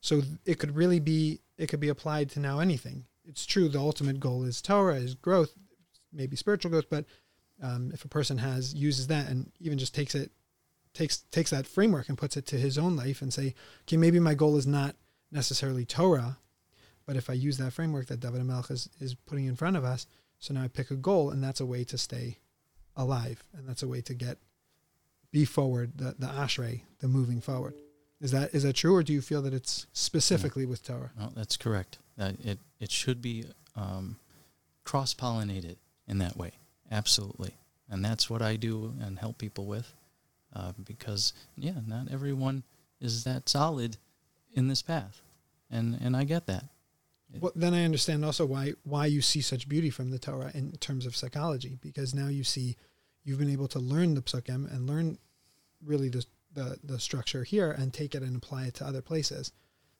So 0.00 0.22
it 0.46 0.58
could 0.58 0.74
really 0.74 1.00
be 1.00 1.40
it 1.58 1.66
could 1.66 1.80
be 1.80 1.90
applied 1.90 2.30
to 2.30 2.40
now 2.40 2.60
anything. 2.60 3.04
It's 3.26 3.44
true 3.44 3.68
the 3.68 3.78
ultimate 3.78 4.20
goal 4.20 4.44
is 4.44 4.62
Torah, 4.62 4.96
is 4.96 5.14
growth, 5.14 5.52
maybe 6.12 6.34
spiritual 6.34 6.70
growth, 6.70 6.88
but 6.88 7.04
um, 7.62 7.90
if 7.92 8.06
a 8.06 8.08
person 8.08 8.38
has 8.38 8.74
uses 8.74 9.08
that 9.08 9.28
and 9.28 9.52
even 9.60 9.76
just 9.76 9.94
takes 9.94 10.14
it 10.14 10.30
takes 10.94 11.18
takes 11.30 11.50
that 11.50 11.66
framework 11.66 12.08
and 12.08 12.16
puts 12.16 12.38
it 12.38 12.46
to 12.46 12.56
his 12.56 12.78
own 12.78 12.96
life 12.96 13.20
and 13.20 13.34
say, 13.34 13.54
okay, 13.82 13.98
maybe 13.98 14.18
my 14.18 14.32
goal 14.32 14.56
is 14.56 14.66
not 14.66 14.96
necessarily 15.30 15.84
Torah, 15.84 16.38
but 17.06 17.16
if 17.16 17.30
I 17.30 17.34
use 17.34 17.56
that 17.58 17.72
framework 17.72 18.06
that 18.06 18.20
David 18.20 18.42
HaMelech 18.42 18.70
is, 18.70 18.88
is 19.00 19.14
putting 19.14 19.46
in 19.46 19.56
front 19.56 19.76
of 19.76 19.84
us, 19.84 20.06
so 20.38 20.52
now 20.52 20.62
I 20.62 20.68
pick 20.68 20.90
a 20.90 20.96
goal 20.96 21.30
and 21.30 21.42
that's 21.42 21.60
a 21.60 21.66
way 21.66 21.84
to 21.84 21.96
stay 21.96 22.38
alive 22.96 23.42
and 23.56 23.68
that's 23.68 23.82
a 23.82 23.88
way 23.88 24.00
to 24.02 24.14
get 24.14 24.38
be 25.32 25.44
forward, 25.44 25.92
the, 25.96 26.14
the 26.18 26.26
ashrei, 26.26 26.82
the 27.00 27.08
moving 27.08 27.40
forward. 27.40 27.74
Is 28.20 28.30
that 28.30 28.54
is 28.54 28.62
that 28.62 28.74
true, 28.74 28.94
or 28.94 29.02
do 29.02 29.12
you 29.12 29.20
feel 29.20 29.42
that 29.42 29.52
it's 29.52 29.86
specifically 29.92 30.64
with 30.64 30.82
Torah? 30.82 31.10
No, 31.18 31.30
that's 31.36 31.56
correct. 31.58 31.98
That 32.16 32.36
it 32.42 32.58
it 32.80 32.90
should 32.90 33.20
be 33.20 33.44
um, 33.76 34.16
cross 34.84 35.12
pollinated 35.12 35.76
in 36.08 36.18
that 36.18 36.36
way. 36.36 36.52
Absolutely, 36.90 37.58
and 37.90 38.02
that's 38.02 38.30
what 38.30 38.40
I 38.40 38.56
do 38.56 38.94
and 39.02 39.18
help 39.18 39.36
people 39.36 39.66
with, 39.66 39.92
uh, 40.54 40.72
because 40.82 41.34
yeah, 41.56 41.80
not 41.86 42.10
everyone 42.10 42.62
is 43.00 43.24
that 43.24 43.50
solid 43.50 43.98
in 44.54 44.68
this 44.68 44.80
path, 44.80 45.20
and 45.70 45.98
and 46.00 46.16
I 46.16 46.24
get 46.24 46.46
that. 46.46 46.64
Well, 47.40 47.52
then 47.54 47.74
I 47.74 47.84
understand 47.84 48.24
also 48.24 48.46
why 48.46 48.74
why 48.84 49.06
you 49.06 49.20
see 49.20 49.40
such 49.40 49.68
beauty 49.68 49.90
from 49.90 50.10
the 50.10 50.18
Torah 50.18 50.52
in 50.54 50.72
terms 50.72 51.06
of 51.06 51.16
psychology, 51.16 51.76
because 51.80 52.14
now 52.14 52.28
you 52.28 52.44
see 52.44 52.76
you've 53.24 53.38
been 53.38 53.50
able 53.50 53.68
to 53.68 53.80
learn 53.80 54.14
the 54.14 54.22
psukim 54.22 54.72
and 54.72 54.86
learn 54.86 55.18
really 55.84 56.08
the 56.08 56.24
the, 56.52 56.78
the 56.82 56.98
structure 56.98 57.44
here 57.44 57.70
and 57.70 57.92
take 57.92 58.14
it 58.14 58.22
and 58.22 58.36
apply 58.36 58.64
it 58.64 58.74
to 58.74 58.86
other 58.86 59.02
places. 59.02 59.52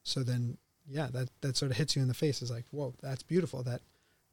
So 0.02 0.22
then, 0.22 0.56
yeah, 0.86 1.08
that 1.12 1.28
that 1.40 1.56
sort 1.56 1.70
of 1.70 1.76
hits 1.76 1.96
you 1.96 2.02
in 2.02 2.08
the 2.08 2.14
face. 2.14 2.42
Is 2.42 2.50
like, 2.50 2.64
whoa, 2.70 2.94
that's 3.02 3.22
beautiful. 3.22 3.62
That 3.62 3.82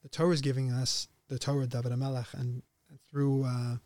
the 0.04 0.10
Torah 0.10 0.34
is 0.34 0.42
giving 0.42 0.72
us 0.72 1.08
the 1.28 1.40
Torah 1.40 1.68
David 1.68 1.92
HaMelech, 1.92 2.34
and 2.34 2.62
through 3.10 3.44
uh, 3.44 3.78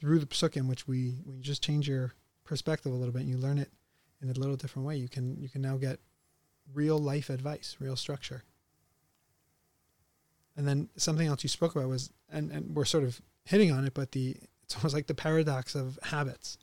through 0.00 0.20
the 0.20 0.26
psukim, 0.26 0.68
which 0.68 0.86
we 0.86 1.16
we 1.26 1.40
just 1.40 1.62
change 1.62 1.88
your 1.88 2.14
perspective 2.44 2.92
a 2.92 2.94
little 2.94 3.12
bit, 3.12 3.22
and 3.22 3.30
you 3.30 3.36
learn 3.36 3.58
it 3.58 3.70
in 4.22 4.30
a 4.30 4.32
little 4.32 4.56
different 4.56 4.86
way. 4.86 4.96
You 4.96 5.08
can 5.08 5.36
you 5.36 5.48
can 5.48 5.60
now 5.60 5.76
get 5.76 5.98
real 6.74 6.98
life 6.98 7.30
advice, 7.30 7.76
real 7.78 7.96
structure. 7.96 8.44
And 10.56 10.68
then 10.68 10.88
something 10.96 11.26
else 11.26 11.42
you 11.42 11.48
spoke 11.48 11.74
about 11.74 11.88
was, 11.88 12.10
and, 12.30 12.50
and 12.50 12.76
we're 12.76 12.84
sort 12.84 13.04
of 13.04 13.20
hitting 13.44 13.72
on 13.72 13.84
it, 13.84 13.94
but 13.94 14.12
the 14.12 14.36
it's 14.62 14.76
almost 14.76 14.94
like 14.94 15.06
the 15.06 15.14
paradox 15.14 15.74
of 15.74 15.98
habits. 16.02 16.58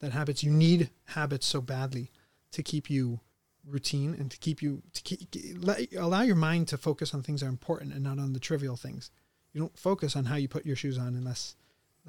That 0.00 0.12
habits 0.12 0.42
you 0.42 0.50
need 0.50 0.90
habits 1.06 1.46
so 1.46 1.60
badly 1.60 2.10
to 2.52 2.62
keep 2.62 2.90
you 2.90 3.20
routine 3.66 4.14
and 4.18 4.30
to 4.30 4.38
keep 4.38 4.60
you 4.60 4.82
to 4.92 5.02
keep, 5.02 5.28
let, 5.58 5.92
allow 5.94 6.22
your 6.22 6.36
mind 6.36 6.68
to 6.68 6.76
focus 6.76 7.14
on 7.14 7.22
things 7.22 7.40
that 7.40 7.46
are 7.46 7.50
important 7.50 7.92
and 7.92 8.02
not 8.02 8.18
on 8.18 8.32
the 8.32 8.40
trivial 8.40 8.76
things. 8.76 9.10
You 9.52 9.60
don't 9.60 9.78
focus 9.78 10.16
on 10.16 10.26
how 10.26 10.36
you 10.36 10.48
put 10.48 10.66
your 10.66 10.76
shoes 10.76 10.98
on 10.98 11.14
unless 11.14 11.56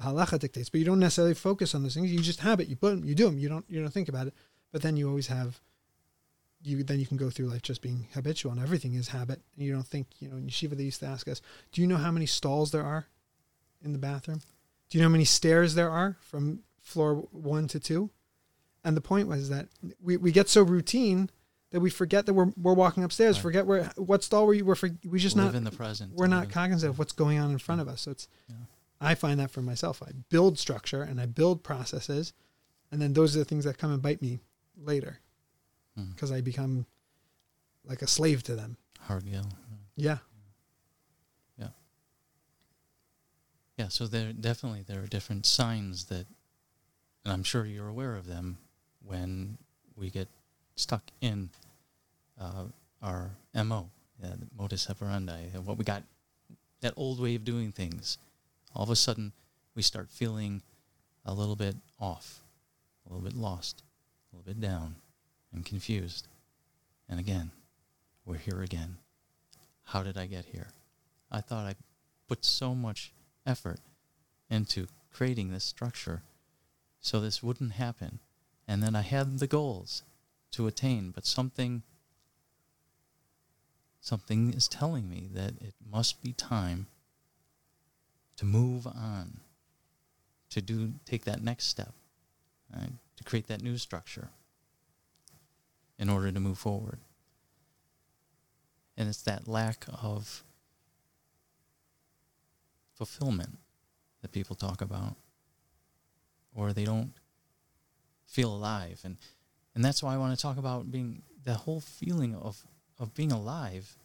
halacha 0.02 0.38
dictates, 0.38 0.68
but 0.68 0.78
you 0.78 0.84
don't 0.84 0.98
necessarily 0.98 1.34
focus 1.34 1.74
on 1.74 1.82
those 1.82 1.94
things. 1.94 2.12
You 2.12 2.20
just 2.20 2.40
have 2.40 2.60
it. 2.60 2.68
You 2.68 2.76
put 2.76 2.90
them. 2.90 3.04
You 3.04 3.14
do 3.14 3.26
them. 3.26 3.38
You 3.38 3.48
don't. 3.48 3.64
You 3.68 3.80
don't 3.80 3.92
think 3.92 4.08
about 4.08 4.26
it. 4.26 4.34
But 4.72 4.82
then 4.82 4.96
you 4.96 5.08
always 5.08 5.28
have. 5.28 5.60
You 6.62 6.82
then 6.82 6.98
you 6.98 7.06
can 7.06 7.16
go 7.16 7.30
through 7.30 7.46
life 7.46 7.62
just 7.62 7.82
being 7.82 8.08
habitual, 8.14 8.52
and 8.52 8.60
everything 8.60 8.94
is 8.94 9.08
habit. 9.08 9.40
And 9.56 9.64
you 9.64 9.72
don't 9.72 9.86
think. 9.86 10.08
You 10.18 10.28
know, 10.30 10.36
in 10.36 10.46
yeshiva 10.46 10.76
they 10.76 10.84
used 10.84 11.00
to 11.00 11.06
ask 11.06 11.28
us, 11.28 11.40
"Do 11.72 11.80
you 11.80 11.86
know 11.86 11.96
how 11.96 12.10
many 12.10 12.26
stalls 12.26 12.70
there 12.70 12.84
are 12.84 13.06
in 13.82 13.92
the 13.92 13.98
bathroom? 13.98 14.40
Do 14.88 14.98
you 14.98 15.02
know 15.02 15.08
how 15.08 15.12
many 15.12 15.24
stairs 15.24 15.74
there 15.74 15.90
are 15.90 16.16
from 16.20 16.60
floor 16.80 17.14
one 17.30 17.68
to 17.68 17.80
two? 17.80 18.10
And 18.84 18.96
the 18.96 19.00
point 19.00 19.28
was 19.28 19.48
that 19.48 19.68
we, 20.00 20.16
we 20.16 20.30
get 20.32 20.48
so 20.48 20.62
routine 20.62 21.30
that 21.70 21.80
we 21.80 21.90
forget 21.90 22.26
that 22.26 22.34
we're 22.34 22.52
we're 22.56 22.74
walking 22.74 23.04
upstairs. 23.04 23.36
Right. 23.36 23.42
Forget 23.42 23.66
where 23.66 23.84
what 23.96 24.22
stall 24.22 24.46
were 24.46 24.54
you? 24.54 24.64
We're 24.64 24.76
for, 24.76 24.90
we 25.04 25.18
just 25.18 25.36
live 25.36 25.46
not 25.46 25.54
in 25.54 25.64
the 25.64 25.72
present. 25.72 26.14
we're 26.14 26.26
not 26.26 26.50
cognizant 26.50 26.90
of 26.90 26.98
what's 26.98 27.12
going 27.12 27.38
on 27.38 27.50
in 27.50 27.58
front 27.58 27.80
of 27.80 27.88
us. 27.88 28.02
So 28.02 28.12
it's 28.12 28.28
Yeah. 28.48 28.56
I 29.00 29.14
find 29.14 29.38
that 29.40 29.50
for 29.50 29.60
myself. 29.60 30.02
I 30.02 30.12
build 30.30 30.58
structure 30.58 31.02
and 31.02 31.20
I 31.20 31.26
build 31.26 31.62
processes, 31.62 32.32
and 32.90 33.02
then 33.02 33.12
those 33.12 33.36
are 33.36 33.40
the 33.40 33.44
things 33.44 33.64
that 33.64 33.76
come 33.76 33.92
and 33.92 34.00
bite 34.00 34.22
me 34.22 34.40
later 34.76 35.20
Hmm. 35.96 36.10
because 36.10 36.30
I 36.30 36.40
become 36.40 36.86
like 37.84 38.02
a 38.02 38.06
slave 38.06 38.42
to 38.44 38.54
them. 38.54 38.76
hard 39.00 39.24
yell. 39.24 39.48
Yeah, 39.96 40.18
Yeah, 43.76 43.88
so 43.88 44.06
there 44.06 44.32
definitely 44.32 44.84
there 44.86 45.02
are 45.02 45.06
different 45.06 45.44
signs 45.44 46.06
that, 46.06 46.26
and 47.24 47.32
I'm 47.32 47.42
sure 47.42 47.66
you're 47.66 47.88
aware 47.88 48.16
of 48.16 48.26
them, 48.26 48.56
when 49.04 49.58
we 49.96 50.08
get 50.08 50.28
stuck 50.76 51.02
in 51.20 51.50
uh, 52.40 52.64
our 53.02 53.30
mo, 53.54 53.90
uh, 54.24 54.28
the 54.28 54.46
modus 54.56 54.88
operandi, 54.88 55.48
what 55.62 55.76
we 55.76 55.84
got, 55.84 56.02
that 56.80 56.94
old 56.96 57.20
way 57.20 57.34
of 57.34 57.44
doing 57.44 57.70
things. 57.70 58.16
All 58.74 58.82
of 58.82 58.90
a 58.90 58.96
sudden, 58.96 59.32
we 59.74 59.82
start 59.82 60.08
feeling 60.10 60.62
a 61.26 61.34
little 61.34 61.56
bit 61.56 61.76
off, 62.00 62.40
a 63.06 63.12
little 63.12 63.24
bit 63.24 63.36
lost, 63.36 63.82
a 64.32 64.36
little 64.36 64.52
bit 64.54 64.60
down, 64.60 64.96
and 65.56 65.64
confused. 65.64 66.28
And 67.08 67.18
again, 67.18 67.50
we're 68.24 68.36
here 68.36 68.62
again. 68.62 68.98
How 69.84 70.02
did 70.02 70.16
I 70.16 70.26
get 70.26 70.44
here? 70.44 70.68
I 71.32 71.40
thought 71.40 71.66
I 71.66 71.74
put 72.28 72.44
so 72.44 72.74
much 72.74 73.12
effort 73.46 73.80
into 74.50 74.86
creating 75.12 75.50
this 75.50 75.64
structure 75.64 76.22
so 77.00 77.18
this 77.18 77.42
wouldn't 77.42 77.72
happen. 77.72 78.20
And 78.68 78.82
then 78.82 78.94
I 78.94 79.02
had 79.02 79.38
the 79.38 79.46
goals 79.46 80.02
to 80.52 80.66
attain, 80.66 81.10
but 81.10 81.26
something 81.26 81.82
something 84.00 84.52
is 84.52 84.68
telling 84.68 85.10
me 85.10 85.28
that 85.32 85.50
it 85.60 85.74
must 85.90 86.22
be 86.22 86.32
time 86.32 86.86
to 88.36 88.44
move 88.44 88.86
on, 88.86 89.40
to 90.50 90.60
do 90.60 90.92
take 91.04 91.24
that 91.24 91.42
next 91.42 91.64
step, 91.64 91.92
right? 92.72 92.92
to 93.16 93.24
create 93.24 93.48
that 93.48 93.62
new 93.62 93.78
structure 93.78 94.28
in 95.98 96.08
order 96.08 96.30
to 96.30 96.40
move 96.40 96.58
forward. 96.58 96.98
And 98.96 99.08
it's 99.08 99.22
that 99.22 99.46
lack 99.46 99.84
of 100.02 100.42
fulfillment 102.94 103.58
that 104.22 104.32
people 104.32 104.56
talk 104.56 104.80
about 104.80 105.16
or 106.54 106.72
they 106.72 106.84
don't 106.84 107.12
feel 108.26 108.54
alive. 108.54 109.00
And 109.04 109.16
and 109.74 109.84
that's 109.84 110.02
why 110.02 110.14
I 110.14 110.16
want 110.16 110.34
to 110.34 110.40
talk 110.40 110.56
about 110.56 110.90
being 110.90 111.22
the 111.44 111.54
whole 111.54 111.80
feeling 111.80 112.34
of 112.34 112.66
of 112.98 113.14
being 113.14 113.32
alive. 113.32 113.96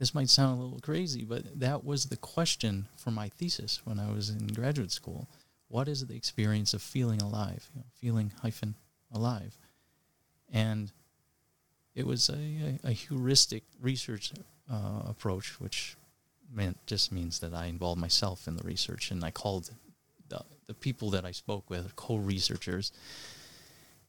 This 0.00 0.14
might 0.14 0.28
sound 0.28 0.60
a 0.60 0.62
little 0.62 0.80
crazy 0.80 1.24
but 1.24 1.60
that 1.60 1.84
was 1.84 2.06
the 2.06 2.16
question 2.16 2.86
for 2.96 3.10
my 3.10 3.28
thesis 3.28 3.80
when 3.84 4.00
I 4.00 4.12
was 4.12 4.30
in 4.30 4.48
graduate 4.48 4.92
school. 4.92 5.28
What 5.68 5.86
is 5.86 6.06
the 6.06 6.16
experience 6.16 6.72
of 6.74 6.82
feeling 6.82 7.20
alive? 7.20 7.68
You 7.74 7.80
know, 7.80 7.86
feeling 8.00 8.32
hyphen 8.42 8.74
alive 9.12 9.56
and 10.52 10.92
it 11.94 12.06
was 12.06 12.28
a, 12.28 12.78
a, 12.84 12.88
a 12.88 12.92
heuristic 12.92 13.64
research 13.80 14.32
uh, 14.70 15.02
approach 15.06 15.60
which 15.60 15.96
meant 16.52 16.78
just 16.86 17.12
means 17.12 17.40
that 17.40 17.54
I 17.54 17.66
involved 17.66 18.00
myself 18.00 18.46
in 18.46 18.56
the 18.56 18.64
research 18.64 19.10
and 19.10 19.24
I 19.24 19.30
called 19.30 19.70
the, 20.28 20.42
the 20.66 20.74
people 20.74 21.10
that 21.10 21.24
I 21.24 21.32
spoke 21.32 21.68
with 21.68 21.94
co-researchers. 21.96 22.92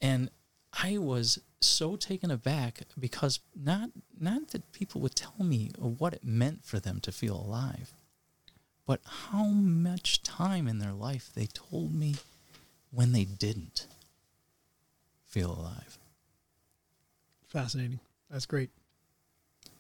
And 0.01 0.29
I 0.71 0.97
was 0.97 1.39
so 1.61 1.95
taken 1.95 2.31
aback 2.31 2.81
because 2.97 3.39
not 3.55 3.89
not 4.19 4.49
that 4.49 4.71
people 4.71 5.01
would 5.01 5.15
tell 5.15 5.35
me 5.39 5.71
what 5.77 6.13
it 6.13 6.23
meant 6.23 6.63
for 6.63 6.79
them 6.79 6.99
to 7.01 7.11
feel 7.11 7.35
alive 7.35 7.91
but 8.85 9.01
how 9.03 9.45
much 9.45 10.23
time 10.23 10.67
in 10.67 10.79
their 10.79 10.93
life 10.93 11.31
they 11.35 11.47
told 11.47 11.93
me 11.93 12.15
when 12.91 13.11
they 13.11 13.25
didn't 13.25 13.87
feel 15.25 15.51
alive 15.51 15.98
fascinating. 17.49 17.99
That's 18.29 18.45
great. 18.45 18.69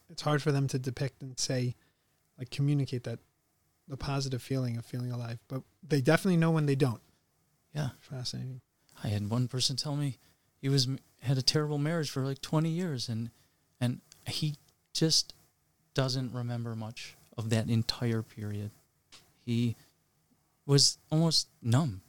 It's 0.09 0.21
hard 0.21 0.41
for 0.41 0.51
them 0.51 0.67
to 0.67 0.79
depict 0.79 1.21
and 1.21 1.39
say, 1.39 1.75
like, 2.37 2.49
communicate 2.49 3.03
that 3.03 3.19
the 3.87 3.97
positive 3.97 4.41
feeling 4.41 4.77
of 4.77 4.85
feeling 4.85 5.11
alive, 5.11 5.39
but 5.47 5.63
they 5.87 6.01
definitely 6.01 6.37
know 6.37 6.51
when 6.51 6.65
they 6.67 6.75
don't. 6.75 7.01
yeah 7.73 7.89
Fascinating. 7.99 8.61
I 9.03 9.07
had 9.07 9.29
one 9.29 9.47
person 9.47 9.75
tell 9.75 9.95
me 9.95 10.17
he 10.61 10.69
was 10.69 10.87
had 11.21 11.37
a 11.37 11.41
terrible 11.41 11.77
marriage 11.77 12.09
for 12.09 12.21
like 12.21 12.41
20 12.41 12.69
years 12.69 13.09
and 13.09 13.29
and 13.81 14.01
he 14.27 14.55
just 14.93 15.33
doesn't 15.93 16.33
remember 16.33 16.75
much 16.75 17.15
of 17.37 17.49
that 17.49 17.69
entire 17.69 18.21
period. 18.21 18.71
He 19.45 19.75
was 20.65 20.97
almost 21.09 21.47
numb, 21.61 22.01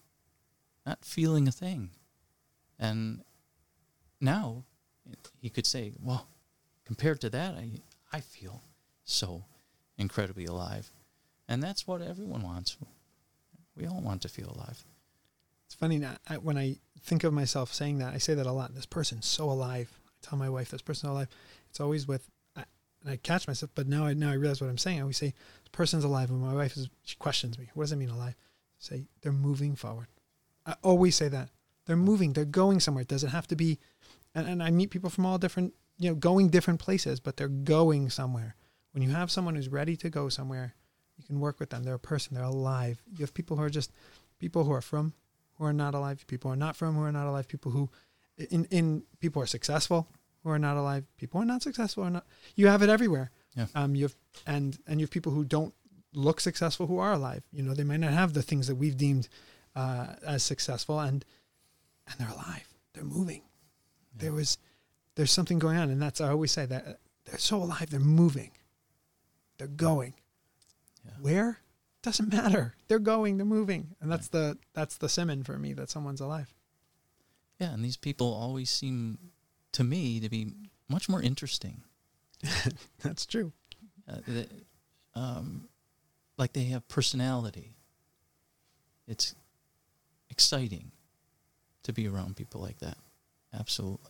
not 0.84 1.04
feeling 1.04 1.48
a 1.48 1.52
thing. 1.52 1.90
And 2.78 3.22
now 4.20 4.64
he 5.40 5.50
could 5.50 5.66
say, 5.66 5.92
"Well, 6.02 6.26
compared 6.84 7.20
to 7.22 7.30
that, 7.30 7.54
I 7.54 7.70
I 8.12 8.20
feel 8.20 8.62
so 9.04 9.44
incredibly 9.96 10.46
alive." 10.46 10.90
And 11.48 11.62
that's 11.62 11.86
what 11.86 12.00
everyone 12.00 12.42
wants. 12.42 12.76
We 13.76 13.86
all 13.86 14.00
want 14.00 14.22
to 14.22 14.28
feel 14.28 14.52
alive. 14.54 14.84
It's 15.66 15.74
funny 15.74 15.98
now, 15.98 16.16
I, 16.28 16.36
when 16.36 16.58
I 16.58 16.76
think 17.00 17.24
of 17.24 17.32
myself 17.32 17.72
saying 17.72 17.98
that, 17.98 18.12
I 18.14 18.18
say 18.18 18.34
that 18.34 18.46
a 18.46 18.52
lot. 18.52 18.74
This 18.74 18.86
person's 18.86 19.26
so 19.26 19.50
alive. 19.50 19.90
I 20.06 20.28
tell 20.28 20.38
my 20.38 20.48
wife, 20.48 20.70
this 20.70 20.82
person's 20.82 21.10
alive. 21.10 21.28
It's 21.68 21.80
always 21.80 22.06
with, 22.06 22.28
I, 22.56 22.64
and 23.02 23.12
I 23.12 23.16
catch 23.16 23.48
myself, 23.48 23.70
but 23.74 23.88
now 23.88 24.04
I 24.04 24.14
now 24.14 24.30
I 24.30 24.34
realize 24.34 24.60
what 24.60 24.68
I'm 24.68 24.78
saying. 24.78 24.98
I 24.98 25.02
always 25.02 25.16
say, 25.16 25.28
this 25.28 25.68
person's 25.72 26.04
alive. 26.04 26.30
And 26.30 26.40
my 26.40 26.54
wife 26.54 26.76
is, 26.76 26.88
she 27.04 27.16
questions 27.16 27.58
me. 27.58 27.70
What 27.74 27.84
does 27.84 27.92
it 27.92 27.96
mean 27.96 28.10
alive? 28.10 28.34
say, 28.80 29.04
they're 29.20 29.30
moving 29.30 29.76
forward. 29.76 30.08
I 30.66 30.74
always 30.82 31.14
say 31.14 31.28
that. 31.28 31.50
They're 31.86 31.96
moving. 31.96 32.32
They're 32.32 32.44
going 32.44 32.80
somewhere. 32.80 33.02
It 33.02 33.08
doesn't 33.08 33.30
have 33.30 33.46
to 33.48 33.56
be, 33.56 33.78
and, 34.34 34.46
and 34.48 34.62
I 34.62 34.70
meet 34.70 34.90
people 34.90 35.10
from 35.10 35.26
all 35.26 35.38
different, 35.38 35.74
you 35.98 36.10
know, 36.10 36.14
going 36.14 36.48
different 36.48 36.80
places, 36.80 37.20
but 37.20 37.36
they're 37.36 37.48
going 37.48 38.10
somewhere. 38.10 38.56
When 38.92 39.02
you 39.02 39.10
have 39.10 39.30
someone 39.30 39.54
who's 39.54 39.68
ready 39.68 39.96
to 39.96 40.10
go 40.10 40.28
somewhere, 40.28 40.74
you 41.16 41.24
can 41.24 41.40
work 41.40 41.60
with 41.60 41.70
them. 41.70 41.84
They're 41.84 41.94
a 41.94 41.98
person. 41.98 42.34
They're 42.34 42.44
alive. 42.44 43.02
You 43.10 43.22
have 43.22 43.34
people 43.34 43.56
who 43.56 43.62
are 43.62 43.70
just 43.70 43.92
people 44.38 44.64
who 44.64 44.72
are 44.72 44.80
from, 44.80 45.12
who 45.58 45.64
are 45.64 45.72
not 45.72 45.94
alive. 45.94 46.24
People 46.26 46.50
who 46.50 46.54
are 46.54 46.56
not 46.56 46.76
from, 46.76 46.94
who 46.94 47.02
are 47.02 47.12
not 47.12 47.26
alive. 47.26 47.46
People 47.46 47.72
who, 47.72 47.90
in 48.50 48.64
in 48.66 49.04
people 49.20 49.42
are 49.42 49.46
successful, 49.46 50.08
who 50.42 50.50
are 50.50 50.58
not 50.58 50.76
alive. 50.76 51.04
People 51.18 51.38
who 51.38 51.42
are 51.44 51.46
not 51.46 51.62
successful 51.62 52.04
or 52.04 52.10
not. 52.10 52.26
You 52.56 52.68
have 52.68 52.82
it 52.82 52.88
everywhere. 52.88 53.30
Yeah. 53.56 53.66
Um. 53.74 53.94
You 53.94 54.04
have 54.04 54.16
and 54.46 54.78
and 54.86 54.98
you 54.98 55.04
have 55.04 55.10
people 55.10 55.32
who 55.32 55.44
don't 55.44 55.74
look 56.14 56.40
successful 56.40 56.86
who 56.86 56.98
are 56.98 57.12
alive. 57.12 57.42
You 57.52 57.62
know, 57.62 57.74
they 57.74 57.84
might 57.84 58.00
not 58.00 58.12
have 58.12 58.32
the 58.32 58.42
things 58.42 58.66
that 58.66 58.76
we've 58.76 58.96
deemed 58.96 59.28
uh, 59.76 60.14
as 60.26 60.42
successful, 60.42 60.98
and 60.98 61.24
and 62.08 62.18
they're 62.18 62.34
alive. 62.34 62.66
They're 62.94 63.04
moving. 63.04 63.42
There 64.20 64.32
was 64.32 64.58
there's 65.16 65.32
something 65.32 65.58
going 65.58 65.76
on, 65.76 65.90
and 65.90 66.00
that's 66.00 66.20
I 66.20 66.28
always 66.28 66.52
say 66.52 66.66
that 66.66 66.98
they're 67.24 67.38
so 67.38 67.62
alive. 67.62 67.90
They're 67.90 68.00
moving. 68.00 68.50
They're 69.58 69.66
going. 69.66 70.14
Yeah. 71.04 71.12
Where 71.20 71.58
doesn't 72.02 72.32
matter. 72.32 72.74
They're 72.88 72.98
going. 72.98 73.36
They're 73.36 73.46
moving, 73.46 73.96
and 74.00 74.10
that's 74.10 74.28
the 74.28 74.58
that's 74.74 74.96
the 74.96 75.08
simon 75.08 75.42
for 75.42 75.58
me 75.58 75.72
that 75.74 75.90
someone's 75.90 76.20
alive. 76.20 76.52
Yeah, 77.58 77.74
and 77.74 77.84
these 77.84 77.98
people 77.98 78.32
always 78.32 78.70
seem 78.70 79.18
to 79.72 79.84
me 79.84 80.18
to 80.20 80.30
be 80.30 80.52
much 80.88 81.08
more 81.08 81.22
interesting. 81.22 81.82
That's 83.02 83.26
true. 83.26 83.52
Uh, 84.08 84.44
um, 85.14 85.68
like 86.38 86.54
they 86.54 86.64
have 86.64 86.88
personality. 86.88 87.76
It's 89.06 89.34
exciting 90.30 90.90
to 91.82 91.92
be 91.92 92.08
around 92.08 92.36
people 92.36 92.62
like 92.62 92.78
that. 92.78 92.96
Absolutely. 93.52 94.09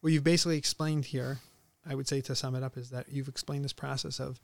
What 0.00 0.12
you've 0.12 0.24
basically 0.24 0.56
explained 0.56 1.06
here, 1.06 1.38
I 1.86 1.94
would 1.94 2.08
say 2.08 2.20
to 2.22 2.34
sum 2.34 2.54
it 2.54 2.62
up, 2.62 2.76
is 2.76 2.90
that 2.90 3.08
you've 3.10 3.28
explained 3.28 3.64
this 3.64 3.72
process 3.72 4.18
of 4.18 4.40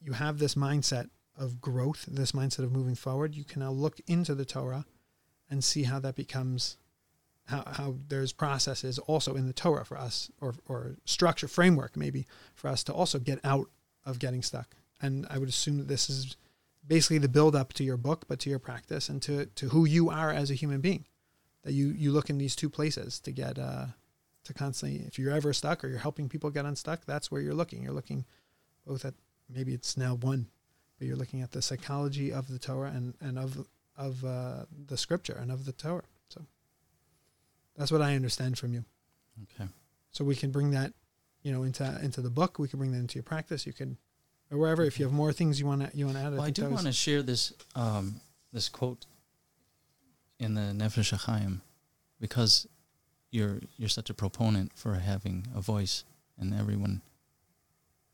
you 0.00 0.12
have 0.12 0.38
this 0.38 0.54
mindset 0.54 1.10
of 1.36 1.60
growth, 1.60 2.04
this 2.06 2.32
mindset 2.32 2.60
of 2.60 2.72
moving 2.72 2.94
forward. 2.94 3.34
You 3.34 3.44
can 3.44 3.60
now 3.60 3.70
look 3.70 3.98
into 4.06 4.34
the 4.34 4.44
Torah 4.44 4.84
and 5.50 5.64
see 5.64 5.84
how 5.84 5.98
that 6.00 6.14
becomes 6.14 6.76
how, 7.46 7.62
how 7.66 7.96
there's 8.08 8.32
processes 8.32 8.98
also 8.98 9.34
in 9.34 9.46
the 9.46 9.52
Torah 9.52 9.84
for 9.84 9.98
us 9.98 10.30
or 10.40 10.54
or 10.66 10.96
structure 11.04 11.48
framework 11.48 11.96
maybe 11.96 12.26
for 12.54 12.68
us 12.68 12.82
to 12.84 12.92
also 12.92 13.18
get 13.18 13.38
out 13.44 13.68
of 14.06 14.18
getting 14.18 14.42
stuck. 14.42 14.76
And 15.00 15.26
I 15.28 15.38
would 15.38 15.48
assume 15.48 15.78
that 15.78 15.88
this 15.88 16.08
is 16.08 16.36
basically 16.86 17.18
the 17.18 17.28
build 17.28 17.56
up 17.56 17.72
to 17.74 17.84
your 17.84 17.96
book, 17.96 18.24
but 18.28 18.38
to 18.40 18.50
your 18.50 18.58
practice 18.58 19.08
and 19.08 19.20
to, 19.22 19.46
to 19.46 19.68
who 19.70 19.84
you 19.84 20.10
are 20.10 20.30
as 20.30 20.50
a 20.50 20.54
human 20.54 20.80
being. 20.80 21.04
That 21.62 21.72
you, 21.72 21.88
you 21.88 22.12
look 22.12 22.28
in 22.28 22.38
these 22.38 22.54
two 22.54 22.68
places 22.68 23.18
to 23.20 23.32
get 23.32 23.58
uh, 23.58 23.86
to 24.44 24.54
constantly 24.54 25.06
if 25.06 25.18
you're 25.18 25.32
ever 25.32 25.52
stuck 25.52 25.84
or 25.84 25.88
you're 25.88 25.98
helping 25.98 26.28
people 26.28 26.50
get 26.50 26.64
unstuck, 26.64 27.04
that's 27.06 27.30
where 27.30 27.40
you're 27.40 27.54
looking. 27.54 27.82
You're 27.82 27.92
looking 27.92 28.24
both 28.86 29.04
at 29.04 29.14
maybe 29.48 29.72
it's 29.72 29.96
now 29.96 30.14
one, 30.14 30.46
but 30.98 31.06
you're 31.06 31.16
looking 31.16 31.42
at 31.42 31.52
the 31.52 31.62
psychology 31.62 32.32
of 32.32 32.48
the 32.48 32.58
Torah 32.58 32.92
and, 32.94 33.14
and 33.20 33.38
of 33.38 33.66
of 33.96 34.24
uh, 34.24 34.64
the 34.86 34.96
scripture 34.96 35.38
and 35.40 35.50
of 35.50 35.64
the 35.64 35.72
Torah. 35.72 36.02
So 36.28 36.42
that's 37.76 37.92
what 37.92 38.02
I 38.02 38.14
understand 38.14 38.58
from 38.58 38.74
you. 38.74 38.84
Okay. 39.42 39.68
So 40.10 40.24
we 40.24 40.34
can 40.36 40.50
bring 40.50 40.70
that, 40.72 40.92
you 41.42 41.52
know, 41.52 41.62
into 41.62 41.84
into 42.02 42.20
the 42.20 42.30
book. 42.30 42.58
We 42.58 42.68
can 42.68 42.78
bring 42.78 42.92
that 42.92 42.98
into 42.98 43.16
your 43.16 43.24
practice. 43.24 43.66
You 43.66 43.72
can, 43.72 43.96
or 44.50 44.58
wherever. 44.58 44.84
If 44.84 44.98
you 44.98 45.04
have 45.06 45.14
more 45.14 45.32
things 45.32 45.58
you 45.58 45.66
want 45.66 45.90
to 45.90 45.96
you 45.96 46.06
want 46.06 46.18
to 46.18 46.24
add, 46.24 46.32
Well, 46.32 46.42
I 46.42 46.46
think 46.46 46.56
do 46.56 46.68
want 46.68 46.86
to 46.86 46.92
share 46.92 47.22
this 47.22 47.52
um, 47.74 48.20
this 48.52 48.68
quote 48.68 49.06
in 50.38 50.54
the 50.54 50.60
Nefesh 50.60 51.16
HaChaim 51.16 51.60
because 52.20 52.66
you're 53.34 53.58
you're 53.76 53.88
such 53.88 54.10
a 54.10 54.14
proponent 54.14 54.72
for 54.76 54.94
having 54.94 55.46
a 55.54 55.60
voice 55.60 56.04
and 56.38 56.54
everyone. 56.54 57.02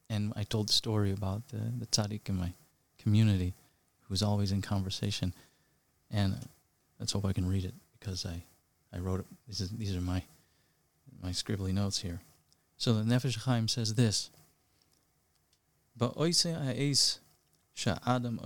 And 0.08 0.32
I 0.34 0.44
told 0.44 0.68
the 0.68 0.72
story 0.72 1.12
about 1.12 1.48
the 1.48 1.60
the 1.78 1.86
tzaddik 1.86 2.28
in 2.28 2.36
my 2.36 2.54
community 2.98 3.54
who's 4.08 4.22
always 4.22 4.50
in 4.50 4.62
conversation, 4.62 5.34
and 6.10 6.36
let's 6.98 7.12
hope 7.12 7.26
I 7.26 7.32
can 7.32 7.46
read 7.46 7.64
it 7.64 7.74
because 7.98 8.24
I 8.24 8.42
I 8.92 8.98
wrote 8.98 9.20
it. 9.20 9.26
These 9.46 9.60
is, 9.60 9.70
these 9.70 9.94
are 9.94 10.00
my 10.00 10.22
my 11.22 11.30
scribbly 11.30 11.74
notes 11.74 12.00
here. 12.00 12.20
So 12.78 12.94
the 12.94 13.02
Nefesh 13.02 13.40
HaChaim 13.40 13.68
says 13.68 13.94
this. 13.94 14.30
Sha'adam 17.74 18.40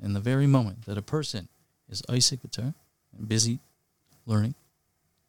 In 0.00 0.12
the 0.12 0.20
very 0.20 0.46
moment 0.46 0.84
that 0.86 0.96
a 0.96 1.02
person 1.02 1.48
is 1.88 2.02
oisik 2.02 2.40
b'toira, 2.40 2.74
busy 3.27 3.59
learning, 4.25 4.55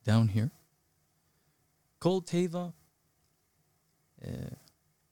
down 0.05 0.29
here, 0.29 0.51
kol 2.01 2.21
teva 2.23 2.73
eh, 4.25 4.55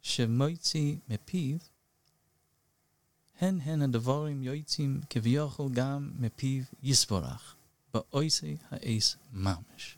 shemoitzi 0.03 1.01
mepiv, 1.09 1.61
hen 3.41 3.61
hen 3.61 3.83
הדבורים 3.83 4.43
יוצאים 4.43 5.01
כביכול 5.11 5.73
גם 5.73 6.11
מפיו 6.19 6.63
יסבורך, 6.83 7.57
באויסי 7.95 8.57
ha'es 8.71 9.17
mamish. 9.35 9.97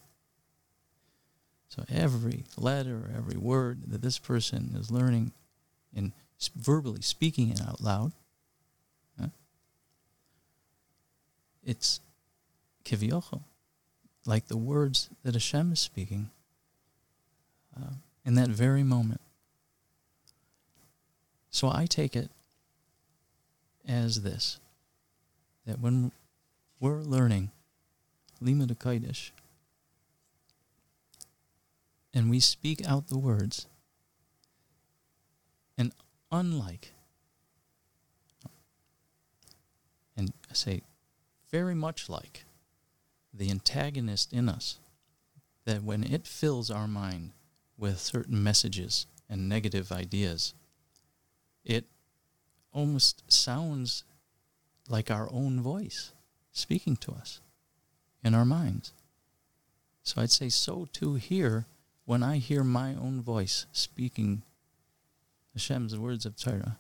So 1.69 1.85
every 1.89 2.45
letter, 2.59 3.11
every 3.17 3.39
word 3.39 3.91
that 3.91 4.03
this 4.03 4.19
person 4.19 4.77
is 4.79 4.91
learning 4.91 5.33
in 5.95 6.13
s- 6.39 6.51
verbally 6.55 7.01
speaking 7.01 7.49
it 7.49 7.63
out 7.63 7.81
loud, 7.81 8.13
huh, 9.19 9.29
it's 11.65 12.01
kivyocho, 12.88 13.42
like 14.26 14.48
the 14.48 14.58
words 14.58 15.10
that 15.24 15.34
Hashem 15.34 15.74
is 15.74 15.80
speaking 15.80 16.30
uh, 17.76 17.96
in 18.26 18.36
that 18.36 18.50
very 18.50 18.84
moment. 18.84 19.22
So 21.50 21.70
I 21.74 21.86
take 21.86 22.16
it 22.16 22.30
as 23.88 24.22
this, 24.22 24.60
that 25.66 25.80
when 25.80 26.12
we're 26.80 27.02
learning 27.02 27.52
Limudei 28.42 28.78
Kodesh, 28.78 29.32
and 32.14 32.30
we 32.30 32.40
speak 32.40 32.88
out 32.88 33.08
the 33.08 33.18
words, 33.18 33.66
and 35.78 35.92
unlike, 36.32 36.94
and 40.16 40.34
I 40.50 40.54
say 40.54 40.82
very 41.52 41.76
much 41.76 42.10
like 42.10 42.44
the 43.38 43.52
antagonist 43.52 44.34
in 44.34 44.50
us, 44.50 44.78
that 45.66 45.84
when 45.84 46.04
it 46.04 46.26
fills 46.26 46.72
our 46.72 46.88
mind 46.88 47.32
with 47.78 48.00
certain 48.00 48.42
messages 48.42 49.06
and 49.30 49.50
negative 49.50 49.92
ideas, 49.92 50.54
it 51.64 51.86
almost 52.72 53.24
sounds 53.32 54.04
like 54.90 55.12
our 55.12 55.28
own 55.32 55.62
voice 55.62 56.12
speaking 56.52 56.96
to 56.96 57.12
us 57.12 57.42
in 58.24 58.34
our 58.34 58.46
minds. 58.46 58.94
So 60.04 60.22
I'd 60.22 60.32
say 60.32 60.50
so 60.50 60.88
too 60.92 61.16
here 61.16 61.66
when 62.06 62.24
I 62.24 62.38
hear 62.38 62.64
my 62.64 62.96
own 62.96 63.22
voice 63.22 63.66
speaking 63.74 64.44
Hashem's 65.54 65.98
words 65.98 66.26
of 66.26 66.38
Torah. 66.38 66.78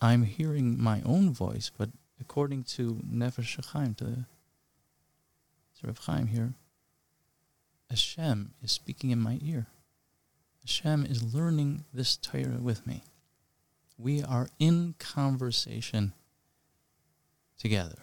I'm 0.00 0.24
hearing 0.24 0.80
my 0.80 1.00
own 1.06 1.32
voice, 1.32 1.70
but 1.78 1.88
according 2.24 2.64
to 2.64 3.00
Nefesh 3.06 3.62
Chaim, 3.66 3.94
to, 3.94 4.04
to 4.04 5.86
Rav 5.86 5.98
Chaim 5.98 6.28
here, 6.28 6.54
Hashem 7.90 8.54
is 8.62 8.72
speaking 8.72 9.10
in 9.10 9.20
my 9.20 9.38
ear. 9.42 9.66
Hashem 10.62 11.04
is 11.04 11.34
learning 11.34 11.84
this 11.92 12.16
Torah 12.16 12.58
with 12.60 12.86
me. 12.86 13.04
We 13.98 14.22
are 14.22 14.48
in 14.58 14.94
conversation 14.98 16.14
together. 17.58 17.98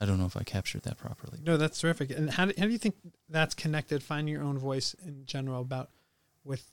I 0.00 0.06
don't 0.06 0.18
know 0.18 0.26
if 0.26 0.36
I 0.36 0.42
captured 0.44 0.82
that 0.82 0.98
properly. 0.98 1.38
No, 1.42 1.56
that's 1.56 1.80
terrific. 1.80 2.10
And 2.10 2.30
how 2.30 2.44
do, 2.44 2.52
how 2.56 2.66
do 2.66 2.70
you 2.70 2.78
think 2.78 2.94
that's 3.28 3.54
connected? 3.54 4.02
Finding 4.02 4.32
your 4.32 4.44
own 4.44 4.58
voice 4.58 4.94
in 5.04 5.24
general 5.26 5.60
about 5.62 5.90
with 6.48 6.72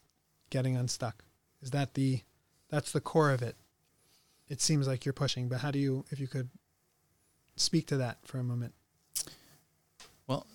getting 0.49 0.77
unstuck. 0.77 1.23
Is 1.61 1.71
that 1.71 1.93
the 1.93 2.21
that's 2.69 2.91
the 2.91 3.01
core 3.01 3.31
of 3.31 3.41
it? 3.41 3.55
It 4.47 4.61
seems 4.61 4.87
like 4.87 5.05
you're 5.05 5.13
pushing, 5.13 5.49
but 5.49 5.59
how 5.59 5.71
do 5.71 5.77
you 5.77 6.05
if 6.09 6.19
you 6.19 6.27
could 6.27 6.49
speak 7.55 7.85
to 7.87 7.97
that 7.97 8.17
for 8.23 8.39
a 8.39 8.43
moment? 8.43 8.73
Well, 10.27 10.47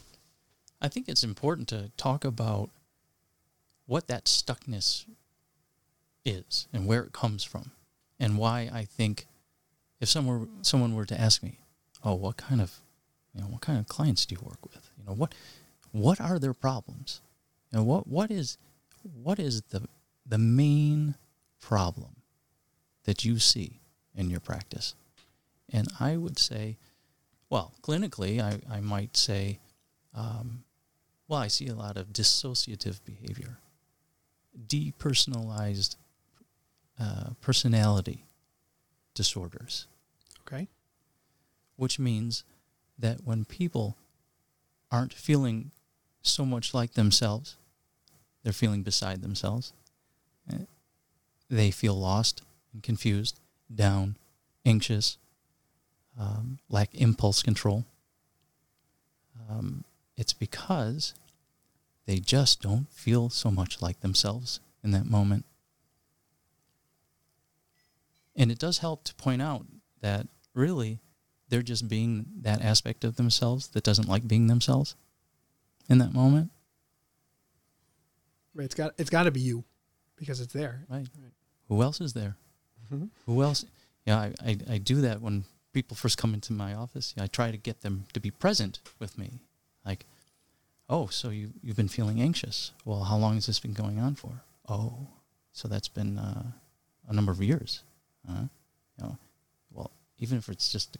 I 0.80 0.88
think 0.88 1.08
it's 1.08 1.22
important 1.22 1.68
to 1.68 1.90
talk 1.96 2.24
about 2.24 2.70
what 3.86 4.06
that 4.08 4.24
stuckness 4.24 5.04
is 6.24 6.66
and 6.72 6.86
where 6.86 7.02
it 7.02 7.12
comes 7.12 7.44
from, 7.44 7.72
and 8.18 8.38
why 8.38 8.70
I 8.72 8.84
think 8.84 9.26
if 10.00 10.08
someone 10.08 10.48
someone 10.62 10.94
were 10.94 11.06
to 11.06 11.20
ask 11.20 11.42
me, 11.42 11.58
"Oh, 12.02 12.14
what 12.14 12.36
kind 12.36 12.60
of 12.60 12.80
you 13.34 13.42
know 13.42 13.48
what 13.48 13.60
kind 13.60 13.78
of 13.78 13.86
clients 13.86 14.24
do 14.24 14.34
you 14.34 14.40
work 14.42 14.64
with? 14.72 14.90
You 14.98 15.04
know 15.04 15.14
what 15.14 15.34
what 15.92 16.20
are 16.20 16.38
their 16.38 16.54
problems? 16.54 17.20
You 17.72 17.78
know 17.78 17.84
what 17.84 18.06
what 18.06 18.30
is 18.30 18.58
what 19.02 19.38
is 19.38 19.62
the 19.70 19.88
the 20.26 20.38
main 20.38 21.14
problem 21.60 22.16
that 23.04 23.24
you 23.24 23.38
see 23.38 23.80
in 24.14 24.30
your 24.30 24.40
practice?" 24.40 24.94
And 25.72 25.88
I 26.00 26.16
would 26.16 26.38
say, 26.38 26.78
well, 27.48 27.72
clinically, 27.80 28.40
I, 28.40 28.60
I 28.68 28.80
might 28.80 29.16
say, 29.16 29.60
um, 30.14 30.64
well, 31.28 31.38
I 31.38 31.46
see 31.46 31.68
a 31.68 31.76
lot 31.76 31.96
of 31.96 32.08
dissociative 32.08 33.04
behavior, 33.04 33.58
depersonalized 34.66 35.94
uh, 36.98 37.30
personality 37.40 38.24
disorders, 39.14 39.86
Okay. 40.40 40.66
which 41.76 41.98
means 42.00 42.42
that 42.98 43.24
when 43.24 43.44
people 43.44 43.96
aren't 44.90 45.12
feeling 45.14 45.70
so 46.22 46.44
much 46.44 46.74
like 46.74 46.94
themselves, 46.94 47.56
they're 48.42 48.52
feeling 48.52 48.82
beside 48.82 49.22
themselves. 49.22 49.72
Uh, 50.52 50.64
They 51.48 51.70
feel 51.70 51.94
lost 51.94 52.42
and 52.72 52.82
confused, 52.82 53.40
down, 53.74 54.16
anxious, 54.64 55.18
um, 56.18 56.58
lack 56.68 56.94
impulse 56.94 57.42
control. 57.42 57.84
Um, 59.48 59.84
it's 60.16 60.32
because 60.32 61.14
they 62.06 62.18
just 62.18 62.62
don't 62.62 62.88
feel 62.90 63.30
so 63.30 63.50
much 63.50 63.82
like 63.82 64.00
themselves 64.00 64.60
in 64.82 64.90
that 64.92 65.06
moment. 65.06 65.44
And 68.36 68.50
it 68.50 68.58
does 68.58 68.78
help 68.78 69.04
to 69.04 69.14
point 69.14 69.42
out 69.42 69.66
that 70.00 70.26
really 70.54 70.98
they're 71.48 71.62
just 71.62 71.88
being 71.88 72.26
that 72.40 72.62
aspect 72.62 73.04
of 73.04 73.16
themselves 73.16 73.68
that 73.68 73.84
doesn't 73.84 74.08
like 74.08 74.26
being 74.26 74.46
themselves 74.46 74.94
in 75.88 75.98
that 75.98 76.14
moment. 76.14 76.50
Right. 78.60 78.66
It's 78.66 78.74
got 78.74 78.92
it's 78.98 79.08
got 79.08 79.22
to 79.22 79.30
be 79.30 79.40
you 79.40 79.64
because 80.16 80.38
it's 80.38 80.52
there. 80.52 80.84
Right. 80.90 81.08
Right. 81.18 81.32
Who 81.68 81.80
else 81.80 81.98
is 82.02 82.12
there? 82.12 82.36
Mm-hmm. 82.92 83.06
Who 83.24 83.42
else? 83.42 83.64
Yeah, 84.04 84.18
I, 84.18 84.34
I, 84.44 84.58
I 84.72 84.78
do 84.78 85.00
that 85.00 85.22
when 85.22 85.44
people 85.72 85.96
first 85.96 86.18
come 86.18 86.34
into 86.34 86.52
my 86.52 86.74
office. 86.74 87.14
I 87.18 87.26
try 87.26 87.50
to 87.50 87.56
get 87.56 87.80
them 87.80 88.04
to 88.12 88.20
be 88.20 88.30
present 88.30 88.80
with 88.98 89.16
me. 89.16 89.40
Like, 89.86 90.04
oh, 90.90 91.06
so 91.06 91.30
you, 91.30 91.54
you've 91.62 91.76
been 91.76 91.88
feeling 91.88 92.20
anxious. 92.20 92.72
Well, 92.84 93.04
how 93.04 93.16
long 93.16 93.36
has 93.36 93.46
this 93.46 93.60
been 93.60 93.72
going 93.72 93.98
on 93.98 94.14
for? 94.14 94.42
Oh, 94.68 95.06
so 95.52 95.66
that's 95.66 95.88
been 95.88 96.18
uh, 96.18 96.42
a 97.08 97.14
number 97.14 97.32
of 97.32 97.40
years. 97.40 97.82
Uh, 98.28 98.42
you 98.98 99.04
know, 99.04 99.16
well, 99.72 99.90
even 100.18 100.36
if 100.36 100.50
it's 100.50 100.70
just 100.70 100.98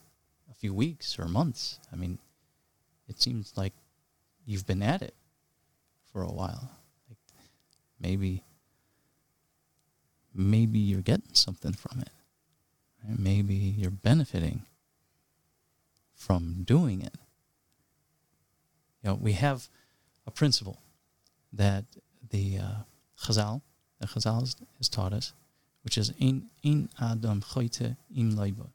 a 0.51 0.55
few 0.55 0.73
weeks 0.73 1.19
or 1.19 1.27
months, 1.27 1.79
I 1.93 1.97
mean, 1.97 2.19
it 3.07 3.21
seems 3.21 3.53
like 3.55 3.75
you've 4.47 4.67
been 4.67 4.83
at 4.83 5.03
it 5.03 5.15
for 6.11 6.23
a 6.23 6.33
while. 6.33 6.71
Maybe 8.01 8.43
maybe 10.35 10.79
you're 10.79 11.03
getting 11.03 11.35
something 11.35 11.73
from 11.73 12.01
it. 12.01 12.11
Right? 13.05 13.19
Maybe 13.19 13.55
you're 13.55 13.91
benefiting 13.91 14.63
from 16.15 16.63
doing 16.65 17.03
it. 17.03 17.15
You 19.03 19.11
know, 19.11 19.15
we 19.15 19.33
have 19.33 19.69
a 20.27 20.31
principle 20.31 20.79
that 21.53 21.85
the 22.31 22.59
uh, 22.59 22.75
Chazal, 23.23 23.63
the 23.99 24.07
Chazal 24.07 24.41
has, 24.41 24.57
has 24.79 24.89
taught 24.89 25.13
us, 25.13 25.33
which 25.83 25.97
is 25.99 26.13
in 26.19 26.47
in 26.63 26.89
adam 27.01 27.41
choite 27.41 27.97
im 28.17 28.33
leiba. 28.33 28.69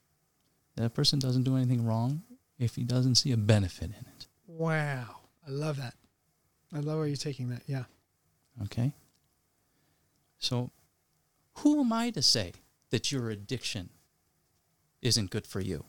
That 0.76 0.86
a 0.86 0.90
person 0.90 1.20
doesn't 1.20 1.44
do 1.44 1.56
anything 1.56 1.86
wrong 1.86 2.24
if 2.60 2.76
he 2.76 2.84
doesn't 2.84 3.16
see 3.16 3.32
a 3.32 3.38
benefit 3.38 3.86
in 3.86 4.06
it. 4.18 4.28
Wow. 4.48 5.18
I 5.48 5.52
love 5.52 5.78
that. 5.78 5.94
I 6.74 6.80
love 6.80 6.98
where 6.98 7.08
you're 7.08 7.16
taking 7.16 7.50
that. 7.50 7.62
Yeah. 7.68 7.84
Okay? 8.64 8.92
So, 10.46 10.70
who 11.56 11.80
am 11.80 11.92
I 11.92 12.12
to 12.12 12.22
say 12.22 12.54
that 12.92 13.12
your 13.12 13.32
addiction 13.32 13.90
isn't 15.02 15.32
good 15.32 15.48
for 15.48 15.60
you? 15.60 15.86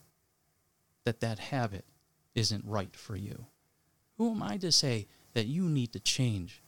That 1.04 1.20
that 1.20 1.38
habit 1.38 1.84
isn't 2.34 2.64
right 2.64 2.96
for 2.96 3.16
you? 3.16 3.44
Who 4.16 4.30
am 4.30 4.42
I 4.42 4.56
to 4.56 4.72
say 4.72 5.08
that 5.34 5.46
you 5.46 5.68
need 5.68 5.92
to 5.92 6.00
change 6.00 6.62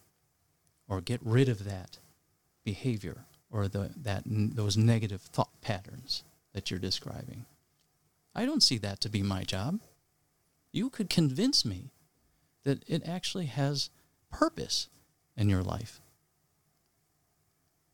or 0.87 1.01
get 1.01 1.21
rid 1.25 1.49
of 1.49 1.65
that 1.65 1.97
behavior 2.63 3.25
or 3.51 3.69
the, 3.69 3.91
that, 3.97 4.25
those 4.27 4.77
negative 4.77 5.23
thought 5.23 5.59
patterns 5.63 6.25
that 6.53 6.71
you're 6.71 6.79
describing? 6.79 7.47
I 8.35 8.45
don't 8.45 8.63
see 8.63 8.77
that 8.77 9.01
to 9.01 9.09
be 9.09 9.23
my 9.23 9.45
job. 9.45 9.81
You 10.73 10.91
could 10.91 11.09
convince 11.09 11.65
me 11.65 11.93
that 12.65 12.85
it 12.87 13.09
actually 13.09 13.47
has 13.47 13.89
purpose 14.31 14.91
in 15.39 15.49
your 15.49 15.63
life. 15.63 16.03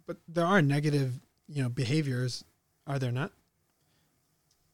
But 0.07 0.19
there 0.29 0.47
are 0.47 0.61
negative, 0.61 1.21
you 1.49 1.63
know, 1.63 1.69
behaviors, 1.69 2.45
are 2.87 2.99
there 2.99 3.13
not? 3.13 3.33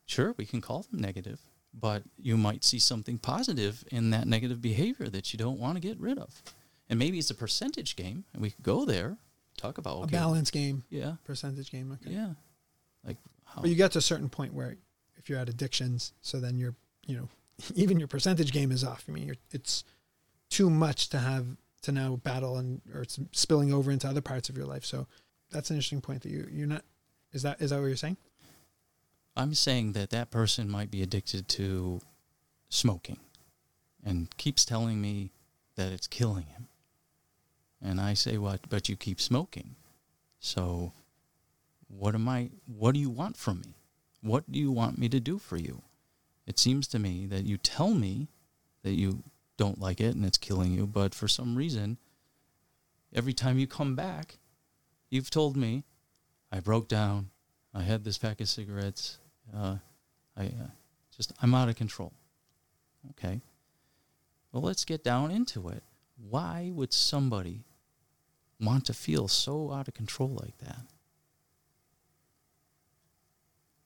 Sure, 0.07 0.35
we 0.37 0.45
can 0.45 0.61
call 0.61 0.85
them 0.91 1.01
negative, 1.01 1.41
but 1.73 2.03
you 2.19 2.37
might 2.37 2.65
see 2.65 2.81
something 2.81 3.19
positive 3.19 3.85
in 3.93 4.11
that 4.11 4.27
negative 4.27 4.61
behavior 4.61 5.09
that 5.09 5.33
you 5.33 5.39
don't 5.39 5.59
want 5.59 5.77
to 5.77 5.81
get 5.81 6.01
rid 6.01 6.19
of. 6.19 6.43
And 6.89 6.99
maybe 6.99 7.19
it's 7.19 7.31
a 7.31 7.35
percentage 7.35 7.95
game, 7.95 8.25
and 8.33 8.43
we 8.43 8.51
could 8.51 8.65
go 8.65 8.85
there, 8.85 9.19
talk 9.57 9.79
about 9.79 10.03
A 10.03 10.07
balance 10.09 10.51
game, 10.51 10.83
yeah, 10.91 11.15
percentage 11.25 11.71
game. 11.71 11.93
Okay. 11.93 12.13
yeah, 12.13 12.31
like 13.07 13.19
how, 13.45 13.61
But 13.61 13.71
you 13.71 13.77
get 13.77 13.93
to 13.93 13.99
a 13.99 14.03
certain 14.03 14.29
point 14.29 14.53
where 14.53 14.77
if 15.17 15.29
you're 15.29 15.39
at 15.39 15.49
addictions, 15.49 16.13
so 16.23 16.41
then 16.41 16.59
you're, 16.59 16.75
you 17.07 17.17
know, 17.17 17.29
even 17.77 18.01
your 18.01 18.09
percentage 18.09 18.51
game 18.51 18.73
is 18.73 18.83
off. 18.83 19.05
I 19.09 19.13
mean, 19.13 19.27
you're, 19.27 19.37
it's 19.53 19.85
too 20.49 20.69
much 20.69 21.11
to 21.11 21.19
have 21.19 21.47
to 21.83 21.93
now 21.93 22.17
battle 22.17 22.57
and 22.57 22.81
or 22.95 23.03
it's 23.03 23.19
spilling 23.33 23.73
over 23.73 23.91
into 23.91 24.09
other 24.09 24.21
parts 24.21 24.49
of 24.49 24.57
your 24.57 24.67
life. 24.67 24.85
So 24.85 25.07
that's 25.51 25.71
an 25.71 25.77
interesting 25.77 26.01
point 26.01 26.23
that 26.23 26.31
you 26.31 26.49
you're 26.51 26.67
not. 26.67 26.85
Is 27.33 27.43
that 27.43 27.61
is 27.61 27.71
that 27.71 27.81
what 27.81 27.87
you're 27.87 27.97
saying? 27.97 28.17
I'm 29.37 29.55
saying 29.55 29.93
that 29.93 30.11
that 30.11 30.31
person 30.31 30.69
might 30.69 30.91
be 30.91 31.03
addicted 31.03 31.49
to 31.49 32.01
smoking, 32.69 33.19
and 34.05 34.37
keeps 34.37 34.65
telling 34.65 35.01
me 35.01 35.31
that 35.77 35.93
it's 35.93 36.07
killing 36.07 36.47
him. 36.47 36.69
And 37.81 38.01
I 38.01 38.15
say, 38.15 38.37
"What? 38.37 38.69
But 38.69 38.89
you 38.89 38.97
keep 38.97 39.21
smoking, 39.21 39.77
so 40.39 40.93
what 41.89 42.15
am 42.15 42.29
I? 42.29 42.51
What 42.67 42.93
do 42.93 43.01
you 43.01 43.11
want 43.11 43.37
from 43.37 43.61
me? 43.61 43.75
What 44.21 44.51
do 44.51 44.59
you 44.59 44.71
want 44.71 44.99
me 44.99 45.09
to 45.09 45.21
do 45.21 45.39
for 45.39 45.57
you?" 45.57 45.83
It 46.47 46.59
seems 46.59 46.89
to 46.89 46.99
me 46.99 47.27
that 47.27 47.45
you 47.45 47.57
tell 47.57 47.95
me 47.95 48.29
that 48.83 48.95
you 48.95 49.23
don't 49.61 49.79
like 49.79 50.01
it 50.01 50.15
and 50.17 50.25
it's 50.25 50.39
killing 50.39 50.73
you, 50.73 50.87
but 50.87 51.15
for 51.15 51.29
some 51.29 51.55
reason, 51.55 51.99
every 53.13 53.35
time 53.35 53.59
you 53.59 53.67
come 53.67 53.95
back, 53.95 54.39
you've 55.11 55.29
told 55.29 55.55
me, 55.55 55.85
I 56.51 56.61
broke 56.61 56.89
down, 56.89 57.29
I 57.75 57.83
had 57.83 58.03
this 58.03 58.17
pack 58.17 58.41
of 58.41 58.49
cigarettes, 58.49 59.19
uh, 59.55 59.77
I 60.35 60.45
uh, 60.47 60.71
just, 61.15 61.35
I'm 61.43 61.55
out 61.55 61.69
of 61.69 61.77
control. 61.77 62.15
Okay. 63.11 63.43
Well, 64.51 64.63
let's 64.63 64.87
get 64.87 65.05
down 65.05 65.31
into 65.31 65.69
it. 65.69 65.83
Why 66.17 66.71
would 66.73 66.95
somebody 66.95 67.65
want 68.59 68.87
to 68.87 68.95
feel 68.95 69.29
so 69.29 69.73
out 69.73 69.89
of 69.89 69.95
control 69.95 70.39
like 70.43 70.57
that? 70.61 70.87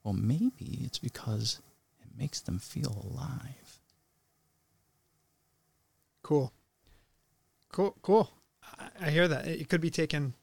Well, 0.05 0.15
maybe 0.15 0.83
it's 0.85 1.01
because 1.01 1.61
it 2.01 2.17
makes 2.17 2.41
them 2.41 2.61
feel 2.61 3.11
alive. 3.11 3.81
Cool. 6.25 6.53
Cool. 7.71 7.95
Cool. 8.03 8.31
I, 8.81 9.07
I 9.07 9.11
hear 9.11 9.29
that. 9.29 9.47
It 9.47 9.69
could 9.69 9.81
be 9.81 9.91
taken. 9.91 10.35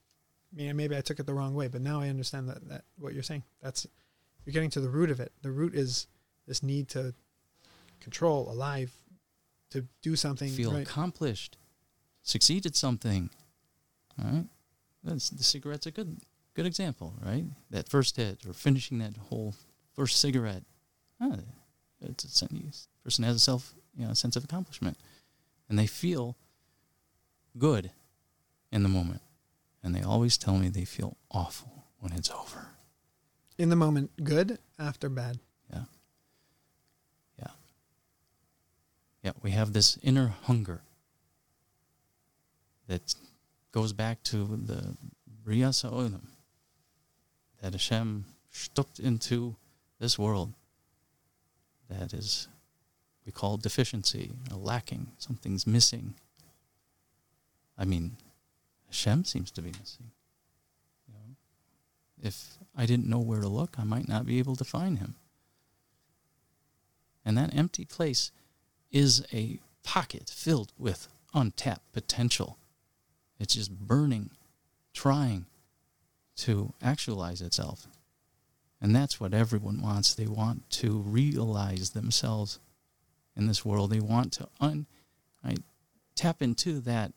I 0.54 0.56
mean, 0.56 0.76
maybe 0.78 0.96
I 0.96 1.02
took 1.02 1.20
it 1.20 1.26
the 1.26 1.34
wrong 1.34 1.56
way, 1.56 1.68
but 1.68 1.82
now 1.82 2.00
I 2.00 2.08
understand 2.08 2.48
that, 2.48 2.70
that 2.70 2.84
what 2.98 3.14
you're 3.14 3.24
saying. 3.24 3.44
That's 3.62 3.88
you're 4.46 4.54
getting 4.54 4.70
to 4.72 4.80
the 4.80 4.90
root 4.90 5.12
of 5.12 5.20
it. 5.20 5.32
The 5.42 5.52
root 5.52 5.76
is 5.76 6.08
this 6.48 6.62
need 6.62 6.88
to 6.90 7.14
control, 8.00 8.50
alive, 8.50 8.92
to 9.72 9.86
do 10.02 10.16
something. 10.16 10.50
feel 10.50 10.72
right. 10.72 10.84
accomplished, 10.88 11.58
succeed 12.22 12.66
at 12.66 12.76
something. 12.76 13.30
All 14.22 14.30
right, 14.30 14.46
that's 15.04 15.30
the 15.30 15.44
cigarette's 15.44 15.88
a 15.88 15.92
good 15.92 16.20
good 16.54 16.66
example, 16.66 17.16
right? 17.26 17.46
That 17.72 17.90
first 17.90 18.18
hit 18.18 18.46
or 18.48 18.54
finishing 18.54 19.00
that 19.00 19.18
whole 19.18 19.56
first 19.96 20.20
cigarette. 20.20 20.64
Ah, 21.20 21.38
it's 22.02 22.42
a 22.42 22.48
person 23.04 23.24
has 23.24 23.36
a 23.36 23.40
self, 23.40 23.74
you 23.98 24.06
know, 24.06 24.14
sense 24.14 24.36
of 24.36 24.44
accomplishment, 24.44 24.98
and 25.72 25.80
they 25.80 25.88
feel 25.88 26.36
good 27.58 27.92
in 28.74 28.84
the 28.84 28.90
moment, 28.90 29.22
and 29.82 29.96
they 29.96 30.02
always 30.02 30.38
tell 30.38 30.58
me 30.58 30.68
they 30.68 30.84
feel 30.84 31.16
awful 31.32 31.86
when 32.00 32.12
it's 32.12 32.30
over. 32.30 32.68
in 33.58 33.70
the 33.70 33.76
moment, 33.78 34.12
good. 34.22 34.60
After 34.78 35.08
bad. 35.08 35.40
Yeah. 35.72 35.84
Yeah. 37.40 37.52
Yeah, 39.24 39.32
we 39.42 39.52
have 39.52 39.72
this 39.72 39.98
inner 40.04 40.34
hunger 40.44 40.82
that 42.88 43.16
goes 43.72 43.94
back 43.94 44.24
to 44.24 44.60
the 44.66 44.98
Bria 45.26 45.72
Sa'olam 45.72 46.28
that 47.62 47.72
Hashem 47.72 48.26
stooped 48.50 49.00
into 49.00 49.56
this 50.00 50.20
world 50.20 50.52
that 51.90 52.14
is, 52.14 52.50
we 53.26 53.32
call 53.32 53.58
deficiency, 53.58 54.32
lacking, 54.52 55.12
something's 55.18 55.68
missing. 55.68 56.16
I 57.78 57.86
mean, 57.86 58.18
Hashem 58.88 59.26
seems 59.26 59.52
to 59.52 59.62
be 59.62 59.70
missing. 59.70 60.12
You 61.08 61.14
know, 61.14 61.36
if 62.22 62.58
I 62.76 62.86
didn't 62.86 63.10
know 63.10 63.20
where 63.20 63.42
to 63.42 63.48
look, 63.48 63.76
I 63.78 63.84
might 63.84 64.08
not 64.08 64.26
be 64.26 64.40
able 64.40 64.56
to 64.56 64.64
find 64.64 65.00
him. 65.00 65.16
And 67.24 67.38
that 67.38 67.56
empty 67.56 67.86
place 67.86 68.32
is 68.92 69.26
a 69.32 69.60
pocket 69.84 70.30
filled 70.30 70.74
with 70.78 71.08
untapped 71.34 71.92
potential. 71.94 72.58
It's 73.40 73.56
just 73.56 73.72
burning, 73.72 74.32
trying 74.94 75.46
to 76.38 76.74
actualize 76.82 77.42
itself. 77.42 77.88
And 78.82 78.96
that's 78.96 79.20
what 79.20 79.34
everyone 79.34 79.82
wants. 79.82 80.14
They 80.14 80.26
want 80.26 80.70
to 80.72 80.98
realize 80.98 81.92
themselves 81.92 82.60
in 83.36 83.48
this 83.48 83.66
world. 83.66 83.92
They 83.92 84.00
want 84.00 84.34
to 84.34 84.48
un, 84.60 84.86
tap 86.16 86.42
into 86.42 86.80
that 86.82 87.14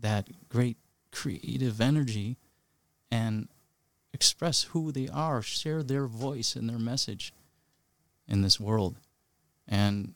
that 0.00 0.28
great 0.48 0.76
creative 1.12 1.80
energy 1.80 2.36
and 3.10 3.48
express 4.12 4.64
who 4.64 4.92
they 4.92 5.08
are, 5.08 5.40
share 5.40 5.82
their 5.82 6.06
voice 6.06 6.54
and 6.56 6.68
their 6.68 6.78
message 6.78 7.32
in 8.28 8.42
this 8.42 8.60
world. 8.60 8.96
And 9.66 10.14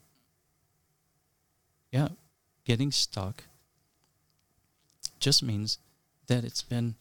yeah, 1.91 2.09
getting 2.65 2.91
stuck 2.91 3.45
just 5.19 5.41
means 5.41 5.79
that 6.27 6.43
it's 6.43 6.61
been 6.61 6.95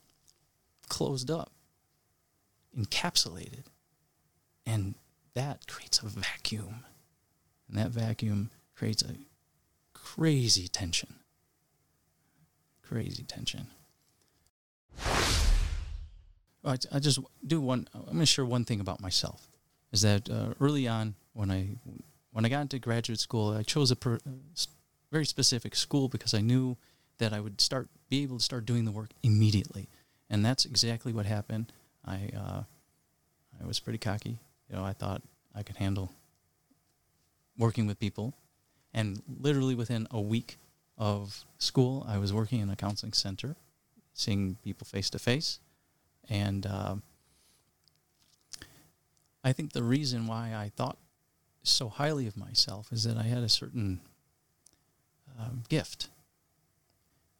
closed 0.88 1.30
up, 1.30 1.52
encapsulated. 2.76 3.64
And 4.64 4.94
that 5.34 5.66
creates 5.66 6.00
a 6.00 6.06
vacuum. 6.06 6.84
And 7.68 7.78
that 7.78 7.90
vacuum 7.90 8.50
creates 8.74 9.02
a 9.02 9.14
crazy 9.92 10.68
tension. 10.68 11.14
Crazy 12.82 13.22
tension. 13.22 13.66
I, 16.64 16.76
I 16.92 16.98
just 16.98 17.18
do 17.46 17.60
one. 17.60 17.88
I'm 17.94 18.04
going 18.04 18.18
to 18.18 18.26
share 18.26 18.44
one 18.44 18.64
thing 18.64 18.80
about 18.80 19.00
myself. 19.00 19.48
Is 19.92 20.02
that 20.02 20.28
uh, 20.28 20.54
early 20.60 20.86
on 20.86 21.14
when 21.32 21.50
I 21.50 21.68
when 22.32 22.44
I 22.44 22.48
got 22.48 22.62
into 22.62 22.78
graduate 22.78 23.20
school, 23.20 23.56
I 23.56 23.62
chose 23.62 23.90
a 23.90 23.96
per, 23.96 24.18
very 25.10 25.24
specific 25.24 25.74
school 25.74 26.08
because 26.08 26.34
I 26.34 26.40
knew 26.40 26.76
that 27.18 27.32
I 27.32 27.40
would 27.40 27.60
start 27.60 27.88
be 28.08 28.22
able 28.22 28.38
to 28.38 28.44
start 28.44 28.66
doing 28.66 28.84
the 28.84 28.90
work 28.90 29.10
immediately, 29.22 29.88
and 30.28 30.44
that's 30.44 30.64
exactly 30.64 31.12
what 31.12 31.26
happened. 31.26 31.72
I 32.04 32.30
uh, 32.36 32.62
I 33.62 33.66
was 33.66 33.80
pretty 33.80 33.98
cocky. 33.98 34.38
You 34.68 34.76
know, 34.76 34.84
I 34.84 34.92
thought 34.92 35.22
I 35.54 35.62
could 35.62 35.76
handle 35.76 36.12
working 37.58 37.86
with 37.86 37.98
people, 37.98 38.34
and 38.94 39.22
literally 39.40 39.74
within 39.74 40.06
a 40.10 40.20
week 40.20 40.58
of 40.96 41.44
school, 41.58 42.04
I 42.08 42.18
was 42.18 42.32
working 42.32 42.60
in 42.60 42.70
a 42.70 42.76
counseling 42.76 43.12
center, 43.12 43.56
seeing 44.14 44.56
people 44.64 44.84
face 44.84 45.10
to 45.10 45.18
face, 45.18 45.60
and 46.28 46.66
uh, 46.66 46.96
I 49.44 49.52
think 49.52 49.72
the 49.72 49.82
reason 49.82 50.26
why 50.26 50.54
I 50.54 50.70
thought 50.74 50.98
so 51.62 51.88
highly 51.88 52.26
of 52.26 52.36
myself 52.36 52.92
is 52.92 53.04
that 53.04 53.16
I 53.16 53.24
had 53.24 53.42
a 53.42 53.48
certain 53.48 54.00
um, 55.38 55.62
gift. 55.68 56.08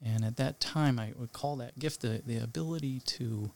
And 0.05 0.25
at 0.25 0.37
that 0.37 0.61
time, 0.61 0.99
I 0.99 1.12
would 1.16 1.33
call 1.33 1.57
that 1.57 1.79
gift 1.79 2.03
the, 2.03 2.23
the 2.25 2.39
ability 2.39 3.01
to, 3.01 3.51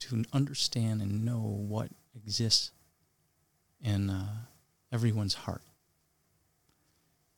to 0.00 0.24
understand 0.32 1.02
and 1.02 1.24
know 1.24 1.40
what 1.40 1.90
exists 2.16 2.70
in 3.82 4.08
uh, 4.08 4.46
everyone's 4.92 5.34
heart. 5.34 5.62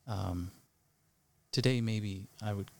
Um, 0.07 0.51
today, 1.51 1.81
maybe 1.81 2.27
I 2.43 2.53
would 2.53 2.71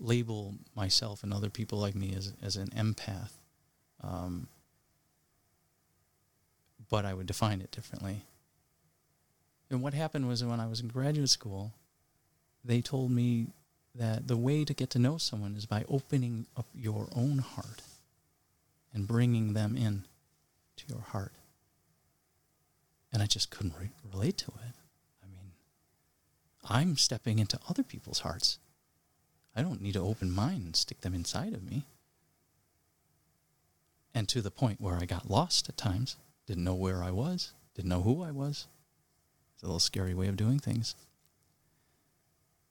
label 0.00 0.54
myself 0.74 1.22
and 1.22 1.32
other 1.32 1.50
people 1.50 1.78
like 1.78 1.94
me 1.94 2.14
as, 2.16 2.32
as 2.42 2.56
an 2.56 2.68
empath. 2.70 3.32
Um, 4.02 4.48
but 6.88 7.04
I 7.04 7.14
would 7.14 7.26
define 7.26 7.60
it 7.60 7.70
differently. 7.70 8.22
And 9.70 9.82
what 9.82 9.94
happened 9.94 10.28
was 10.28 10.44
when 10.44 10.60
I 10.60 10.66
was 10.66 10.80
in 10.80 10.88
graduate 10.88 11.30
school, 11.30 11.72
they 12.64 12.80
told 12.80 13.10
me 13.10 13.46
that 13.94 14.28
the 14.28 14.36
way 14.36 14.64
to 14.64 14.74
get 14.74 14.90
to 14.90 14.98
know 14.98 15.18
someone 15.18 15.54
is 15.56 15.66
by 15.66 15.84
opening 15.88 16.46
up 16.56 16.66
your 16.74 17.08
own 17.14 17.38
heart 17.38 17.82
and 18.92 19.06
bringing 19.06 19.54
them 19.54 19.76
in 19.76 20.04
to 20.76 20.84
your 20.88 21.00
heart. 21.00 21.32
And 23.12 23.22
I 23.22 23.26
just 23.26 23.50
couldn't 23.50 23.74
re- 23.78 23.90
relate 24.12 24.38
to 24.38 24.46
it. 24.46 24.74
I 25.22 25.26
mean, 25.26 25.52
I'm 26.64 26.96
stepping 26.96 27.38
into 27.38 27.58
other 27.68 27.82
people's 27.82 28.20
hearts. 28.20 28.58
I 29.54 29.62
don't 29.62 29.82
need 29.82 29.94
to 29.94 30.00
open 30.00 30.30
mine 30.30 30.62
and 30.64 30.76
stick 30.76 31.02
them 31.02 31.14
inside 31.14 31.52
of 31.52 31.62
me. 31.62 31.84
And 34.14 34.28
to 34.28 34.40
the 34.40 34.50
point 34.50 34.80
where 34.80 34.96
I 34.96 35.04
got 35.04 35.30
lost 35.30 35.68
at 35.68 35.76
times, 35.76 36.16
didn't 36.46 36.64
know 36.64 36.74
where 36.74 37.02
I 37.02 37.10
was, 37.10 37.52
didn't 37.74 37.90
know 37.90 38.02
who 38.02 38.22
I 38.22 38.30
was. 38.30 38.66
It's 39.54 39.62
a 39.62 39.66
little 39.66 39.78
scary 39.78 40.14
way 40.14 40.28
of 40.28 40.36
doing 40.36 40.58
things. 40.58 40.94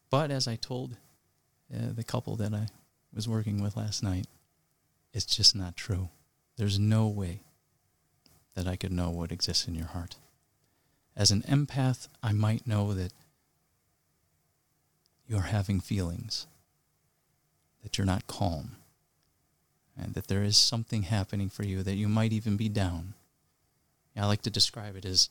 But 0.09 0.29
as 0.29 0.47
I 0.47 0.55
told 0.55 0.97
uh, 1.73 1.93
the 1.95 2.03
couple 2.03 2.35
that 2.35 2.53
I 2.53 2.67
was 3.13 3.27
working 3.27 3.61
with 3.61 3.77
last 3.77 4.03
night, 4.03 4.25
it's 5.13 5.25
just 5.25 5.55
not 5.55 5.75
true. 5.75 6.09
There's 6.57 6.77
no 6.77 7.07
way 7.07 7.41
that 8.55 8.67
I 8.67 8.75
could 8.75 8.91
know 8.91 9.09
what 9.09 9.31
exists 9.31 9.67
in 9.67 9.75
your 9.75 9.87
heart. 9.87 10.15
As 11.15 11.31
an 11.31 11.41
empath, 11.43 12.07
I 12.23 12.31
might 12.31 12.65
know 12.65 12.93
that 12.93 13.13
you're 15.27 15.41
having 15.41 15.79
feelings, 15.79 16.47
that 17.83 17.97
you're 17.97 18.07
not 18.07 18.27
calm, 18.27 18.77
and 19.97 20.13
that 20.13 20.27
there 20.27 20.43
is 20.43 20.57
something 20.57 21.03
happening 21.03 21.49
for 21.49 21.63
you, 21.63 21.83
that 21.83 21.95
you 21.95 22.07
might 22.07 22.33
even 22.33 22.57
be 22.57 22.69
down. 22.69 23.13
I 24.15 24.25
like 24.25 24.41
to 24.43 24.49
describe 24.49 24.95
it 24.95 25.05
as, 25.05 25.29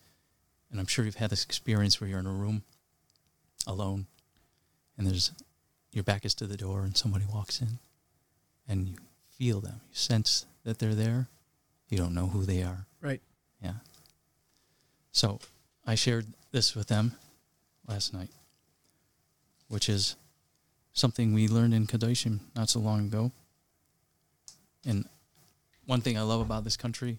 and 0.71 0.81
I'm 0.81 0.87
sure 0.87 1.05
you've 1.05 1.17
had 1.17 1.31
this 1.31 1.45
experience 1.45 2.01
where 2.01 2.09
you're 2.09 2.19
in 2.19 2.27
a 2.27 2.33
room 2.33 2.63
alone 3.67 4.07
and 4.97 5.07
there's 5.07 5.33
your 5.93 6.05
back 6.05 6.25
is 6.25 6.35
to 6.35 6.47
the 6.47 6.57
door 6.57 6.81
and 6.81 6.97
somebody 6.97 7.25
walks 7.33 7.61
in 7.61 7.79
and 8.69 8.87
you 8.89 8.97
feel 9.31 9.61
them. 9.61 9.81
You 9.91 9.97
sense 9.97 10.47
that 10.65 10.79
they're 10.79 10.95
there. 10.95 11.29
You 11.89 11.99
don't 11.99 12.15
know 12.15 12.29
who 12.29 12.45
they 12.45 12.63
are. 12.63 12.87
Right. 13.01 13.21
Yeah. 13.63 13.75
So 15.13 15.41
I 15.87 15.95
shared 15.95 16.27
this 16.53 16.75
with 16.75 16.89
them 16.89 17.13
last 17.87 18.13
night, 18.13 18.31
which 19.69 19.89
is 19.89 20.17
something 20.93 21.33
we 21.33 21.49
learned 21.49 21.75
in 21.75 21.87
Kedoshim 21.87 22.41
not 22.55 22.69
so 22.69 22.81
long 22.81 23.07
ago. 23.07 23.33
And 24.87 25.07
one 25.87 26.01
thing 26.01 26.17
I 26.17 26.23
love 26.23 26.41
about 26.41 26.65
this 26.65 26.77
country, 26.77 27.19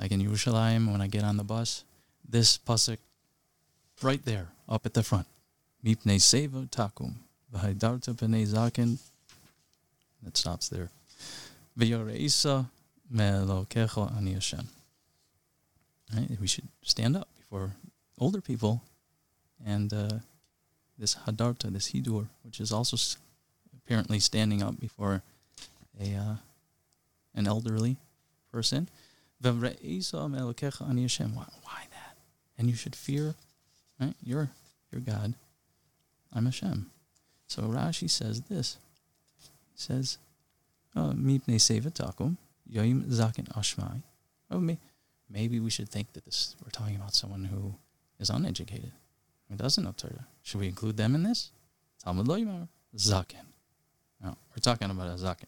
like 0.00 0.10
in 0.10 0.20
Yerushalayim, 0.20 0.90
when 0.90 1.00
I 1.00 1.06
get 1.06 1.24
on 1.24 1.36
the 1.36 1.44
bus, 1.44 1.84
this 2.28 2.58
pasuk 2.58 2.98
right 4.02 4.24
there, 4.24 4.48
up 4.68 4.86
at 4.86 4.94
the 4.94 5.02
front, 5.02 5.26
Mipnei 5.84 6.18
Seva 6.18 6.68
Takum. 6.70 7.14
V'haidarta 7.54 8.14
Pnei 8.14 8.46
Zaken. 8.46 8.98
It 10.26 10.36
stops 10.36 10.68
there. 10.68 10.90
V'yoreisa 11.78 12.66
me'elokecha 13.10 14.16
ani 14.16 14.34
Hashem. 14.34 14.68
Right? 16.14 16.40
We 16.40 16.46
should 16.46 16.68
stand 16.82 17.16
up 17.16 17.28
before 17.38 17.72
older 18.20 18.40
people 18.40 18.82
and 19.64 19.92
uh, 19.92 20.18
this 20.98 21.16
hadarta, 21.26 21.72
this 21.72 21.90
hidur, 21.92 22.28
which 22.44 22.60
is 22.60 22.70
also 22.72 22.96
apparently 23.76 24.20
standing 24.20 24.62
up 24.62 24.78
before 24.78 25.22
a 26.00 26.14
uh, 26.14 26.34
an 27.34 27.46
elderly 27.46 27.96
person. 28.52 28.88
Why, 31.34 31.44
why 31.62 31.82
that? 31.90 32.16
And 32.58 32.68
you 32.68 32.76
should 32.76 32.94
fear, 32.94 33.34
right? 33.98 34.14
Your 34.22 34.50
your 34.92 35.00
God 35.00 35.34
I'm 36.32 36.44
Hashem. 36.44 36.90
So 37.46 37.62
Rashi 37.62 38.08
says 38.08 38.42
this. 38.42 38.76
He 39.72 39.78
says, 39.78 40.18
oh, 40.94 41.12
Sevatakum, 41.16 42.36
Yoim 42.72 43.02
Ashmai. 43.04 44.02
Oh, 44.50 44.76
maybe 45.28 45.58
we 45.60 45.70
should 45.70 45.88
think 45.88 46.12
that 46.12 46.24
this 46.24 46.54
we're 46.62 46.70
talking 46.70 46.96
about 46.96 47.14
someone 47.14 47.44
who 47.44 47.74
is 48.20 48.30
uneducated, 48.30 48.92
who 49.48 49.56
doesn't 49.56 49.82
know 49.82 49.94
Torah. 49.96 50.26
Should 50.42 50.60
we 50.60 50.68
include 50.68 50.96
them 50.96 51.14
in 51.14 51.24
this? 51.24 51.50
Talmud 52.04 52.28
Lo 52.28 52.68
Zakin. 52.96 53.46
No, 54.22 54.36
we're 54.50 54.60
talking 54.60 54.90
about 54.90 55.08
a 55.08 55.14
zaken. 55.14 55.46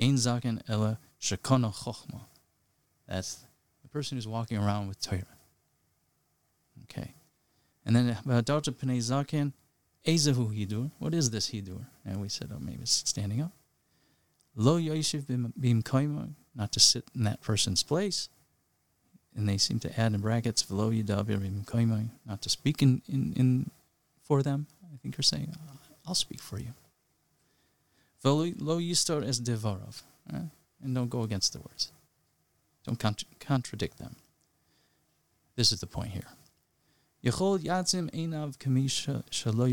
Ein 0.00 0.14
zaken 0.14 0.62
Ella 0.68 0.98
Shekona 1.20 1.72
Chochma. 1.74 2.20
That's 3.06 3.44
the 3.82 3.88
person 3.88 4.16
who's 4.16 4.26
walking 4.26 4.58
around 4.58 4.88
with 4.88 5.00
Torah. 5.00 5.22
Okay. 6.84 7.12
And 7.84 7.94
then 7.94 8.10
uh, 8.10 8.42
Dauta 8.42 8.72
Pnei 8.72 8.98
Zakin, 8.98 9.52
Ezehu 10.06 10.54
hidur. 10.54 10.90
What 10.98 11.14
is 11.14 11.30
this 11.30 11.50
hidur? 11.50 11.84
And 12.04 12.20
we 12.20 12.28
said, 12.28 12.50
oh, 12.52 12.58
maybe 12.60 12.82
it's 12.82 13.08
standing 13.08 13.42
up. 13.42 13.52
Lo 14.54 14.78
yoshiv 14.78 15.26
bim 15.26 15.82
not 16.54 16.72
to 16.72 16.80
sit 16.80 17.04
in 17.14 17.24
that 17.24 17.42
person's 17.42 17.82
place. 17.82 18.28
And 19.36 19.48
they 19.48 19.58
seem 19.58 19.78
to 19.80 20.00
add 20.00 20.14
in 20.14 20.20
brackets, 20.20 20.62
bim 20.62 21.64
kaima, 21.66 22.08
not 22.26 22.40
to 22.42 22.48
speak 22.48 22.82
in, 22.82 23.02
in, 23.06 23.34
in 23.36 23.70
for 24.22 24.42
them. 24.42 24.66
I 24.82 24.96
think 24.96 25.16
you're 25.16 25.22
saying, 25.22 25.54
I'll 26.06 26.14
speak 26.14 26.40
for 26.40 26.58
you. 26.58 26.72
V'lo 28.24 28.80
yistor 28.80 29.26
es 29.26 29.40
devarov. 29.40 30.02
Eh? 30.32 30.40
And 30.82 30.94
don't 30.94 31.10
go 31.10 31.22
against 31.22 31.52
the 31.52 31.60
words. 31.60 31.92
Don't 32.84 32.98
contra- 32.98 33.28
contradict 33.38 33.98
them. 33.98 34.16
This 35.54 35.70
is 35.72 35.80
the 35.80 35.86
point 35.86 36.10
here. 36.10 36.28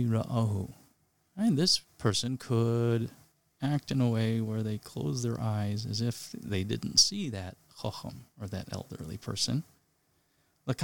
Ra'ahu. 0.09 0.73
And 1.37 1.57
this 1.57 1.79
person 1.97 2.37
could 2.37 3.11
act 3.61 3.91
in 3.91 4.01
a 4.01 4.09
way 4.09 4.41
where 4.41 4.63
they 4.63 4.77
close 4.77 5.23
their 5.23 5.39
eyes 5.39 5.85
as 5.85 6.01
if 6.01 6.31
they 6.33 6.63
didn't 6.63 6.97
see 6.97 7.29
that 7.29 7.55
or 8.39 8.47
that 8.47 8.71
elderly 8.71 9.17
person. 9.17 9.63
That's 10.65 10.81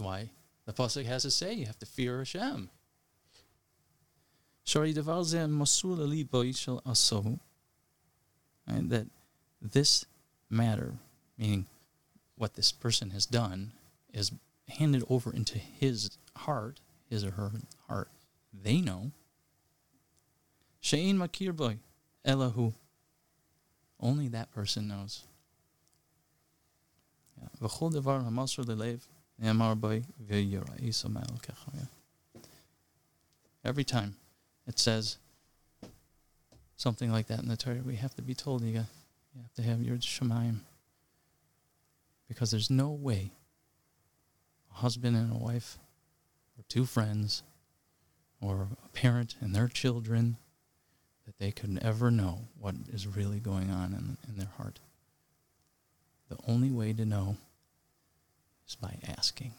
why 0.00 0.30
the 0.66 0.72
pasuk 0.72 1.06
has 1.06 1.22
to 1.22 1.30
say 1.30 1.54
you 1.54 1.66
have 1.66 1.78
to 1.78 1.86
fear 1.86 2.18
Hashem. 2.18 2.68
And 8.66 8.90
that 8.90 9.06
this 9.60 10.04
matter, 10.50 10.94
meaning 11.36 11.66
what 12.36 12.54
this 12.54 12.72
person 12.72 13.10
has 13.10 13.26
done, 13.26 13.72
is 14.12 14.32
handed 14.68 15.04
over 15.08 15.32
into 15.32 15.58
his 15.58 16.10
heart, 16.36 16.80
his 17.08 17.24
or 17.24 17.32
her 17.32 17.52
heart. 17.88 18.08
They 18.52 18.80
know. 18.80 19.10
Shain 20.82 21.16
Makirboy 21.16 21.78
Elahu 22.26 22.74
only 24.02 24.28
that 24.28 24.50
person 24.50 24.88
knows. 24.88 25.22
Yeah. 27.40 27.48
Every 33.64 33.84
time 33.84 34.16
it 34.66 34.78
says 34.78 35.18
something 36.76 37.12
like 37.12 37.28
that 37.28 37.38
in 37.38 37.48
the 37.48 37.56
Torah, 37.56 37.80
we 37.84 37.96
have 37.96 38.14
to 38.16 38.22
be 38.22 38.34
told 38.34 38.62
you, 38.62 38.68
you 38.70 39.40
have 39.40 39.54
to 39.54 39.62
have 39.62 39.80
your 39.80 39.96
shemaim. 39.98 40.60
Because 42.28 42.50
there's 42.50 42.70
no 42.70 42.90
way 42.90 43.30
a 44.70 44.78
husband 44.78 45.16
and 45.16 45.32
a 45.32 45.38
wife, 45.38 45.78
or 46.58 46.64
two 46.68 46.86
friends, 46.86 47.42
or 48.40 48.66
a 48.84 48.88
parent 48.88 49.36
and 49.40 49.54
their 49.54 49.68
children, 49.68 50.38
that 51.32 51.44
they 51.44 51.50
could 51.50 51.78
ever 51.82 52.10
know 52.10 52.40
what 52.58 52.74
is 52.92 53.06
really 53.06 53.40
going 53.40 53.70
on 53.70 53.92
in, 53.92 54.16
in 54.28 54.38
their 54.38 54.50
heart. 54.56 54.80
The 56.28 56.36
only 56.48 56.70
way 56.70 56.92
to 56.92 57.04
know 57.04 57.36
is 58.66 58.74
by 58.74 58.96
asking. 59.18 59.52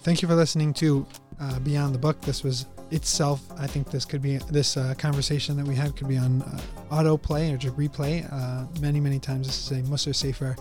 Thank 0.00 0.22
you 0.22 0.28
for 0.28 0.34
listening 0.34 0.72
to 0.74 1.06
uh, 1.40 1.58
Beyond 1.60 1.94
the 1.94 1.98
Book. 1.98 2.20
This 2.22 2.42
was 2.42 2.66
itself, 2.90 3.42
I 3.58 3.66
think 3.66 3.90
this 3.90 4.04
could 4.04 4.22
be, 4.22 4.38
this 4.50 4.76
uh, 4.76 4.94
conversation 4.96 5.56
that 5.56 5.66
we 5.66 5.74
had 5.74 5.94
could 5.96 6.08
be 6.08 6.16
on 6.16 6.42
uh, 6.42 6.60
autoplay 6.90 7.52
or 7.52 7.56
just 7.56 7.76
replay 7.76 8.26
uh, 8.32 8.66
many, 8.80 8.98
many 8.98 9.18
times. 9.18 9.46
This 9.46 9.70
is 9.70 9.78
a 9.78 9.82
Musar 9.90 10.14
Sefer. 10.14 10.56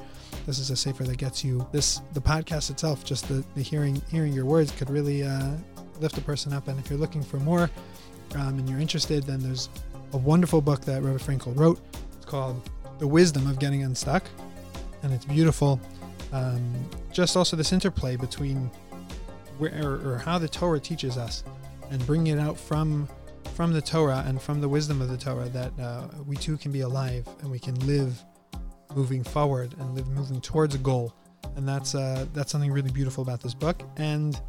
This 0.45 0.59
is 0.59 0.69
a 0.69 0.75
Sefer 0.75 1.03
that 1.05 1.17
gets 1.17 1.43
you 1.43 1.65
this, 1.71 2.01
the 2.13 2.21
podcast 2.21 2.69
itself, 2.69 3.03
just 3.03 3.27
the, 3.27 3.43
the 3.55 3.61
hearing, 3.61 4.01
hearing 4.11 4.33
your 4.33 4.45
words 4.45 4.71
could 4.71 4.89
really 4.89 5.23
uh, 5.23 5.51
lift 5.99 6.17
a 6.17 6.21
person 6.21 6.53
up. 6.53 6.67
And 6.67 6.79
if 6.79 6.89
you're 6.89 6.99
looking 6.99 7.23
for 7.23 7.37
more 7.37 7.69
um, 8.35 8.59
and 8.59 8.69
you're 8.69 8.79
interested, 8.79 9.23
then 9.23 9.39
there's 9.39 9.69
a 10.13 10.17
wonderful 10.17 10.61
book 10.61 10.81
that 10.81 11.01
Rebbe 11.01 11.19
Frankel 11.19 11.57
wrote. 11.57 11.79
It's 12.17 12.25
called 12.25 12.69
The 12.99 13.07
Wisdom 13.07 13.47
of 13.47 13.59
Getting 13.59 13.83
Unstuck. 13.83 14.23
And 15.03 15.13
it's 15.13 15.25
beautiful. 15.25 15.79
Um, 16.31 16.73
just 17.11 17.35
also 17.35 17.55
this 17.55 17.71
interplay 17.71 18.15
between 18.15 18.69
where 19.57 19.99
or 20.05 20.17
how 20.17 20.37
the 20.37 20.47
Torah 20.47 20.79
teaches 20.79 21.17
us 21.17 21.43
and 21.91 22.05
bringing 22.05 22.37
it 22.37 22.39
out 22.39 22.57
from 22.57 23.07
from 23.55 23.73
the 23.73 23.81
Torah 23.81 24.23
and 24.25 24.41
from 24.41 24.61
the 24.61 24.69
wisdom 24.69 25.01
of 25.01 25.09
the 25.09 25.17
Torah 25.17 25.49
that 25.49 25.77
uh, 25.79 26.07
we 26.25 26.35
too 26.35 26.57
can 26.57 26.71
be 26.71 26.81
alive 26.81 27.27
and 27.41 27.51
we 27.51 27.59
can 27.59 27.75
live 27.85 28.23
moving 28.95 29.23
forward 29.23 29.75
and 29.79 29.95
live 29.95 30.07
moving 30.07 30.39
towards 30.41 30.75
a 30.75 30.77
goal. 30.77 31.13
And 31.55 31.67
that's 31.67 31.95
uh, 31.95 32.25
that's 32.33 32.51
something 32.51 32.71
really 32.71 32.91
beautiful 32.91 33.21
about 33.21 33.41
this 33.41 33.53
book. 33.53 33.81
And 33.97 34.39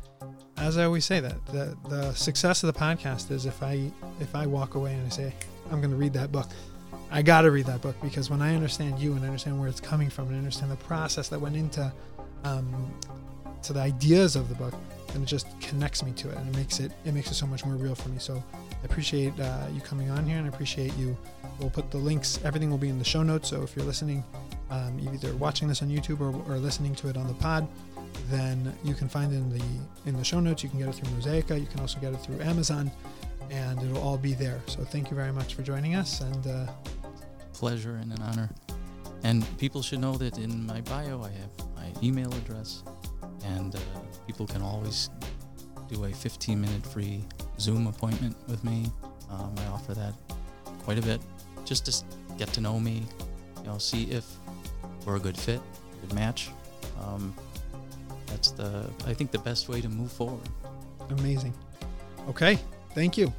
as 0.61 0.77
I 0.77 0.85
always 0.85 1.05
say, 1.05 1.21
that 1.21 1.45
the, 1.47 1.77
the 1.89 2.13
success 2.13 2.63
of 2.63 2.73
the 2.73 2.79
podcast 2.79 3.31
is 3.31 3.47
if 3.47 3.63
I 3.63 3.91
if 4.21 4.35
I 4.35 4.47
walk 4.47 4.75
away 4.75 4.95
and 4.95 5.07
I 5.07 5.09
say 5.09 5.35
I'm 5.71 5.81
going 5.81 5.91
to 5.91 5.97
read 5.97 6.13
that 6.13 6.31
book, 6.31 6.49
I 7.11 7.23
got 7.23 7.43
to 7.43 7.51
read 7.51 7.67
that 7.67 7.81
book 7.81 7.97
because 8.03 8.31
when 8.31 8.43
I 8.43 8.55
understand 8.55 8.99
you 8.99 9.15
and 9.15 9.25
understand 9.25 9.59
where 9.59 9.69
it's 9.69 9.81
coming 9.81 10.11
from 10.11 10.29
and 10.29 10.37
understand 10.37 10.71
the 10.71 10.77
process 10.77 11.29
that 11.29 11.41
went 11.41 11.57
into 11.57 11.91
um, 12.45 12.95
to 13.63 13.73
the 13.73 13.81
ideas 13.81 14.37
of 14.37 14.49
the 14.49 14.55
book, 14.55 14.75
and 15.15 15.23
it 15.23 15.27
just 15.27 15.47
connects 15.61 16.05
me 16.05 16.13
to 16.13 16.31
it 16.31 16.37
and 16.37 16.55
it 16.55 16.57
makes 16.57 16.79
it 16.79 16.93
it 17.05 17.13
makes 17.13 17.31
it 17.31 17.35
so 17.35 17.47
much 17.47 17.65
more 17.65 17.77
real 17.77 17.95
for 17.95 18.11
me. 18.11 18.19
So 18.19 18.43
I 18.55 18.85
appreciate 18.85 19.39
uh, 19.41 19.67
you 19.73 19.81
coming 19.81 20.11
on 20.11 20.27
here 20.27 20.37
and 20.37 20.47
I 20.47 20.49
appreciate 20.49 20.97
you. 20.97 21.17
We'll 21.59 21.71
put 21.71 21.91
the 21.91 21.99
links. 21.99 22.39
Everything 22.45 22.71
will 22.71 22.79
be 22.79 22.89
in 22.89 22.99
the 22.99 23.05
show 23.05 23.23
notes. 23.23 23.49
So 23.49 23.63
if 23.63 23.77
you're 23.77 23.85
listening, 23.85 24.25
um, 24.71 24.99
either 25.13 25.35
watching 25.37 25.69
this 25.69 25.83
on 25.83 25.89
YouTube 25.89 26.21
or, 26.21 26.33
or 26.51 26.59
listening 26.59 26.95
to 26.97 27.09
it 27.09 27.17
on 27.17 27.27
the 27.27 27.35
pod, 27.35 27.69
then 28.29 28.73
you 28.85 28.95
can 28.95 29.09
find 29.09 29.33
it 29.33 29.37
in 29.37 29.51
the 29.51 29.65
in 30.07 30.17
the 30.17 30.25
show 30.25 30.41
notes. 30.41 30.63
You 30.63 30.69
can 30.69 30.79
get 30.79 30.89
it 30.89 30.95
through 30.95 31.11
Mosaica. 31.17 31.61
You 31.61 31.67
can 31.67 31.81
also 31.81 31.99
get 32.01 32.13
it 32.13 32.19
through 32.19 32.41
Amazon, 32.41 32.91
and 33.51 33.83
it'll 33.83 34.03
all 34.03 34.19
be 34.19 34.35
there. 34.35 34.61
So 34.67 34.85
thank 34.85 35.11
you 35.11 35.17
very 35.17 35.33
much 35.33 35.55
for 35.55 35.63
joining 35.63 35.95
us. 35.95 36.21
And 36.21 36.47
uh, 36.47 36.67
pleasure 37.53 37.97
and 37.97 38.13
an 38.13 38.23
honor. 38.23 38.51
And 39.23 39.45
people 39.59 39.83
should 39.83 40.01
know 40.01 40.15
that 40.17 40.39
in 40.39 40.65
my 40.67 40.81
bio, 40.83 41.23
I 41.23 41.31
have 41.31 41.69
my 41.77 42.03
email 42.03 42.33
address, 42.35 42.83
and 43.45 43.75
uh, 43.75 43.79
people 44.27 44.47
can 44.47 44.63
always 44.63 45.11
do 45.89 46.05
a 46.05 46.13
15 46.13 46.61
minute 46.61 46.87
free 46.87 47.25
Zoom 47.59 47.87
appointment 47.87 48.37
with 48.49 48.63
me. 48.65 48.87
Um, 49.29 49.55
I 49.59 49.67
offer 49.67 49.95
that 49.95 50.15
quite 50.85 50.99
a 50.99 51.03
bit 51.03 51.21
just 51.65 51.87
to 51.87 52.05
get 52.39 52.49
to 52.55 52.61
know 52.61 52.81
me, 52.81 53.03
you 53.59 53.65
know, 53.65 53.79
see 53.79 54.05
if 54.05 54.25
we're 55.05 55.17
a 55.17 55.21
good 55.21 55.37
fit, 55.37 55.61
good 56.01 56.15
match. 56.15 56.51
Um, 57.01 57.35
that's 58.31 58.53
the, 58.53 58.89
I 59.07 59.13
think, 59.15 59.31
the 59.31 59.39
best 59.39 59.69
way 59.69 59.81
to 59.81 59.89
move 59.89 60.11
forward. 60.11 60.49
Amazing. 61.11 61.53
Okay. 62.29 62.59
Thank 62.95 63.19
you. 63.19 63.33